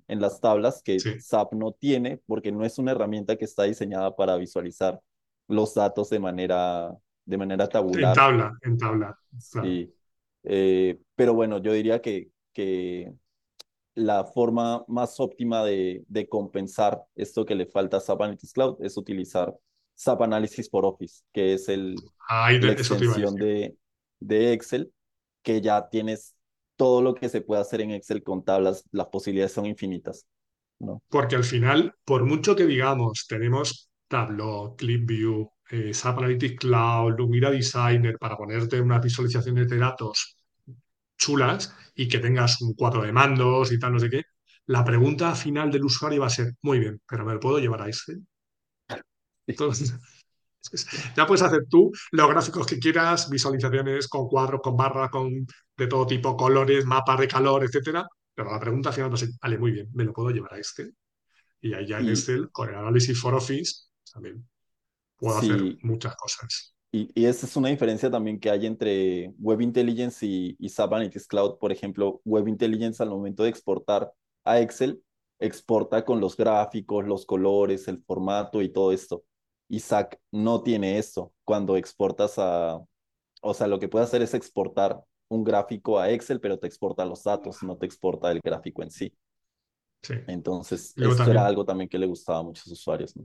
en 0.08 0.22
las 0.22 0.40
tablas 0.40 0.82
que 0.84 1.00
SAP 1.00 1.54
no 1.54 1.72
tiene 1.72 2.22
porque 2.26 2.52
no 2.52 2.64
es 2.64 2.78
una 2.78 2.92
herramienta 2.92 3.36
que 3.36 3.46
está 3.46 3.64
diseñada 3.64 4.16
para 4.16 4.38
visualizar 4.38 5.02
los 5.48 5.74
datos 5.74 6.10
de 6.10 6.20
manera 6.20 6.96
de 7.26 7.38
manera 7.38 7.68
tabular. 7.68 8.10
En 8.10 8.16
tabla, 8.16 8.58
en 8.62 8.78
tabla. 8.78 9.20
Sí. 9.40 9.92
Eh, 10.44 11.00
pero 11.16 11.34
bueno, 11.34 11.58
yo 11.58 11.74
diría 11.74 12.02
que, 12.02 12.30
que 12.54 13.12
la 13.96 14.26
forma 14.26 14.86
más 14.88 15.20
óptima 15.20 15.64
de, 15.64 16.04
de, 16.08 16.30
compensar 16.30 17.02
esto 17.16 17.46
que 17.46 17.56
le 17.56 17.66
falta 17.66 17.98
a 17.98 18.00
SAP 18.00 18.22
Analytics 18.22 18.54
Cloud 18.54 18.78
es 18.82 18.96
utilizar 18.98 19.56
SAP 19.96 20.22
Analysis 20.22 20.70
por 20.70 20.86
Office, 20.86 21.24
que 21.34 21.54
es 21.54 21.68
el, 21.68 21.96
la 22.30 22.52
extensión 22.52 23.36
de, 23.36 23.76
de 24.20 24.54
Excel, 24.54 24.94
que 25.42 25.62
ya 25.62 25.90
tienes 25.90 26.35
todo 26.76 27.02
lo 27.02 27.16
que 27.16 27.30
se 27.30 27.42
puede 27.42 27.62
hacer 27.62 27.82
en 27.82 27.92
Excel 27.92 28.24
con 28.24 28.44
tablas, 28.44 28.84
las 28.92 29.08
posibilidades 29.08 29.54
son 29.54 29.66
infinitas. 29.66 30.26
¿no? 30.80 31.02
Porque 31.10 31.36
al 31.36 31.44
final, 31.44 31.96
por 32.04 32.26
mucho 32.26 32.56
que 32.56 32.66
digamos, 32.66 33.26
tenemos 33.28 33.90
Tableau, 34.08 34.76
ClipView, 34.76 35.50
eh, 35.72 35.94
SAP 35.94 36.20
Analytics 36.20 36.60
Cloud, 36.60 37.16
Lumira 37.18 37.52
Designer, 37.52 38.18
para 38.20 38.38
ponerte 38.38 38.80
unas 38.82 39.02
visualizaciones 39.02 39.68
de 39.70 39.78
datos 39.78 40.38
chulas 41.18 41.74
y 41.96 42.08
que 42.08 42.20
tengas 42.20 42.62
un 42.62 42.74
cuadro 42.74 43.04
de 43.04 43.12
mandos 43.12 43.72
y 43.72 43.80
tal, 43.80 43.94
no 43.94 44.00
sé 44.00 44.10
qué, 44.10 44.24
la 44.68 44.84
pregunta 44.84 45.34
final 45.36 45.72
del 45.72 45.86
usuario 45.86 46.22
va 46.22 46.28
a 46.28 46.30
ser, 46.30 46.54
muy 46.62 46.80
bien, 46.80 47.02
pero 47.08 47.26
¿me 47.26 47.34
lo 47.34 47.40
puedo 47.40 47.60
llevar 47.60 47.82
a 47.82 47.88
Excel? 47.88 48.26
Entonces, 49.48 49.94
ya 51.16 51.26
puedes 51.26 51.42
hacer 51.42 51.66
tú 51.70 51.92
los 52.12 52.30
gráficos 52.30 52.66
que 52.66 52.80
quieras, 52.80 53.30
visualizaciones 53.30 54.08
con 54.08 54.28
cuadros, 54.28 54.62
con 54.62 54.76
barras, 54.76 55.10
con 55.10 55.46
de 55.78 55.88
todo 55.88 56.08
tipo, 56.08 56.36
colores, 56.36 56.86
mapas 56.86 57.20
de 57.20 57.28
calor, 57.28 57.64
etcétera. 57.64 58.08
Pero 58.34 58.52
la 58.52 58.60
pregunta 58.60 58.92
final 58.92 59.12
va 59.12 59.16
a 59.16 59.18
ser, 59.18 59.30
vale, 59.42 59.58
muy 59.58 59.72
bien, 59.72 59.90
¿me 59.94 60.04
lo 60.04 60.14
puedo 60.14 60.30
llevar 60.30 60.54
a 60.54 60.58
Excel? 60.58 60.94
Y 61.62 61.74
ahí 61.74 61.88
ya 61.88 62.00
en 62.00 62.10
Excel, 62.10 62.50
con 62.52 62.70
el 62.70 62.76
análisis 62.76 63.20
for 63.20 63.34
Office, 63.34 63.86
también 64.14 64.48
puedo 65.18 65.38
hacer 65.38 65.78
muchas 65.82 66.16
cosas. 66.16 66.76
Y, 66.92 67.12
y, 67.14 67.26
esa 67.26 67.46
es 67.46 67.56
una 67.56 67.70
diferencia 67.70 68.10
también 68.10 68.40
que 68.40 68.50
hay 68.50 68.66
entre 68.66 69.34
Web 69.40 69.62
Intelligence 69.62 70.26
y, 70.26 70.56
y 70.60 70.70
SAP 70.70 70.94
Analytics 70.94 71.28
Cloud. 71.28 71.58
Por 71.58 71.72
ejemplo, 71.72 72.22
Web 72.24 72.48
Intelligence 72.48 73.04
al 73.04 73.10
momento 73.10 73.44
de 73.44 73.50
exportar 73.50 74.12
a 74.46 74.62
Excel, 74.62 75.02
exporta 75.40 76.06
con 76.06 76.22
los 76.22 76.38
gráficos, 76.38 77.06
los 77.06 77.26
colores, 77.26 77.88
el 77.88 78.02
formato 78.04 78.62
y 78.62 78.70
todo 78.70 78.92
esto. 78.92 79.24
Y 79.68 79.78
SAC 79.78 80.20
no 80.32 80.62
tiene 80.64 80.98
esto. 80.98 81.34
Cuando 81.44 81.78
exportas 81.78 82.36
a, 82.38 82.80
o 83.42 83.54
sea, 83.54 83.68
lo 83.68 83.80
que 83.80 83.90
puede 83.90 84.06
hacer 84.06 84.22
es 84.22 84.34
exportar 84.34 85.00
un 85.30 85.44
gráfico 85.44 86.00
a 86.00 86.10
Excel, 86.12 86.40
pero 86.42 86.60
te 86.60 86.68
exporta 86.68 87.06
los 87.06 87.24
datos, 87.24 87.64
no 87.64 87.78
te 87.78 87.86
exporta 87.86 88.32
el 88.32 88.42
gráfico 88.42 88.84
en 88.84 88.92
sí. 88.92 89.14
Sí. 90.04 90.14
Entonces, 90.28 90.94
Luego 90.96 91.14
esto 91.14 91.24
también- 91.24 91.38
era 91.38 91.48
algo 91.48 91.66
también 91.66 91.90
que 91.90 91.98
le 91.98 92.06
gustaba 92.08 92.40
a 92.40 92.44
muchos 92.44 92.68
usuarios, 92.68 93.16
¿no? 93.16 93.24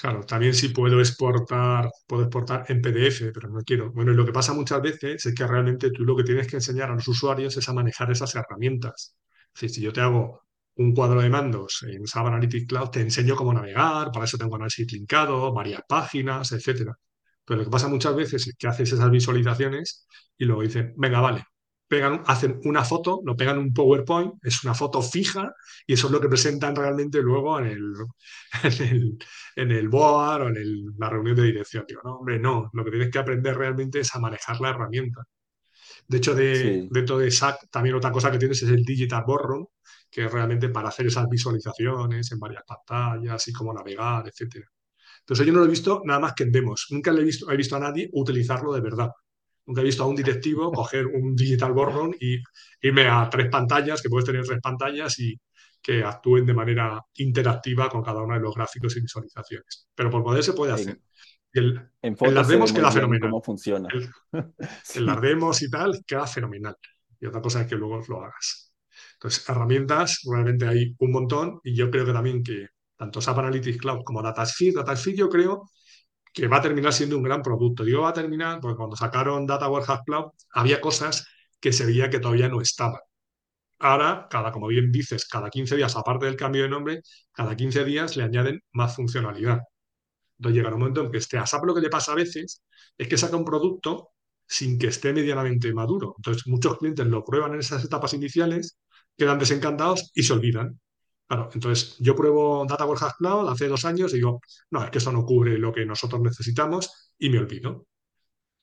Claro, 0.00 0.24
también 0.24 0.52
sí 0.54 0.68
puedo 0.70 0.98
exportar, 1.00 1.88
puedo 2.06 2.22
exportar 2.22 2.64
en 2.68 2.80
PDF, 2.82 3.30
pero 3.32 3.48
no 3.50 3.60
quiero. 3.62 3.92
Bueno, 3.92 4.10
y 4.12 4.16
lo 4.16 4.24
que 4.26 4.32
pasa 4.32 4.52
muchas 4.52 4.82
veces 4.82 5.24
es 5.26 5.34
que 5.34 5.46
realmente 5.46 5.90
tú 5.92 6.04
lo 6.04 6.16
que 6.16 6.24
tienes 6.24 6.48
que 6.48 6.56
enseñar 6.56 6.90
a 6.90 6.94
los 6.94 7.06
usuarios 7.06 7.56
es 7.56 7.68
a 7.68 7.72
manejar 7.72 8.10
esas 8.10 8.34
herramientas. 8.34 9.14
Es 9.54 9.60
decir, 9.60 9.70
si 9.76 9.80
yo 9.82 9.92
te 9.92 10.00
hago 10.00 10.42
un 10.76 10.94
cuadro 10.94 11.20
de 11.20 11.28
mandos 11.30 11.82
en 11.88 12.06
SAP 12.06 12.26
Analytics 12.28 12.66
Cloud, 12.66 12.90
te 12.90 13.00
enseño 13.00 13.36
cómo 13.36 13.52
navegar, 13.52 14.10
para 14.12 14.24
eso 14.24 14.38
tengo 14.38 14.56
análisis 14.56 14.90
linkado, 14.92 15.52
varias 15.52 15.82
páginas, 15.88 16.52
etcétera. 16.52 16.94
Pero 17.44 17.58
lo 17.58 17.64
que 17.64 17.70
pasa 17.70 17.88
muchas 17.88 18.14
veces 18.16 18.46
es 18.48 18.54
que 18.56 18.68
haces 18.68 18.92
esas 18.92 19.10
visualizaciones 19.10 20.06
y 20.38 20.44
luego 20.44 20.62
dicen, 20.62 20.94
venga, 20.96 21.20
vale, 21.20 21.44
pegan, 21.88 22.22
hacen 22.26 22.60
una 22.64 22.84
foto, 22.84 23.20
lo 23.24 23.36
pegan 23.36 23.56
en 23.58 23.62
un 23.64 23.74
PowerPoint, 23.74 24.34
es 24.42 24.64
una 24.64 24.74
foto 24.74 25.02
fija 25.02 25.52
y 25.86 25.94
eso 25.94 26.06
es 26.06 26.12
lo 26.12 26.20
que 26.20 26.28
presentan 26.28 26.74
realmente 26.76 27.20
luego 27.22 27.58
en 27.58 27.66
el, 27.66 27.92
en 28.62 28.88
el, 28.88 29.18
en 29.56 29.70
el 29.72 29.88
board 29.88 30.42
o 30.42 30.48
en 30.48 30.56
el- 30.56 30.84
la 30.98 31.10
reunión 31.10 31.36
de 31.36 31.42
dirección. 31.44 31.84
Digo, 31.88 32.00
no, 32.04 32.16
hombre, 32.18 32.38
no, 32.38 32.70
lo 32.72 32.84
que 32.84 32.90
tienes 32.90 33.10
que 33.10 33.18
aprender 33.18 33.56
realmente 33.56 34.00
es 34.00 34.14
a 34.14 34.18
manejar 34.20 34.60
la 34.60 34.70
herramienta. 34.70 35.22
De 36.08 36.18
hecho, 36.18 36.34
de, 36.34 36.82
Sí, 36.82 36.88
dentro 36.88 37.18
de 37.18 37.28
SAC 37.28 37.68
también 37.70 37.96
otra 37.96 38.12
cosa 38.12 38.30
que 38.30 38.38
tienes 38.38 38.62
es 38.62 38.70
el 38.70 38.84
Digital 38.84 39.24
Boardroom, 39.26 39.66
que 40.12 40.26
es 40.26 40.32
realmente 40.32 40.70
para 40.70 40.90
hacer 40.90 41.06
esas 41.08 41.28
visualizaciones 41.30 42.32
en 42.32 42.40
varias 42.40 42.64
pantallas 42.66 43.48
y 43.48 43.54
cómo 43.54 43.74
navegar, 43.74 44.28
etcétera. 44.28 44.66
Entonces 45.20 45.46
yo 45.46 45.52
no 45.52 45.60
lo 45.60 45.66
he 45.66 45.70
visto 45.70 46.02
nada 46.04 46.20
más 46.20 46.34
que 46.34 46.44
en 46.44 46.52
demos. 46.52 46.86
Nunca 46.90 47.12
le 47.12 47.22
he 47.22 47.24
visto, 47.24 47.50
he 47.50 47.56
visto 47.56 47.76
a 47.76 47.80
nadie 47.80 48.10
utilizarlo 48.12 48.72
de 48.72 48.80
verdad. 48.80 49.10
Nunca 49.66 49.80
he 49.80 49.84
visto 49.84 50.02
a 50.02 50.06
un 50.06 50.16
directivo 50.16 50.72
coger 50.72 51.06
un 51.06 51.36
digital 51.36 51.72
boardroom 51.72 52.12
y 52.20 52.38
irme 52.82 53.08
a 53.08 53.28
tres 53.30 53.48
pantallas, 53.50 54.02
que 54.02 54.08
puedes 54.10 54.26
tener 54.26 54.44
tres 54.44 54.60
pantallas 54.60 55.18
y 55.20 55.36
que 55.80 56.04
actúen 56.04 56.46
de 56.46 56.54
manera 56.54 57.00
interactiva 57.16 57.88
con 57.88 58.02
cada 58.02 58.22
uno 58.22 58.34
de 58.34 58.40
los 58.40 58.54
gráficos 58.54 58.96
y 58.96 59.00
visualizaciones. 59.00 59.88
Pero 59.94 60.10
por 60.10 60.22
poder 60.22 60.44
se 60.44 60.52
puede 60.52 60.72
hacer. 60.72 61.00
el- 61.54 61.80
en 62.02 62.16
en 62.20 62.34
las 62.34 62.48
demos 62.48 62.72
queda 62.72 62.90
fenomenal. 62.90 63.30
cómo 63.30 63.42
funciona. 63.42 63.88
El- 63.92 64.10
en 64.96 65.06
las 65.06 65.20
demos 65.20 65.62
y 65.62 65.70
tal, 65.70 66.04
queda 66.06 66.26
fenomenal. 66.26 66.76
Y 67.20 67.26
otra 67.26 67.40
cosa 67.40 67.62
es 67.62 67.66
que 67.66 67.76
luego 67.76 68.00
lo 68.08 68.22
hagas. 68.24 68.71
Entonces, 69.22 69.48
herramientas, 69.48 70.20
realmente 70.28 70.66
hay 70.66 70.96
un 70.98 71.12
montón 71.12 71.60
y 71.62 71.76
yo 71.76 71.90
creo 71.92 72.04
que 72.04 72.12
también 72.12 72.42
que 72.42 72.66
tanto 72.96 73.20
SAP 73.20 73.38
Analytics 73.38 73.78
Cloud 73.78 74.02
como 74.04 74.20
DataSphere, 74.20 74.72
DataSphere 74.72 75.16
yo 75.16 75.28
creo 75.28 75.70
que 76.32 76.48
va 76.48 76.58
a 76.58 76.62
terminar 76.62 76.92
siendo 76.92 77.16
un 77.18 77.22
gran 77.22 77.42
producto. 77.42 77.84
Digo 77.84 78.02
va 78.02 78.10
a 78.10 78.12
terminar 78.14 78.58
porque 78.60 78.76
cuando 78.76 78.96
sacaron 78.96 79.46
Data 79.46 79.68
Warehouse 79.68 80.00
Cloud 80.06 80.32
había 80.54 80.80
cosas 80.80 81.26
que 81.60 81.72
se 81.72 81.86
veía 81.86 82.10
que 82.10 82.18
todavía 82.18 82.48
no 82.48 82.60
estaban. 82.60 83.00
Ahora, 83.78 84.26
cada, 84.30 84.52
como 84.52 84.68
bien 84.68 84.92
dices, 84.92 85.26
cada 85.28 85.50
15 85.50 85.76
días, 85.76 85.96
aparte 85.96 86.26
del 86.26 86.36
cambio 86.36 86.64
de 86.64 86.70
nombre, 86.70 87.02
cada 87.32 87.56
15 87.56 87.84
días 87.84 88.16
le 88.16 88.24
añaden 88.24 88.60
más 88.72 88.96
funcionalidad. 88.96 89.60
Entonces 90.38 90.56
llegará 90.56 90.76
un 90.76 90.80
momento 90.82 91.02
en 91.02 91.12
que 91.12 91.18
esté 91.18 91.38
a 91.38 91.46
SAP 91.46 91.64
lo 91.66 91.74
que 91.74 91.80
le 91.80 91.90
pasa 91.90 92.12
a 92.12 92.16
veces 92.16 92.62
es 92.98 93.08
que 93.08 93.16
saca 93.16 93.36
un 93.36 93.44
producto 93.44 94.10
sin 94.46 94.78
que 94.78 94.88
esté 94.88 95.12
medianamente 95.12 95.72
maduro. 95.72 96.14
Entonces 96.18 96.46
muchos 96.48 96.78
clientes 96.78 97.06
lo 97.06 97.24
prueban 97.24 97.54
en 97.54 97.60
esas 97.60 97.84
etapas 97.84 98.14
iniciales, 98.14 98.78
quedan 99.16 99.38
desencantados 99.38 100.10
y 100.14 100.22
se 100.22 100.32
olvidan. 100.32 100.80
Claro, 101.26 101.48
entonces 101.54 101.96
yo 101.98 102.14
pruebo 102.14 102.66
Data 102.68 102.84
Warehouse 102.84 103.14
Cloud 103.18 103.48
hace 103.48 103.68
dos 103.68 103.84
años 103.84 104.12
y 104.12 104.16
digo, 104.16 104.40
no, 104.70 104.84
es 104.84 104.90
que 104.90 104.98
esto 104.98 105.12
no 105.12 105.24
cubre 105.24 105.58
lo 105.58 105.72
que 105.72 105.86
nosotros 105.86 106.20
necesitamos 106.20 107.12
y 107.18 107.30
me 107.30 107.38
olvido. 107.38 107.86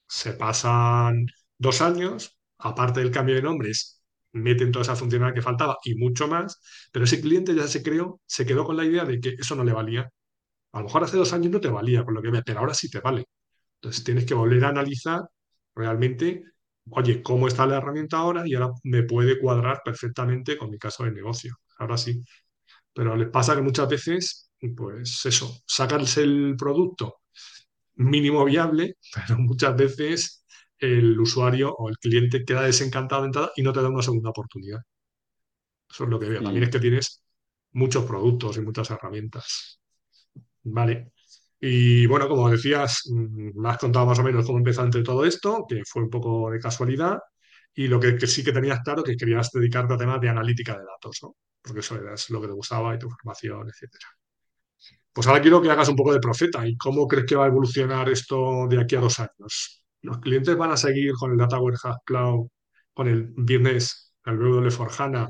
Se 0.08 0.32
pasan 0.34 1.26
dos 1.58 1.80
años, 1.82 2.38
aparte 2.58 3.00
del 3.00 3.10
cambio 3.10 3.34
de 3.36 3.42
nombres, 3.42 4.02
meten 4.32 4.72
toda 4.72 4.82
esa 4.84 4.96
funcionalidad 4.96 5.34
que 5.34 5.42
faltaba 5.42 5.78
y 5.84 5.94
mucho 5.96 6.28
más, 6.28 6.60
pero 6.92 7.04
ese 7.04 7.20
cliente 7.20 7.54
ya 7.54 7.66
se 7.68 7.82
creó, 7.82 8.20
se 8.26 8.46
quedó 8.46 8.64
con 8.64 8.76
la 8.76 8.84
idea 8.84 9.04
de 9.04 9.20
que 9.20 9.30
eso 9.38 9.54
no 9.56 9.64
le 9.64 9.72
valía. 9.72 10.10
A 10.72 10.78
lo 10.80 10.84
mejor 10.86 11.04
hace 11.04 11.16
dos 11.16 11.32
años 11.32 11.52
no 11.52 11.60
te 11.60 11.68
valía 11.68 12.04
con 12.04 12.14
lo 12.14 12.22
que 12.22 12.28
había, 12.28 12.42
pero 12.42 12.60
ahora 12.60 12.74
sí 12.74 12.90
te 12.90 13.00
vale. 13.00 13.26
Entonces 13.76 14.04
tienes 14.04 14.26
que 14.26 14.34
volver 14.34 14.64
a 14.64 14.68
analizar 14.70 15.22
realmente, 15.74 16.44
oye, 16.92 17.22
cómo 17.22 17.48
está 17.48 17.66
la 17.66 17.76
herramienta 17.78 18.18
ahora 18.18 18.42
y 18.46 18.54
ahora 18.54 18.72
me 18.84 19.02
puede 19.04 19.38
cuadrar 19.40 19.82
perfectamente 19.84 20.56
con 20.58 20.70
mi 20.70 20.78
caso 20.78 21.04
de 21.04 21.12
negocio. 21.12 21.56
Ahora 21.78 21.96
sí. 21.96 22.22
Pero 22.94 23.16
les 23.16 23.28
pasa 23.30 23.56
que 23.56 23.62
muchas 23.62 23.88
veces, 23.88 24.50
pues 24.76 25.24
eso, 25.26 25.58
sacarse 25.66 26.22
el 26.24 26.56
producto 26.58 27.20
mínimo 27.96 28.44
viable, 28.44 28.96
pero 29.14 29.38
muchas 29.40 29.76
veces 29.76 30.44
el 30.78 31.18
usuario 31.20 31.74
o 31.76 31.88
el 31.90 31.98
cliente 31.98 32.44
queda 32.44 32.62
desencantado 32.62 33.22
de 33.22 33.26
entrada 33.28 33.52
y 33.56 33.62
no 33.62 33.72
te 33.72 33.82
da 33.82 33.88
una 33.90 34.02
segunda 34.02 34.30
oportunidad. 34.30 34.80
Eso 35.90 36.04
es 36.04 36.10
lo 36.10 36.18
que 36.18 36.28
veo. 36.28 36.42
También 36.42 36.64
es 36.64 36.70
sí, 36.70 36.70
que 36.70 36.80
tienes 36.80 37.22
muchos 37.72 38.04
productos 38.04 38.56
y 38.56 38.60
muchas 38.62 38.90
herramientas. 38.90 39.80
Vale. 40.64 41.12
Y 41.60 42.06
bueno, 42.06 42.28
como 42.28 42.50
decías, 42.50 43.02
mm, 43.10 43.60
me 43.60 43.68
has 43.68 43.78
contado 43.78 44.06
más 44.06 44.18
o 44.18 44.22
menos 44.22 44.46
cómo 44.46 44.58
empezaste 44.58 45.02
todo 45.02 45.24
esto, 45.24 45.66
que 45.68 45.82
fue 45.86 46.02
un 46.02 46.10
poco 46.10 46.50
de 46.50 46.58
casualidad, 46.58 47.18
y 47.74 47.88
lo 47.88 48.00
que, 48.00 48.18
sí 48.26 48.44
que 48.44 48.52
tenías 48.52 48.80
claro 48.82 49.02
que 49.02 49.16
querías 49.16 49.50
dedicarte 49.52 49.94
a 49.94 49.96
temas 49.98 50.20
de 50.20 50.28
analítica 50.28 50.72
de 50.78 50.84
datos, 50.84 51.18
¿no? 51.22 51.36
Porque 51.62 51.80
eso 51.80 51.96
era 51.96 52.14
lo 52.30 52.40
que 52.40 52.46
te 52.48 52.52
gustaba 52.54 52.94
y 52.94 52.98
tu 52.98 53.08
formación, 53.10 53.68
etcétera. 53.68 54.06
Pues 55.12 55.26
ahora 55.26 55.42
quiero 55.42 55.60
que 55.60 55.70
hagas 55.70 55.88
un 55.88 55.96
poco 55.96 56.12
de 56.12 56.20
profeta 56.20 56.66
y 56.66 56.76
cómo 56.76 57.06
crees 57.06 57.26
que 57.26 57.36
va 57.36 57.44
a 57.44 57.48
evolucionar 57.48 58.08
esto 58.08 58.66
de 58.68 58.80
aquí 58.80 58.96
a 58.96 59.00
dos 59.00 59.18
años. 59.20 59.84
¿Los 60.02 60.18
clientes 60.18 60.56
van 60.56 60.70
a 60.72 60.76
seguir 60.76 61.12
con 61.14 61.32
el 61.32 61.38
Data 61.38 61.58
Warehouse 61.58 61.98
Cloud, 62.04 62.48
con 62.94 63.08
el 63.08 63.24
Business, 63.36 64.14
el 64.24 64.38
BW 64.38 64.70
for 64.70 64.90
HANA, 64.96 65.28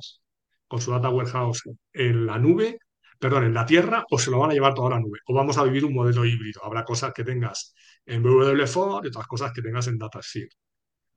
con 0.68 0.80
su 0.80 0.92
Data 0.92 1.10
Warehouse 1.10 1.62
en 1.92 2.26
la 2.26 2.38
nube, 2.38 2.78
perdón, 3.20 3.44
en 3.46 3.54
la 3.54 3.66
tierra, 3.66 4.04
o 4.10 4.18
se 4.18 4.30
lo 4.32 4.40
van 4.40 4.50
a 4.52 4.54
llevar 4.54 4.74
todo 4.74 4.88
a 4.88 4.90
la 4.92 5.00
nube? 5.00 5.20
¿O 5.28 5.34
vamos 5.34 5.58
a 5.58 5.64
vivir 5.64 5.84
un 5.86 5.94
modelo 5.94 6.24
híbrido? 6.26 6.64
Habrá 6.64 6.84
cosas 6.84 7.12
que 7.14 7.24
tengas 7.24 7.74
en 8.06 8.22
BW4 8.22 9.02
y 9.04 9.08
otras 9.08 9.28
cosas 9.28 9.52
que 9.54 9.62
tengas 9.62 9.86
en 9.88 9.98
DataSphere. 9.98 10.50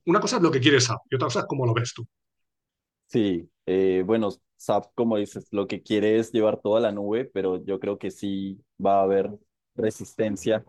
Una 0.06 0.20
cosa 0.20 0.36
es 0.38 0.42
lo 0.42 0.50
que 0.52 0.60
quieres 0.60 0.84
saber 0.84 1.02
y 1.10 1.16
otra 1.16 1.26
cosa 1.28 1.40
es 1.40 1.46
cómo 1.48 1.66
lo 1.66 1.74
ves 1.74 1.94
tú. 1.94 2.06
sí. 3.06 3.48
Eh, 3.66 4.02
bueno, 4.06 4.30
SAP, 4.56 4.92
como 4.94 5.16
dices, 5.16 5.46
lo 5.50 5.66
que 5.66 5.82
quiere 5.82 6.18
es 6.18 6.32
llevar 6.32 6.60
toda 6.60 6.80
la 6.80 6.92
nube, 6.92 7.24
pero 7.26 7.64
yo 7.64 7.80
creo 7.80 7.98
que 7.98 8.10
sí 8.10 8.60
va 8.84 9.00
a 9.00 9.02
haber 9.04 9.30
resistencia 9.74 10.64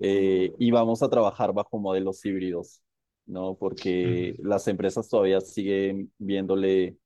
eh, 0.00 0.54
y 0.58 0.72
vamos 0.72 1.02
a 1.04 1.10
trabajar 1.10 1.54
bajo 1.54 1.78
modelos 1.80 2.24
híbridos, 2.26 2.82
¿no? 3.26 3.56
Porque 3.58 4.36
Ujú. 4.36 4.40
las 4.40 4.68
empresas 4.68 5.08
todavía 5.10 5.40
siguen 5.42 6.12
viéndole 6.18 6.98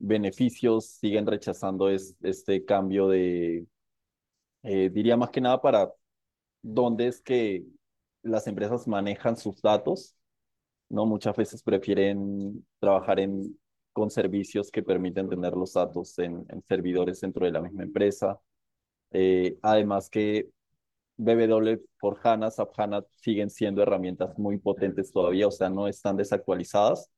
beneficios, 0.00 0.86
siguen 0.88 1.26
rechazando 1.28 1.90
es- 1.90 2.16
este 2.22 2.64
cambio 2.66 3.08
de, 3.08 3.66
eh, 4.62 4.90
diría 4.90 5.16
más 5.16 5.30
que 5.30 5.40
nada 5.40 5.60
para 5.60 5.92
dónde 6.62 7.08
es 7.08 7.20
que 7.22 7.64
las 8.22 8.46
empresas 8.48 8.88
manejan 8.88 9.36
sus 9.36 9.62
datos, 9.62 10.16
¿no? 10.88 11.06
Muchas 11.06 11.36
veces 11.36 11.62
prefieren 11.62 12.66
trabajar 12.80 13.20
en, 13.20 13.58
con 13.92 14.10
servicios 14.10 14.70
que 14.70 14.82
permiten 14.82 15.28
tener 15.28 15.54
los 15.54 15.74
datos 15.74 16.18
en, 16.18 16.44
en 16.48 16.62
servidores 16.64 17.20
dentro 17.20 17.46
de 17.46 17.52
la 17.52 17.62
misma 17.62 17.84
empresa. 17.84 18.40
Eh, 19.12 19.58
además 19.62 20.10
que 20.10 20.50
BW 21.16 21.80
por 22.00 22.18
HANA, 22.22 22.48
SAP 22.50 22.72
HANA 22.78 23.04
siguen 23.16 23.50
siendo 23.50 23.82
herramientas 23.82 24.38
muy 24.38 24.58
potentes 24.58 25.12
todavía, 25.12 25.48
o 25.48 25.50
sea, 25.50 25.70
no 25.70 25.88
están 25.88 26.16
desactualizadas. 26.16 27.10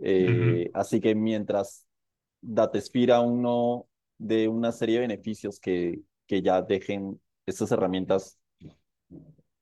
Eh, 0.00 0.70
así 0.74 1.00
que 1.00 1.14
mientras 1.14 1.86
Datesphere 2.46 3.12
aún 3.12 3.42
no 3.42 3.86
de 4.18 4.48
una 4.48 4.72
serie 4.72 4.96
de 4.96 5.02
beneficios 5.08 5.58
que, 5.60 6.00
que 6.26 6.42
ya 6.42 6.62
dejen 6.62 7.20
estas 7.46 7.72
herramientas 7.72 8.38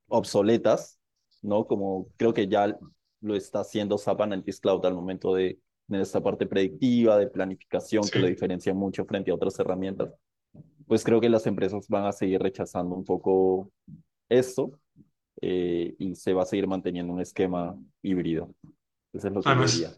obsoletas, 0.09 0.99
¿no? 1.43 1.67
Como 1.67 2.09
creo 2.17 2.35
que 2.35 2.49
ya 2.49 2.77
lo 3.21 3.35
está 3.37 3.61
haciendo 3.61 3.97
SAP 3.99 4.21
Analytics 4.23 4.61
Cloud 4.61 4.85
al 4.87 4.95
momento 4.95 5.35
de, 5.35 5.59
de 5.87 6.03
esta 6.03 6.23
parte 6.23 6.47
predictiva, 6.47 7.19
de 7.19 7.29
planificación, 7.29 8.03
que 8.11 8.19
lo 8.19 8.27
Sí. 8.27 8.33
diferencia 8.33 8.75
mucho 8.75 9.05
frente 9.05 9.31
a 9.31 9.35
otras 9.35 9.59
herramientas. 9.59 10.13
Pues 10.87 11.05
creo 11.05 11.21
que 11.21 11.29
las 11.31 11.47
empresas 11.47 11.89
van 11.89 12.07
a 12.07 12.13
seguir 12.13 12.41
rechazando 12.43 12.95
un 12.95 13.05
poco 13.05 13.71
esto 14.29 14.79
eh, 15.41 15.95
y 15.99 16.15
se 16.15 16.33
va 16.35 16.43
a 16.43 16.47
seguir 16.47 16.67
manteniendo 16.67 17.13
un 17.13 17.21
esquema 17.21 17.77
híbrido. 18.03 18.55
Eso 19.13 19.29
es 19.29 19.35
lo 19.35 19.43
que 19.43 19.55
yo 19.55 19.65
diría. 19.67 19.97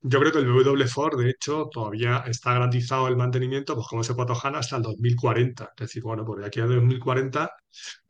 Yo 0.00 0.20
creo 0.20 0.32
que 0.32 0.38
el 0.38 0.46
W4, 0.46 1.18
de 1.18 1.30
hecho, 1.30 1.68
todavía 1.72 2.18
está 2.26 2.52
garantizado 2.52 3.08
el 3.08 3.16
mantenimiento, 3.16 3.74
pues 3.74 3.86
como 3.88 4.02
S4 4.02 4.36
HANA, 4.42 4.58
hasta 4.60 4.76
el 4.76 4.82
2040. 4.82 5.64
Es 5.76 5.88
decir, 5.88 6.02
bueno, 6.02 6.24
por 6.24 6.42
aquí 6.44 6.60
a 6.60 6.66
2040, 6.66 7.50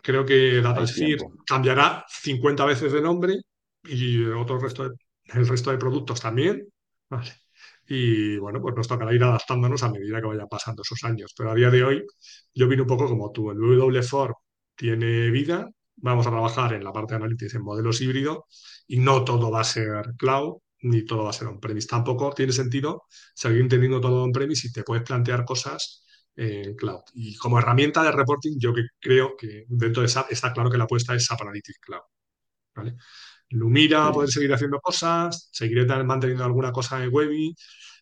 creo 0.03 0.25
que 0.27 0.61
DataSphere 0.61 1.17
cambiará 1.47 2.05
50 2.09 2.65
veces 2.67 2.93
de 2.93 3.01
nombre 3.03 3.37
y 3.85 4.25
otro 4.27 4.59
resto 4.59 4.89
de- 4.89 4.97
el 5.35 5.49
resto 5.49 5.71
de 5.71 5.79
productos 5.79 6.21
también. 6.21 6.69
Vale. 7.09 7.33
Y 7.87 8.37
bueno, 8.39 8.61
pues 8.61 8.75
nos 8.77 8.87
tocará 8.89 9.15
ir 9.15 9.23
adaptándonos 9.25 9.83
a 9.83 9.91
medida 9.91 10.21
que 10.21 10.27
vayan 10.27 10.49
pasando 10.49 10.83
esos 10.83 11.03
años. 11.05 11.33
Pero 11.37 11.51
a 11.53 11.55
día 11.55 11.71
de 11.71 11.83
hoy, 11.85 12.05
yo 12.55 12.69
vine 12.69 12.83
un 12.83 12.89
poco 12.89 13.09
como 13.09 13.31
tú. 13.33 13.51
El 13.51 13.59
W4 13.59 14.35
tiene 14.75 15.31
vida, 15.31 15.69
vamos 15.97 16.27
a 16.27 16.31
trabajar 16.31 16.75
en 16.75 16.85
la 16.85 16.93
parte 16.93 17.15
de 17.15 17.17
Analytics 17.17 17.55
en 17.55 17.63
modelos 17.63 18.01
híbridos 18.03 18.39
y 18.87 18.99
no 18.99 19.25
todo 19.25 19.51
va 19.51 19.61
a 19.61 19.65
ser 19.65 20.15
cloud 20.19 20.59
ni 20.83 21.05
todo 21.05 21.25
va 21.25 21.31
a 21.31 21.33
ser 21.33 21.49
on-premise. 21.49 21.89
Tampoco 21.89 22.33
tiene 22.35 22.53
sentido 22.53 23.05
seguir 23.35 23.69
teniendo 23.69 24.01
todo 24.01 24.25
on-premise 24.25 24.69
y 24.69 24.73
te 24.73 24.83
puedes 24.85 25.05
plantear 25.05 25.45
cosas 25.45 26.05
en 26.37 26.75
cloud. 26.77 27.01
Y 27.15 27.37
como 27.37 27.59
herramienta 27.59 28.03
de 28.03 28.13
reporting, 28.13 28.59
yo 28.59 28.73
que 28.75 28.83
creo 29.01 29.37
que 29.37 29.65
dentro 29.69 30.03
de 30.03 30.09
SAP 30.09 30.33
está 30.33 30.53
claro 30.53 30.71
que 30.71 30.79
la 30.79 30.85
apuesta 30.85 31.15
es 31.15 31.25
SAP 31.25 31.43
Analytics 31.43 31.79
Cloud. 31.81 32.03
¿vale? 32.75 32.97
Lumira, 33.51 34.09
Sí. 34.09 34.13
poder 34.13 34.31
seguir 34.31 34.53
haciendo 34.53 34.81
cosas, 34.81 35.49
seguiré 35.53 35.87
manteniendo 36.05 36.45
alguna 36.45 36.73
cosa 36.73 37.03
en 37.03 37.11
Webby. 37.13 37.55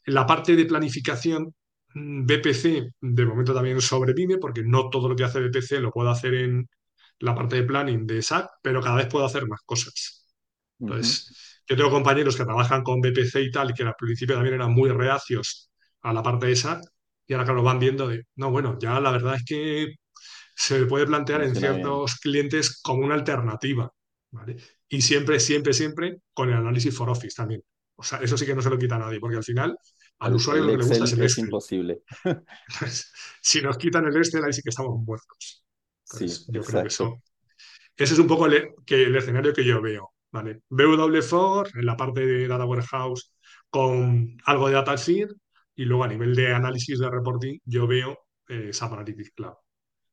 En 0.07 0.15
la 0.15 0.27
parte 0.27 0.57
de 0.57 0.67
planificación, 0.67 1.55
mm, 1.95 2.27
BPC 2.27 2.91
de 3.01 3.27
momento 3.27 3.55
también 3.55 3.81
sobrevive 3.81 4.39
porque 4.39 4.63
no 4.65 4.91
todo 4.91 5.09
lo 5.09 5.17
que 5.17 5.25
hace 5.25 5.41
BPC 5.41 5.81
lo 5.81 5.93
puedo 5.93 6.11
hacer 6.11 6.35
en 6.35 6.69
la 7.21 7.35
parte 7.35 7.57
de 7.57 7.63
planning 7.65 8.07
de 8.07 8.19
SAP, 8.23 8.49
pero 8.63 8.83
cada 8.83 8.97
vez 8.97 9.07
puedo 9.09 9.25
hacer 9.27 9.47
más 9.49 9.61
cosas. 9.65 10.27
Entonces, 10.81 11.56
yo 11.69 11.77
tengo 11.77 11.91
compañeros 11.91 12.37
que 12.37 12.45
trabajan 12.45 12.83
con 12.83 13.01
BPC 13.01 13.43
y 13.43 13.51
tal, 13.51 13.75
que 13.75 13.83
al 13.83 13.95
principio 13.99 14.37
también 14.37 14.55
eran 14.57 14.73
muy 14.73 14.91
reacios 14.91 15.71
a 16.03 16.13
la 16.13 16.23
parte 16.23 16.47
de 16.47 16.53
SAP, 16.53 16.85
y 17.27 17.35
ahora 17.35 17.47
que 17.47 17.53
lo 17.53 17.63
van 17.63 17.79
viendo 17.79 18.09
de, 18.09 18.25
no, 18.37 18.51
bueno, 18.51 18.79
ya 18.81 19.01
la 19.01 19.11
verdad 19.11 19.35
es 19.37 19.45
que 19.45 19.95
se 20.55 20.87
puede 20.87 21.07
plantear 21.07 21.43
en 21.43 21.55
bien. 21.55 21.57
ciertos 21.57 22.17
clientes 22.17 22.81
como 22.83 23.05
una 23.05 23.15
alternativa, 23.15 23.91
¿vale? 24.31 24.57
Y 24.89 25.03
siempre, 25.03 25.41
siempre, 25.41 25.73
siempre 25.75 26.19
con 26.33 26.49
el 26.51 26.57
análisis 26.57 26.97
for 26.97 27.11
Office 27.11 27.35
también. 27.37 27.63
O 27.97 28.03
sea, 28.03 28.19
eso 28.21 28.37
sí 28.39 28.47
que 28.47 28.55
no 28.55 28.63
se 28.63 28.71
lo 28.71 28.79
quita 28.79 28.97
a 28.97 28.99
nadie, 28.99 29.21
porque 29.21 29.37
al 29.37 29.45
final 29.45 29.77
al 30.21 30.35
El, 30.35 30.35
usuario 30.35 30.65
el 30.65 30.67
lo 30.67 30.73
que 30.73 30.79
le 30.79 30.85
gusta 30.85 31.05
es 31.05 31.13
Excel 31.13 31.15
el 31.15 31.23
es 31.23 31.39
Excel. 31.39 31.39
imposible. 31.39 32.03
Entonces, 32.69 33.13
si 33.43 33.61
nos 33.63 33.79
quitan 33.79 34.07
el 34.07 34.17
Excel, 34.17 34.45
ahí 34.45 34.53
sí 34.53 34.63
que 34.63 34.71
estamos 34.71 34.99
muertos. 35.05 35.65
Sí, 36.05 36.45
yo 36.49 36.65
creo 36.65 36.81
que 36.81 36.89
eso, 36.89 37.23
ese 37.97 38.15
es 38.15 38.21
un 38.21 38.27
poco 38.29 38.47
el, 38.47 38.71
que 38.87 39.05
el 39.05 39.17
escenario 39.17 39.53
que 39.55 39.65
yo 39.65 39.83
veo, 39.83 40.13
¿vale? 40.37 40.63
BW4 40.71 41.71
en 41.75 41.87
la 41.87 41.97
parte 41.97 42.27
de 42.27 42.49
Data 42.49 42.65
Warehouse 42.65 43.33
con 43.71 44.37
algo 44.45 44.69
de 44.69 44.75
Data 44.75 44.97
Sheet 44.97 45.31
y 45.75 45.85
luego 45.85 46.05
a 46.05 46.09
nivel 46.09 46.35
de 46.35 46.53
análisis 46.55 46.99
de 46.99 47.11
reporting 47.11 47.59
yo 47.65 47.87
veo 47.87 48.19
eh, 48.49 48.73
SAP 48.73 48.93
Analytics 48.93 49.31
Cloud. 49.33 49.55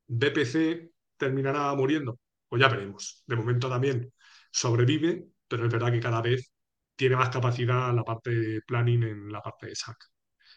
¿BPC 0.08 0.92
terminará 1.18 1.74
muriendo? 1.76 2.20
Pues 2.48 2.62
ya 2.62 2.70
veremos. 2.70 3.24
De 3.28 3.36
momento 3.36 3.70
también 3.70 4.14
sobrevive, 4.52 5.28
pero 5.48 5.66
es 5.66 5.72
verdad 5.72 5.92
que 5.92 6.00
cada 6.00 6.22
vez 6.22 6.52
tiene 6.96 7.16
más 7.16 7.30
capacidad 7.30 7.94
la 7.94 8.04
parte 8.04 8.32
de 8.32 8.62
planning 8.62 9.04
en 9.04 9.32
la 9.32 9.42
parte 9.42 9.68
de 9.68 9.76
SAC. 9.76 10.13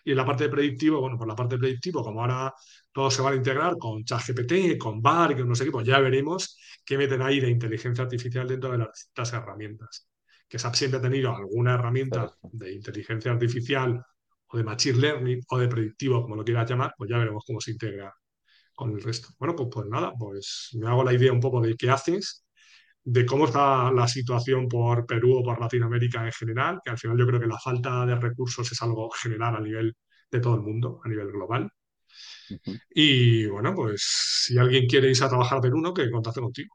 Y 0.07 0.13
en 0.13 0.19
la 0.19 0.25
parte 0.25 0.45
de 0.45 0.51
predictivo, 0.51 1.01
bueno, 1.01 1.19
por 1.19 1.27
la 1.27 1.35
parte 1.35 1.57
de 1.57 1.59
predictivo, 1.59 2.05
como 2.05 2.21
ahora 2.21 2.55
todos 2.93 3.13
se 3.13 3.23
van 3.23 3.33
a 3.33 3.37
integrar 3.37 3.77
con 3.77 4.05
ChatGPT, 4.05 4.79
con 4.79 5.03
VAR 5.03 5.33
y 5.33 5.35
con 5.35 5.49
no 5.49 5.57
sé 5.57 5.65
qué, 5.65 5.73
pues 5.73 5.85
ya 5.85 5.99
veremos 5.99 6.57
qué 6.85 6.97
meten 6.97 7.23
ahí 7.23 7.41
de 7.41 7.51
inteligencia 7.51 8.05
artificial 8.05 8.47
dentro 8.47 8.71
de 8.71 8.79
las 8.79 8.93
distintas 8.93 9.33
herramientas. 9.33 10.09
Que 10.49 10.61
SAP 10.61 10.75
siempre 10.77 11.01
ha 11.01 11.03
tenido 11.03 11.35
alguna 11.35 11.75
herramienta 11.75 12.31
de 12.53 12.73
inteligencia 12.73 13.33
artificial 13.33 14.01
o 14.47 14.57
de 14.57 14.63
machine 14.63 14.99
learning 14.99 15.41
o 15.49 15.59
de 15.59 15.67
predictivo, 15.67 16.23
como 16.23 16.37
lo 16.37 16.45
quieras 16.45 16.71
llamar, 16.71 16.95
pues 16.97 17.11
ya 17.11 17.19
veremos 17.19 17.43
cómo 17.45 17.61
se 17.61 17.73
integra 17.73 18.15
con 18.77 18.93
el 18.93 19.03
resto. 19.03 19.31
Bueno, 19.41 19.57
pues, 19.57 19.69
pues 19.73 19.89
nada, 19.89 20.13
pues 20.17 20.71
me 20.75 20.87
hago 20.87 21.03
la 21.03 21.15
idea 21.15 21.33
un 21.33 21.41
poco 21.41 21.61
de 21.61 21.75
qué 21.77 21.91
haces, 21.91 22.46
de 23.07 23.27
cómo 23.27 23.47
está 23.47 23.93
la 23.93 24.09
situación 24.09 24.69
por 24.69 25.07
Perú 25.07 25.39
o 25.39 25.45
por 25.45 25.61
Latinoamérica 25.61 26.27
en 26.27 26.33
general, 26.33 26.81
que 26.85 26.91
al 26.93 26.99
final 26.99 27.19
yo 27.19 27.27
creo 27.29 27.41
que 27.41 27.47
la 27.49 27.59
falta 27.61 28.07
de 28.07 28.17
recursos 28.17 28.71
es 28.73 28.83
algo 28.83 29.11
general 29.11 29.57
a 29.57 29.61
nivel 29.61 29.97
de 30.31 30.41
todo 30.41 30.57
el 30.57 30.63
mundo, 30.63 31.01
a 31.05 31.09
nivel 31.09 31.33
global. 31.33 31.71
Y 32.91 33.47
bueno, 33.47 33.75
pues 33.75 34.03
si 34.47 34.59
alguien 34.59 34.87
quiere 34.87 35.09
irse 35.11 35.25
a 35.25 35.29
trabajar 35.29 35.59
a 35.59 35.61
Perú, 35.61 35.81
¿no? 35.81 35.93
que 35.95 36.11
contacte 36.11 36.41
contigo. 36.41 36.75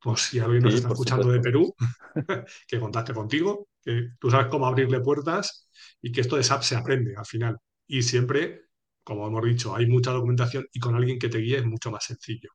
Pues 0.00 0.20
si 0.22 0.40
alguien 0.40 0.62
nos 0.64 0.74
Sí, 0.74 0.76
está 0.76 0.88
escuchando 0.88 1.30
de. 1.30 1.40
Perú, 1.40 1.74
que 2.68 2.80
contacte 2.80 3.14
contigo, 3.14 3.68
que 3.84 4.08
tú 4.18 4.30
sabes 4.30 4.48
cómo 4.48 4.66
abrirle 4.66 5.00
puertas 5.00 5.68
y 6.00 6.10
que 6.12 6.20
esto 6.22 6.36
de 6.36 6.42
SAP 6.42 6.62
se 6.62 6.76
aprende 6.76 7.14
al 7.16 7.26
final. 7.26 7.58
Y 7.86 8.02
siempre, 8.02 8.62
como 9.04 9.26
hemos 9.28 9.44
dicho, 9.44 9.74
hay 9.76 9.86
mucha 9.86 10.10
documentación 10.12 10.66
y 10.72 10.80
con 10.80 10.94
alguien 10.96 11.18
que 11.18 11.28
te 11.28 11.38
guíe 11.38 11.58
es 11.58 11.66
mucho 11.66 11.90
más 11.92 12.04
sencillo, 12.04 12.50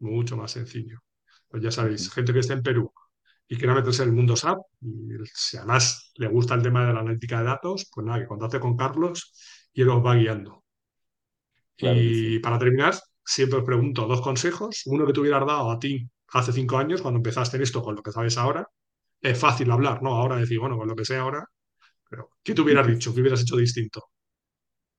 mucho 0.00 0.36
más 0.36 0.52
sencillo. 0.52 1.00
Pues 1.48 1.62
ya 1.62 1.70
sabéis, 1.70 2.10
gente 2.12 2.32
que 2.32 2.40
esté 2.40 2.54
en 2.54 2.62
Perú 2.62 2.92
y 3.48 3.56
quiera 3.56 3.74
meterse 3.74 4.02
en 4.02 4.10
el 4.10 4.14
mundo 4.14 4.34
SAP, 4.34 4.58
y 4.80 5.14
si 5.32 5.56
además 5.56 6.12
le 6.16 6.28
gusta 6.28 6.54
el 6.54 6.62
tema 6.62 6.86
de 6.86 6.92
la 6.92 7.00
analítica 7.00 7.38
de 7.38 7.44
datos, 7.46 7.88
pues 7.94 8.06
nada, 8.06 8.20
que 8.20 8.26
contacte 8.26 8.60
con 8.60 8.76
Carlos 8.76 9.32
y 9.72 9.82
él 9.82 9.88
os 9.90 10.04
va 10.04 10.14
guiando. 10.16 10.64
Claro 11.76 11.94
que 11.96 12.14
sí. 12.14 12.36
Y 12.36 12.38
para 12.40 12.58
terminar, 12.58 12.94
siempre 13.24 13.58
os 13.58 13.64
pregunto 13.64 14.06
dos 14.06 14.20
consejos. 14.20 14.82
Uno 14.86 15.06
que 15.06 15.12
te 15.12 15.20
hubieras 15.20 15.46
dado 15.46 15.70
a 15.70 15.78
ti 15.78 16.08
hace 16.28 16.52
cinco 16.52 16.78
años, 16.78 17.02
cuando 17.02 17.18
empezaste 17.18 17.56
en 17.56 17.62
esto 17.62 17.82
con 17.82 17.94
lo 17.94 18.02
que 18.02 18.12
sabes 18.12 18.36
ahora. 18.38 18.68
Es 19.20 19.38
fácil 19.38 19.70
hablar, 19.70 20.02
¿no? 20.02 20.14
Ahora 20.14 20.36
decir, 20.36 20.58
bueno, 20.58 20.76
con 20.76 20.88
lo 20.88 20.96
que 20.96 21.04
sé 21.04 21.16
ahora, 21.16 21.44
pero 22.08 22.30
¿qué 22.42 22.54
te 22.54 22.62
hubieras 22.62 22.86
dicho? 22.86 23.14
¿Qué 23.14 23.20
hubieras 23.20 23.42
hecho 23.42 23.56
distinto? 23.56 24.04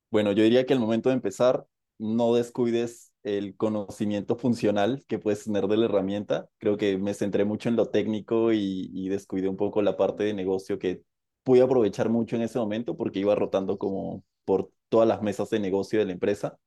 Bueno, 0.09 0.31
yo 0.31 0.43
diría 0.43 0.65
que 0.65 0.73
al 0.73 0.79
momento 0.79 1.09
de 1.09 1.15
empezar, 1.15 1.65
no 1.97 2.33
descuides 2.33 3.06
el 3.23 3.55
conocimiento 3.57 4.35
funcional 4.37 5.03
que 5.07 5.19
puedes 5.19 5.43
tener 5.43 5.67
de 5.67 5.77
la 5.77 5.85
herramienta. 5.85 6.49
Creo 6.57 6.77
que 6.77 6.97
me 6.97 7.13
centré 7.13 7.45
mucho 7.45 7.69
en 7.69 7.75
lo 7.75 7.89
técnico 7.89 8.53
y, 8.53 8.89
y 8.93 9.09
descuidé 9.09 9.49
un 9.49 9.57
poco 9.57 9.81
la 9.81 9.97
parte 9.97 10.23
de 10.23 10.33
negocio 10.33 10.79
que 10.79 11.03
pude 11.43 11.61
aprovechar 11.61 12.09
mucho 12.09 12.35
en 12.35 12.43
ese 12.43 12.59
momento 12.59 12.95
porque 12.97 13.19
iba 13.19 13.35
rotando 13.35 13.77
como 13.77 14.23
por 14.45 14.71
todas 14.89 15.07
las 15.07 15.21
mesas 15.21 15.49
de 15.49 15.59
negocio 15.59 15.99
de 15.99 16.05
la 16.05 16.11
empresa. 16.13 16.57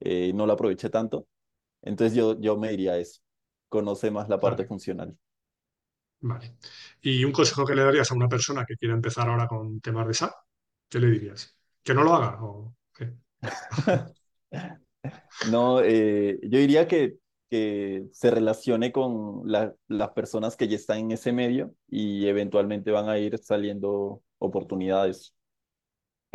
Eh, 0.00 0.32
no 0.34 0.46
lo 0.46 0.52
aproveché 0.54 0.90
tanto. 0.90 1.26
Entonces 1.82 2.16
yo, 2.16 2.40
yo 2.40 2.56
me 2.58 2.70
diría 2.70 2.98
eso. 2.98 3.20
Conoce 3.70 4.10
más 4.10 4.28
la 4.28 4.40
parte 4.40 4.64
Vale, 4.64 4.66
funcional. 4.66 5.16
vale. 6.20 6.56
¿Y 7.02 7.24
un 7.24 7.32
consejo 7.32 7.64
que 7.66 7.74
le 7.74 7.82
darías 7.84 8.10
a 8.10 8.14
una 8.14 8.28
persona 8.28 8.64
que 8.66 8.76
quiera 8.76 8.94
empezar 8.94 9.28
ahora 9.28 9.46
con 9.48 9.80
temas 9.80 10.06
de 10.06 10.12
SAP? 10.14 10.34
¿Qué 10.88 10.98
le 11.00 11.08
dirías? 11.10 11.56
¿Que 11.82 11.94
no 11.94 12.02
lo 12.04 12.14
haga? 12.14 12.42
¿O 12.42 12.74
qué? 12.94 13.14
No, 15.40 15.80
eh, 15.82 16.38
yo 16.42 16.58
diría 16.58 16.88
que, 16.88 17.16
que 17.50 18.06
se 18.12 18.30
relacione 18.30 18.92
con 18.92 19.42
la- 19.50 19.74
las 19.88 20.10
personas 20.10 20.56
que 20.56 20.68
ya 20.68 20.76
están 20.76 20.98
en 20.98 21.12
ese 21.12 21.32
medio 21.32 21.74
y 21.88 22.26
eventualmente 22.26 22.90
van 22.90 23.08
a 23.08 23.18
ir 23.18 23.38
saliendo 23.38 24.22
oportunidades. 24.38 25.34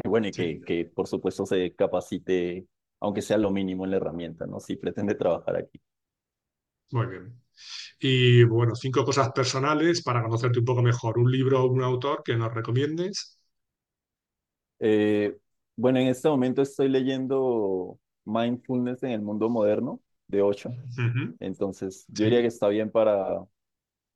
Y 0.03 0.09
bueno, 0.09 0.27
y 0.27 0.33
Sí, 0.33 0.33
que, 0.33 0.63
que 0.63 0.85
por 0.85 1.07
supuesto 1.07 1.45
se 1.45 1.75
capacite, 1.75 2.67
aunque 2.99 3.21
sea 3.21 3.37
lo 3.37 3.51
mínimo 3.51 3.85
en 3.85 3.91
la 3.91 3.97
herramienta, 3.97 4.45
¿no? 4.47 4.59
Si 4.59 4.75
pretende 4.75 5.15
trabajar 5.15 5.55
aquí. 5.57 5.79
muy 6.91 7.07
bien. 7.07 7.41
Y 7.99 8.43
bueno, 8.45 8.75
cinco 8.75 9.05
cosas 9.05 9.31
personales 9.33 10.03
para 10.03 10.23
conocerte 10.23 10.59
un 10.59 10.65
poco 10.65 10.83
mejor. 10.83 11.19
Un 11.19 11.31
libro 11.31 11.63
o 11.63 11.67
un 11.71 11.83
autor 11.83 12.23
que 12.25 12.35
nos 12.37 12.53
recomiendes. 12.53 13.39
Eh, 14.79 15.37
bueno, 15.75 15.99
en 15.99 16.07
este 16.07 16.29
momento 16.29 16.61
estoy 16.61 16.89
leyendo 16.89 17.99
Mindfulness 18.25 19.03
en 19.03 19.11
el 19.11 19.21
mundo 19.21 19.49
moderno 19.49 20.01
de 20.27 20.41
Osho. 20.41 20.75
Ujú, 20.97 21.37
Entonces, 21.39 22.05
yo 22.09 22.25
diría 22.25 22.41
que 22.41 22.47
está 22.47 22.67
bien 22.69 22.91
para, 22.91 23.45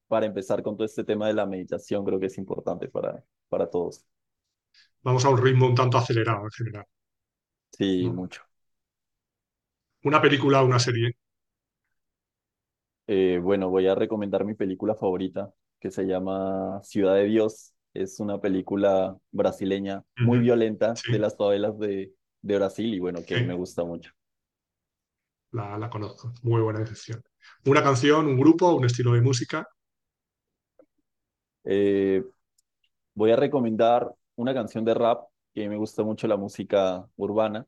para 0.08 0.26
empezar 0.28 0.64
con 0.64 0.76
todo 0.78 0.86
este 0.86 1.04
tema 1.06 1.28
de 1.28 1.34
la 1.36 1.46
meditación. 1.48 2.06
Creo 2.06 2.20
que 2.20 2.28
es 2.28 2.38
importante 2.40 2.90
para, 2.90 3.24
para 3.50 3.70
todos. 3.70 4.06
Vamos 5.06 5.24
a 5.24 5.30
un 5.30 5.42
ritmo 5.42 5.68
un 5.68 5.76
tanto 5.76 5.98
acelerado 5.98 6.44
en 6.44 6.52
general, 6.52 6.86
Sí, 7.78 8.10
¿no? 8.10 8.12
mucho. 8.12 8.42
Una 10.12 10.22
película 10.22 10.62
o 10.62 10.66
una 10.68 10.80
serie. 10.80 11.18
Eh, 13.08 13.40
bueno, 13.42 13.70
voy 13.70 13.88
a 13.88 13.96
recomendar 13.96 14.46
mi 14.46 14.56
película 14.56 14.96
favorita, 14.96 15.54
que 15.80 15.92
se 15.92 16.06
llama 16.06 16.82
Ciudad 16.84 17.16
de 17.16 17.26
Dios. 17.26 17.74
Es 17.94 18.20
una 18.20 18.42
película 18.42 19.18
brasileña 19.32 20.04
muy 20.22 20.40
violenta 20.40 21.02
de 21.06 21.20
las 21.20 21.38
favelas 21.38 21.78
de, 21.80 22.14
de 22.46 22.56
Brasil 22.58 22.94
y 22.94 23.00
bueno, 23.00 23.20
que 23.26 23.42
me 23.44 23.54
gusta 23.56 23.84
mucho. 23.84 24.12
la, 25.52 25.78
la 25.78 25.90
conozco. 25.90 26.34
Muy 26.44 26.62
buena 26.62 26.80
decisión. 26.80 27.24
Una 27.66 27.84
canción, 27.84 28.28
un 28.28 28.38
grupo, 28.38 28.74
un 28.76 28.86
estilo 28.86 29.14
de 29.14 29.22
música. 29.22 29.68
Eh, 31.64 32.24
voy 33.14 33.32
a 33.32 33.36
recomendar 33.36 34.10
una 34.36 34.54
canción 34.54 34.86
de 34.86 34.94
rap 34.94 35.28
que 35.54 35.70
me 35.70 35.78
gusta 35.78 36.04
mucho 36.04 36.28
la 36.28 36.38
música 36.38 37.08
urbana. 37.16 37.66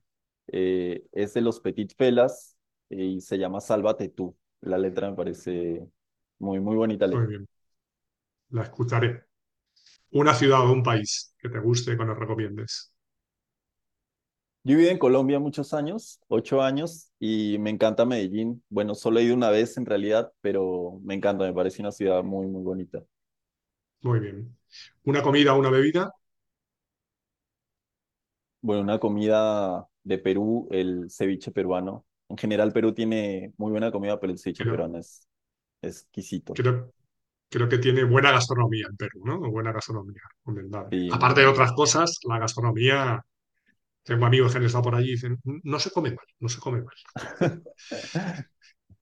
Eh, 0.48 1.06
es 1.12 1.34
de 1.34 1.42
los 1.42 1.60
Petit 1.60 1.94
Felas 1.96 2.58
eh, 2.90 3.04
y 3.04 3.22
se 3.22 3.38
llama 3.38 3.62
Sálvate 3.62 4.10
tú. 4.10 4.36
La 4.62 4.78
letra 4.78 5.10
me 5.10 5.16
parece 5.16 5.88
muy, 6.40 6.60
muy 6.60 6.76
bonita 6.76 7.08
Muy 7.08 7.28
bien, 7.28 7.48
la 8.50 8.64
escucharé. 8.64 9.26
Una 10.12 10.34
ciudad 10.34 10.62
o 10.68 10.74
un 10.74 10.84
país 10.84 11.34
que 11.38 11.50
te 11.50 11.60
guste 11.60 11.94
y 11.94 11.98
que 11.98 12.06
nos 12.06 12.18
recomiendes. 12.18 12.94
Yo 14.68 14.76
viví 14.76 14.90
en 14.90 14.98
Colombia 14.98 15.40
muchos 15.40 15.74
años, 15.74 16.20
ocho 16.28 16.62
años, 16.62 17.10
y 17.20 17.58
me 17.58 17.70
encanta 17.70 18.06
Medellín. 18.06 18.62
Bueno, 18.68 18.96
solo 18.96 19.20
he 19.20 19.24
ido 19.24 19.34
una 19.34 19.50
vez 19.50 19.78
en 19.78 19.86
realidad, 19.86 20.34
pero 20.42 21.00
me 21.04 21.14
encanta, 21.14 21.46
me 21.46 21.54
parece 21.54 21.82
una 21.82 21.94
ciudad 21.94 22.22
muy, 22.22 22.48
muy 22.48 22.64
bonita. 22.64 23.02
Muy 24.02 24.20
bien. 24.20 24.58
Una 25.06 25.22
comida 25.24 25.54
o 25.54 25.60
una 25.60 25.70
bebida. 25.70 26.12
Bueno, 28.60 28.82
una 28.82 29.00
comida 29.00 29.88
de 30.04 30.18
Perú, 30.18 30.68
el 30.72 31.10
ceviche 31.10 31.52
peruano. 31.52 32.06
En 32.28 32.38
general, 32.38 32.74
Perú 32.74 32.94
tiene 32.94 33.54
muy 33.56 33.72
buena 33.72 33.90
comida, 33.90 34.20
pero 34.20 34.34
el 34.34 34.40
ceviche 34.40 34.66
Pero 34.66 34.76
peruano 34.76 34.98
es. 35.00 35.30
exquisito. 35.82 36.54
Creo, 36.54 36.92
creo 37.50 37.70
que 37.70 37.78
tiene 37.78 38.04
buena 38.04 38.32
gastronomía 38.32 38.88
en 38.90 38.98
Perú, 38.98 39.22
¿no? 39.24 39.40
Buena 39.50 39.72
gastronomía, 39.72 40.24
recomendable. 40.40 40.90
Sí, 41.00 41.06
muy 41.06 41.16
Aparte 41.16 41.42
de 41.42 41.48
otras 41.48 41.72
cosas, 41.72 42.20
la 42.24 42.40
gastronomía, 42.40 43.24
tengo 44.08 44.26
amigos 44.26 44.54
que 44.54 44.58
han 44.58 44.64
estado 44.64 44.86
por 44.86 44.96
allí 44.96 45.10
y 45.10 45.12
dicen, 45.12 45.38
no 45.44 45.80
se 45.80 45.92
come 45.92 46.12
mal, 46.12 46.26
no 46.40 46.48
se 46.48 46.60
come 46.60 46.82
mal. 46.82 47.64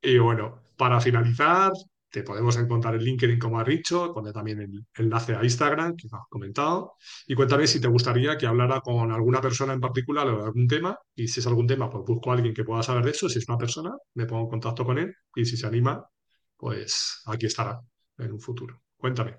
Y 0.01 0.19
bueno, 0.19 0.61
para 0.77 1.01
finalizar, 1.01 1.71
te 2.09 2.21
podemos 2.21 2.55
encontrar 2.57 2.93
en 2.93 3.01
LinkedIn, 3.01 3.39
como 3.39 3.59
has 3.59 3.65
dicho, 3.65 4.13
pone 4.13 4.31
también 4.31 4.61
el 4.61 4.85
enlace 4.95 5.35
a 5.35 5.43
Instagram, 5.43 5.95
que 5.95 6.07
has 6.11 6.27
comentado. 6.29 6.93
Y 7.25 7.33
cuéntame 7.33 7.65
si 7.65 7.81
te 7.81 7.87
gustaría 7.87 8.37
que 8.37 8.45
hablara 8.45 8.81
con 8.81 9.11
alguna 9.11 9.41
persona 9.41 9.73
en 9.73 9.79
particular 9.79 10.27
o 10.27 10.37
de 10.37 10.43
algún 10.45 10.67
tema. 10.67 10.95
Y 11.15 11.27
si 11.27 11.39
es 11.39 11.47
algún 11.47 11.65
tema, 11.65 11.89
pues 11.89 12.03
busco 12.05 12.29
a 12.29 12.35
alguien 12.35 12.53
que 12.53 12.63
pueda 12.63 12.83
saber 12.83 13.03
de 13.05 13.11
eso. 13.11 13.29
Si 13.29 13.39
es 13.39 13.49
una 13.49 13.57
persona, 13.57 13.91
me 14.13 14.27
pongo 14.27 14.43
en 14.43 14.49
contacto 14.49 14.85
con 14.85 14.99
él. 14.99 15.13
Y 15.35 15.45
si 15.45 15.57
se 15.57 15.65
anima, 15.65 16.07
pues 16.55 17.23
aquí 17.25 17.47
estará 17.47 17.81
en 18.19 18.31
un 18.31 18.39
futuro. 18.39 18.81
Cuéntame. 18.97 19.37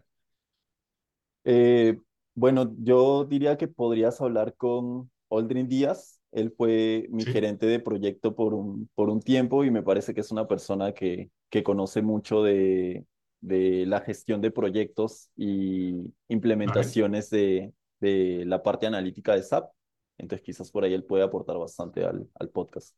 Eh, 1.45 1.97
bueno, 2.35 2.75
yo 2.79 3.25
diría 3.25 3.57
que 3.57 3.69
podrías 3.69 4.21
hablar 4.21 4.55
con 4.57 5.11
Aldrin 5.31 5.69
Díaz. 5.69 6.21
Él 6.33 6.53
fue 6.57 7.07
mi 7.11 7.25
¿Sí? 7.25 7.31
gerente 7.33 7.67
de 7.67 7.81
proyecto 7.81 8.35
por 8.35 8.55
un, 8.55 8.89
por 8.95 9.09
un 9.11 9.21
tiempo 9.21 9.65
y 9.65 9.71
me 9.71 9.83
parece 9.83 10.15
que 10.15 10.21
es 10.21 10.31
una 10.33 10.47
persona 10.47 10.93
que, 10.93 11.31
que 11.51 11.63
conoce 11.63 12.03
mucho 12.03 12.43
de, 12.43 13.07
de 13.41 13.87
la 13.87 14.01
gestión 14.01 14.41
de 14.41 14.51
proyectos 14.51 15.31
y 15.37 16.13
implementaciones 16.29 17.31
de, 17.31 17.73
de 18.01 18.45
la 18.47 18.63
parte 18.63 18.87
analítica 18.87 19.35
de 19.35 19.41
SAP. 19.41 19.71
Entonces 20.19 20.45
quizás 20.45 20.71
por 20.71 20.85
ahí 20.85 20.95
él 20.95 21.05
puede 21.05 21.25
aportar 21.25 21.59
bastante 21.59 22.05
al, 22.05 22.29
al 22.35 22.51
podcast. 22.51 22.95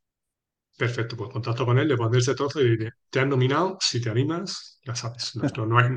Perfecto, 0.78 1.16
pues 1.16 1.30
contacto 1.30 1.66
con 1.66 1.78
él, 1.78 1.88
le 1.88 1.96
pondré 1.96 2.20
ese 2.20 2.34
trozo 2.34 2.60
y 2.60 2.70
diré, 2.70 2.92
te 3.10 3.18
han 3.20 3.28
nominado, 3.28 3.76
si 3.80 4.00
te 4.00 4.10
animas, 4.10 4.78
ya 4.84 4.94
sabes, 4.94 5.34
nuestro, 5.36 5.66
no 5.66 5.78
hay, 5.78 5.90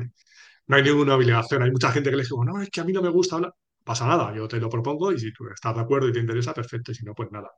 no 0.66 0.76
hay 0.76 0.82
ninguna 0.82 1.16
obligación. 1.16 1.62
Hay 1.62 1.70
mucha 1.70 1.92
gente 1.92 2.10
que 2.10 2.16
le 2.16 2.22
dice, 2.22 2.34
no, 2.44 2.60
es 2.62 2.70
que 2.70 2.80
a 2.80 2.84
mí 2.84 2.92
no 2.92 3.02
me 3.02 3.10
gusta 3.10 3.36
hablar. 3.36 3.54
Pasa 3.84 4.06
nada, 4.06 4.34
yo 4.34 4.46
te 4.48 4.60
lo 4.60 4.68
propongo 4.70 5.12
y 5.12 5.18
si 5.18 5.32
tú 5.32 5.46
estás 5.48 5.74
de 5.74 5.80
acuerdo 5.80 6.08
y 6.08 6.12
te 6.12 6.20
interesa, 6.20 6.54
perfecto, 6.54 6.92
y 6.92 6.94
si 6.94 7.04
no, 7.04 7.14
pues 7.14 7.30
nada. 7.32 7.50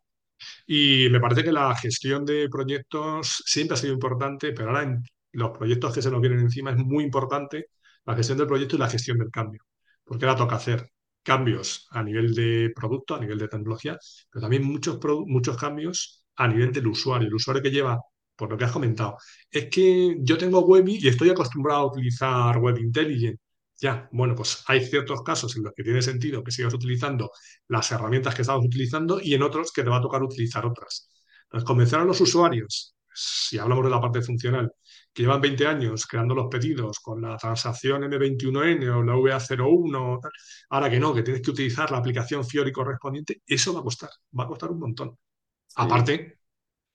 Y 0.67 1.09
me 1.11 1.21
parece 1.21 1.45
que 1.45 1.53
la 1.53 1.75
gestión 1.77 2.25
de 2.25 2.49
proyectos 2.51 3.43
siempre 3.47 3.75
ha 3.75 3.79
sido 3.79 3.93
importante, 3.95 4.53
pero 4.53 4.71
ahora 4.71 4.85
en 4.85 5.03
los 5.33 5.51
proyectos 5.57 5.95
que 5.95 6.03
se 6.03 6.11
nos 6.11 6.21
vienen 6.21 6.41
encima 6.41 6.71
es 6.71 6.77
muy 6.79 7.05
importante 7.05 7.67
la 8.07 8.17
gestión 8.17 8.39
del 8.39 8.47
proyecto 8.49 8.77
y 8.77 8.79
la 8.81 8.89
gestión 8.91 9.19
del 9.19 9.31
cambio, 9.31 9.63
porque 10.05 10.25
ahora 10.27 10.39
toca 10.39 10.57
hacer 10.57 10.91
cambios 11.23 11.87
a 11.91 12.03
nivel 12.03 12.35
de 12.35 12.73
producto, 12.75 13.15
a 13.15 13.21
nivel 13.21 13.39
de 13.39 13.49
tecnología, 13.49 13.99
pero 14.31 14.43
también 14.43 14.65
muchos, 14.65 14.99
muchos 15.27 15.57
cambios 15.57 16.27
a 16.37 16.49
nivel 16.49 16.73
del 16.73 16.87
usuario. 16.89 17.29
El 17.29 17.35
usuario 17.35 17.63
que 17.63 17.71
lleva, 17.71 18.01
por 18.37 18.51
lo 18.51 18.59
que 18.59 18.65
has 18.65 18.73
comentado, 18.73 19.17
es 19.51 19.67
que 19.71 20.17
yo 20.21 20.37
tengo 20.39 20.61
Webby 20.61 20.99
y 21.03 21.09
estoy 21.09 21.31
acostumbrado 21.31 21.81
a 21.83 21.87
utilizar 21.93 22.59
Web 22.59 22.79
Intelligent. 22.79 23.39
Ya, 23.85 24.09
bueno, 24.13 24.35
pues 24.35 24.65
hay 24.67 24.83
ciertos 24.83 25.23
casos 25.23 25.55
en 25.57 25.63
los 25.63 25.75
que 25.75 25.83
tiene 25.83 26.01
sentido 26.01 26.43
que 26.43 26.51
sigas 26.51 26.73
utilizando 26.73 27.31
las 27.69 27.93
herramientas 27.93 28.35
que 28.35 28.41
estamos 28.41 28.65
utilizando 28.65 29.21
y 29.21 29.35
en 29.35 29.43
otros 29.43 29.73
que 29.73 29.83
te 29.83 29.91
va 29.91 29.99
a 29.99 30.01
tocar 30.01 30.23
utilizar 30.23 30.65
otras. 30.65 31.11
Entonces, 31.45 31.67
convencer 31.67 31.99
a 31.99 32.05
los 32.05 32.19
usuarios, 32.19 32.97
si 33.13 33.59
hablamos 33.59 33.85
de 33.85 33.91
la 33.91 34.01
parte 34.01 34.23
funcional, 34.23 34.73
que 35.13 35.23
llevan 35.25 35.43
20 35.43 35.67
años 35.67 36.07
creando 36.07 36.35
los 36.35 36.47
pedidos 36.51 36.99
con 37.01 37.21
la 37.21 37.37
transacción 37.37 38.05
M21N 38.05 38.89
o 38.89 39.03
la 39.03 39.17
VA01, 39.17 40.19
tal, 40.23 40.33
ahora 40.71 40.89
que 40.89 40.99
no, 40.99 41.13
que 41.15 41.23
tienes 41.23 41.43
que 41.43 41.51
utilizar 41.51 41.91
la 41.91 41.99
aplicación 41.99 42.43
Fiori 42.47 42.73
correspondiente, 42.73 43.43
eso 43.47 43.75
va 43.75 43.81
a 43.81 43.83
costar, 43.83 44.09
va 44.39 44.45
a 44.45 44.47
costar 44.47 44.71
un 44.71 44.79
montón. 44.79 45.19
Sí, 45.67 45.75
Aparte 45.77 46.39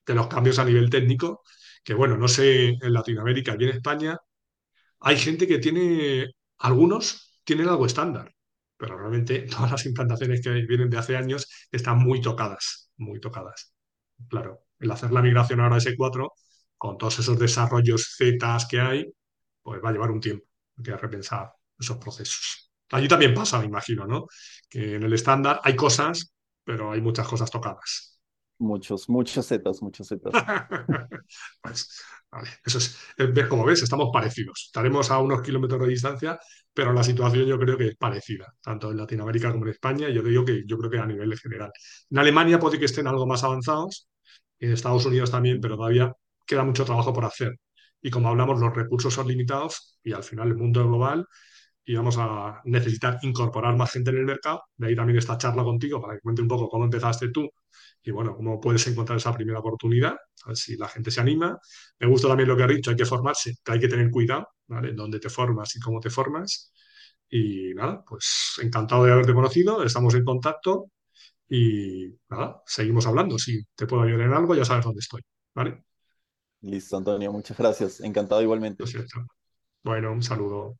de 0.06 0.14
los 0.14 0.26
cambios 0.26 0.58
a 0.58 0.64
nivel 0.64 0.90
técnico, 0.90 1.42
que 1.84 1.94
bueno, 1.94 2.16
no 2.16 2.26
sé 2.28 2.70
en 2.70 2.92
Latinoamérica 2.92 3.56
y 3.58 3.64
en 3.64 3.70
España, 3.70 4.18
hay 5.00 5.16
gente 5.18 5.46
que 5.46 5.58
tiene, 5.58 6.30
algunos 6.60 7.40
tienen 7.44 7.68
algo 7.68 7.86
estándar, 7.86 8.34
pero 8.76 8.98
realmente 8.98 9.40
todas 9.50 9.70
las 9.72 9.86
implantaciones 9.86 10.40
que 10.42 10.50
vienen 10.50 10.90
de 10.90 10.98
hace 10.98 11.16
años 11.16 11.48
están 11.70 11.98
muy 11.98 12.20
tocadas, 12.20 12.90
muy 12.96 13.20
tocadas. 13.20 13.74
Claro, 14.28 14.66
el 14.78 14.90
hacer 14.90 15.12
la 15.12 15.22
migración 15.22 15.60
ahora 15.60 15.76
a 15.76 15.78
S4, 15.78 16.32
con 16.76 16.98
todos 16.98 17.18
esos 17.18 17.38
desarrollos 17.38 18.14
Z 18.16 18.58
que 18.70 18.80
hay, 18.80 19.12
pues 19.62 19.82
va 19.84 19.90
a 19.90 19.92
llevar 19.92 20.10
un 20.10 20.20
tiempo, 20.20 20.46
hay 20.78 20.84
que 20.84 20.96
repensar 20.96 21.52
esos 21.78 21.96
procesos. 21.98 22.70
Allí 22.90 23.08
también 23.08 23.34
pasa, 23.34 23.58
me 23.60 23.66
imagino, 23.66 24.06
¿no? 24.06 24.26
Que 24.68 24.96
en 24.96 25.02
el 25.04 25.12
estándar 25.12 25.60
hay 25.64 25.76
cosas, 25.76 26.34
pero 26.64 26.92
hay 26.92 27.00
muchas 27.00 27.26
cosas 27.28 27.50
tocadas. 27.50 28.09
Muchos, 28.60 29.08
muchos 29.08 29.46
zetas, 29.48 29.82
muchos 29.82 30.08
zetas. 30.08 30.32
Pues, 31.62 32.02
vale, 32.30 32.48
eso 32.64 32.78
es, 32.78 32.98
es- 33.16 33.46
como 33.48 33.64
ves, 33.64 33.82
estamos 33.82 34.10
parecidos. 34.12 34.64
Estaremos 34.66 35.10
a 35.10 35.18
unos 35.18 35.42
kilómetros 35.42 35.80
de 35.82 35.88
distancia, 35.88 36.38
pero 36.72 36.92
la 36.92 37.02
situación 37.04 37.46
yo 37.46 37.58
creo 37.58 37.76
que 37.78 37.88
es 37.88 37.96
parecida, 37.96 38.52
tanto 38.62 38.90
en 38.90 38.96
Latinoamérica 38.98 39.52
como 39.52 39.64
en 39.66 39.72
España. 39.72 40.08
Yo 40.10 40.22
digo 40.22 40.44
que 40.44 40.62
yo 40.66 40.78
creo 40.78 40.90
que 40.90 40.98
a 40.98 41.06
nivel 41.06 41.36
general. 41.38 41.70
En 42.10 42.18
Alemania 42.18 42.58
puede 42.58 42.78
que 42.78 42.84
estén 42.86 43.06
algo 43.06 43.26
más 43.26 43.44
avanzados, 43.44 44.08
en 44.58 44.72
Estados 44.72 45.06
Unidos 45.06 45.30
también, 45.30 45.60
pero 45.60 45.76
todavía 45.76 46.12
queda 46.46 46.64
mucho 46.64 46.84
trabajo 46.84 47.12
por 47.12 47.24
hacer. 47.24 47.56
Y 48.02 48.10
como 48.10 48.28
hablamos, 48.28 48.60
los 48.60 48.74
recursos 48.74 49.12
son 49.14 49.28
limitados 49.28 49.98
y 50.02 50.12
al 50.12 50.22
final 50.24 50.48
el 50.48 50.56
mundo 50.56 50.86
global 50.86 51.26
y 51.84 51.94
vamos 51.94 52.16
a 52.18 52.60
necesitar 52.64 53.18
incorporar 53.22 53.76
más 53.76 53.92
gente 53.92 54.10
en 54.10 54.18
el 54.18 54.24
mercado. 54.26 54.62
De 54.76 54.88
ahí 54.88 54.96
también 54.96 55.18
esta 55.18 55.38
charla 55.38 55.64
contigo 55.64 56.00
para 56.00 56.14
que 56.14 56.20
cuente 56.20 56.42
un 56.42 56.48
poco 56.48 56.68
cómo 56.68 56.84
empezaste 56.84 57.30
tú 57.30 57.48
y 58.02 58.10
bueno, 58.10 58.34
cómo 58.36 58.60
puedes 58.60 58.86
encontrar 58.86 59.18
esa 59.18 59.34
primera 59.34 59.58
oportunidad, 59.60 60.12
a 60.44 60.48
ver 60.48 60.56
si 60.56 60.76
la 60.76 60.88
gente 60.88 61.10
se 61.10 61.20
anima. 61.20 61.58
Me 61.98 62.06
gusta 62.08 62.28
también 62.28 62.48
lo 62.48 62.56
que 62.56 62.62
has 62.64 62.68
dicho, 62.70 62.90
hay 62.90 62.96
que 62.96 63.04
formarse, 63.04 63.54
que 63.62 63.72
hay 63.72 63.80
que 63.80 63.88
tener 63.88 64.10
cuidado, 64.10 64.48
¿vale? 64.68 64.92
Dónde 64.94 65.20
te 65.20 65.28
formas 65.28 65.74
y 65.76 65.80
cómo 65.80 66.00
te 66.00 66.10
formas. 66.10 66.72
Y 67.28 67.74
nada, 67.74 68.02
pues 68.06 68.54
encantado 68.62 69.04
de 69.04 69.12
haberte 69.12 69.34
conocido, 69.34 69.82
estamos 69.84 70.14
en 70.14 70.24
contacto 70.24 70.86
y 71.48 72.08
nada, 72.28 72.62
seguimos 72.66 73.06
hablando. 73.06 73.38
Si 73.38 73.62
te 73.74 73.86
puedo 73.86 74.02
ayudar 74.02 74.26
en 74.28 74.34
algo, 74.34 74.54
ya 74.54 74.64
sabes 74.64 74.84
dónde 74.84 75.00
estoy, 75.00 75.22
¿vale? 75.54 75.84
Listo, 76.62 76.96
Antonio, 76.96 77.32
muchas 77.32 77.56
gracias. 77.56 78.00
Encantado 78.00 78.42
igualmente. 78.42 78.84
Bueno, 79.82 80.12
un 80.12 80.22
saludo. 80.22 80.76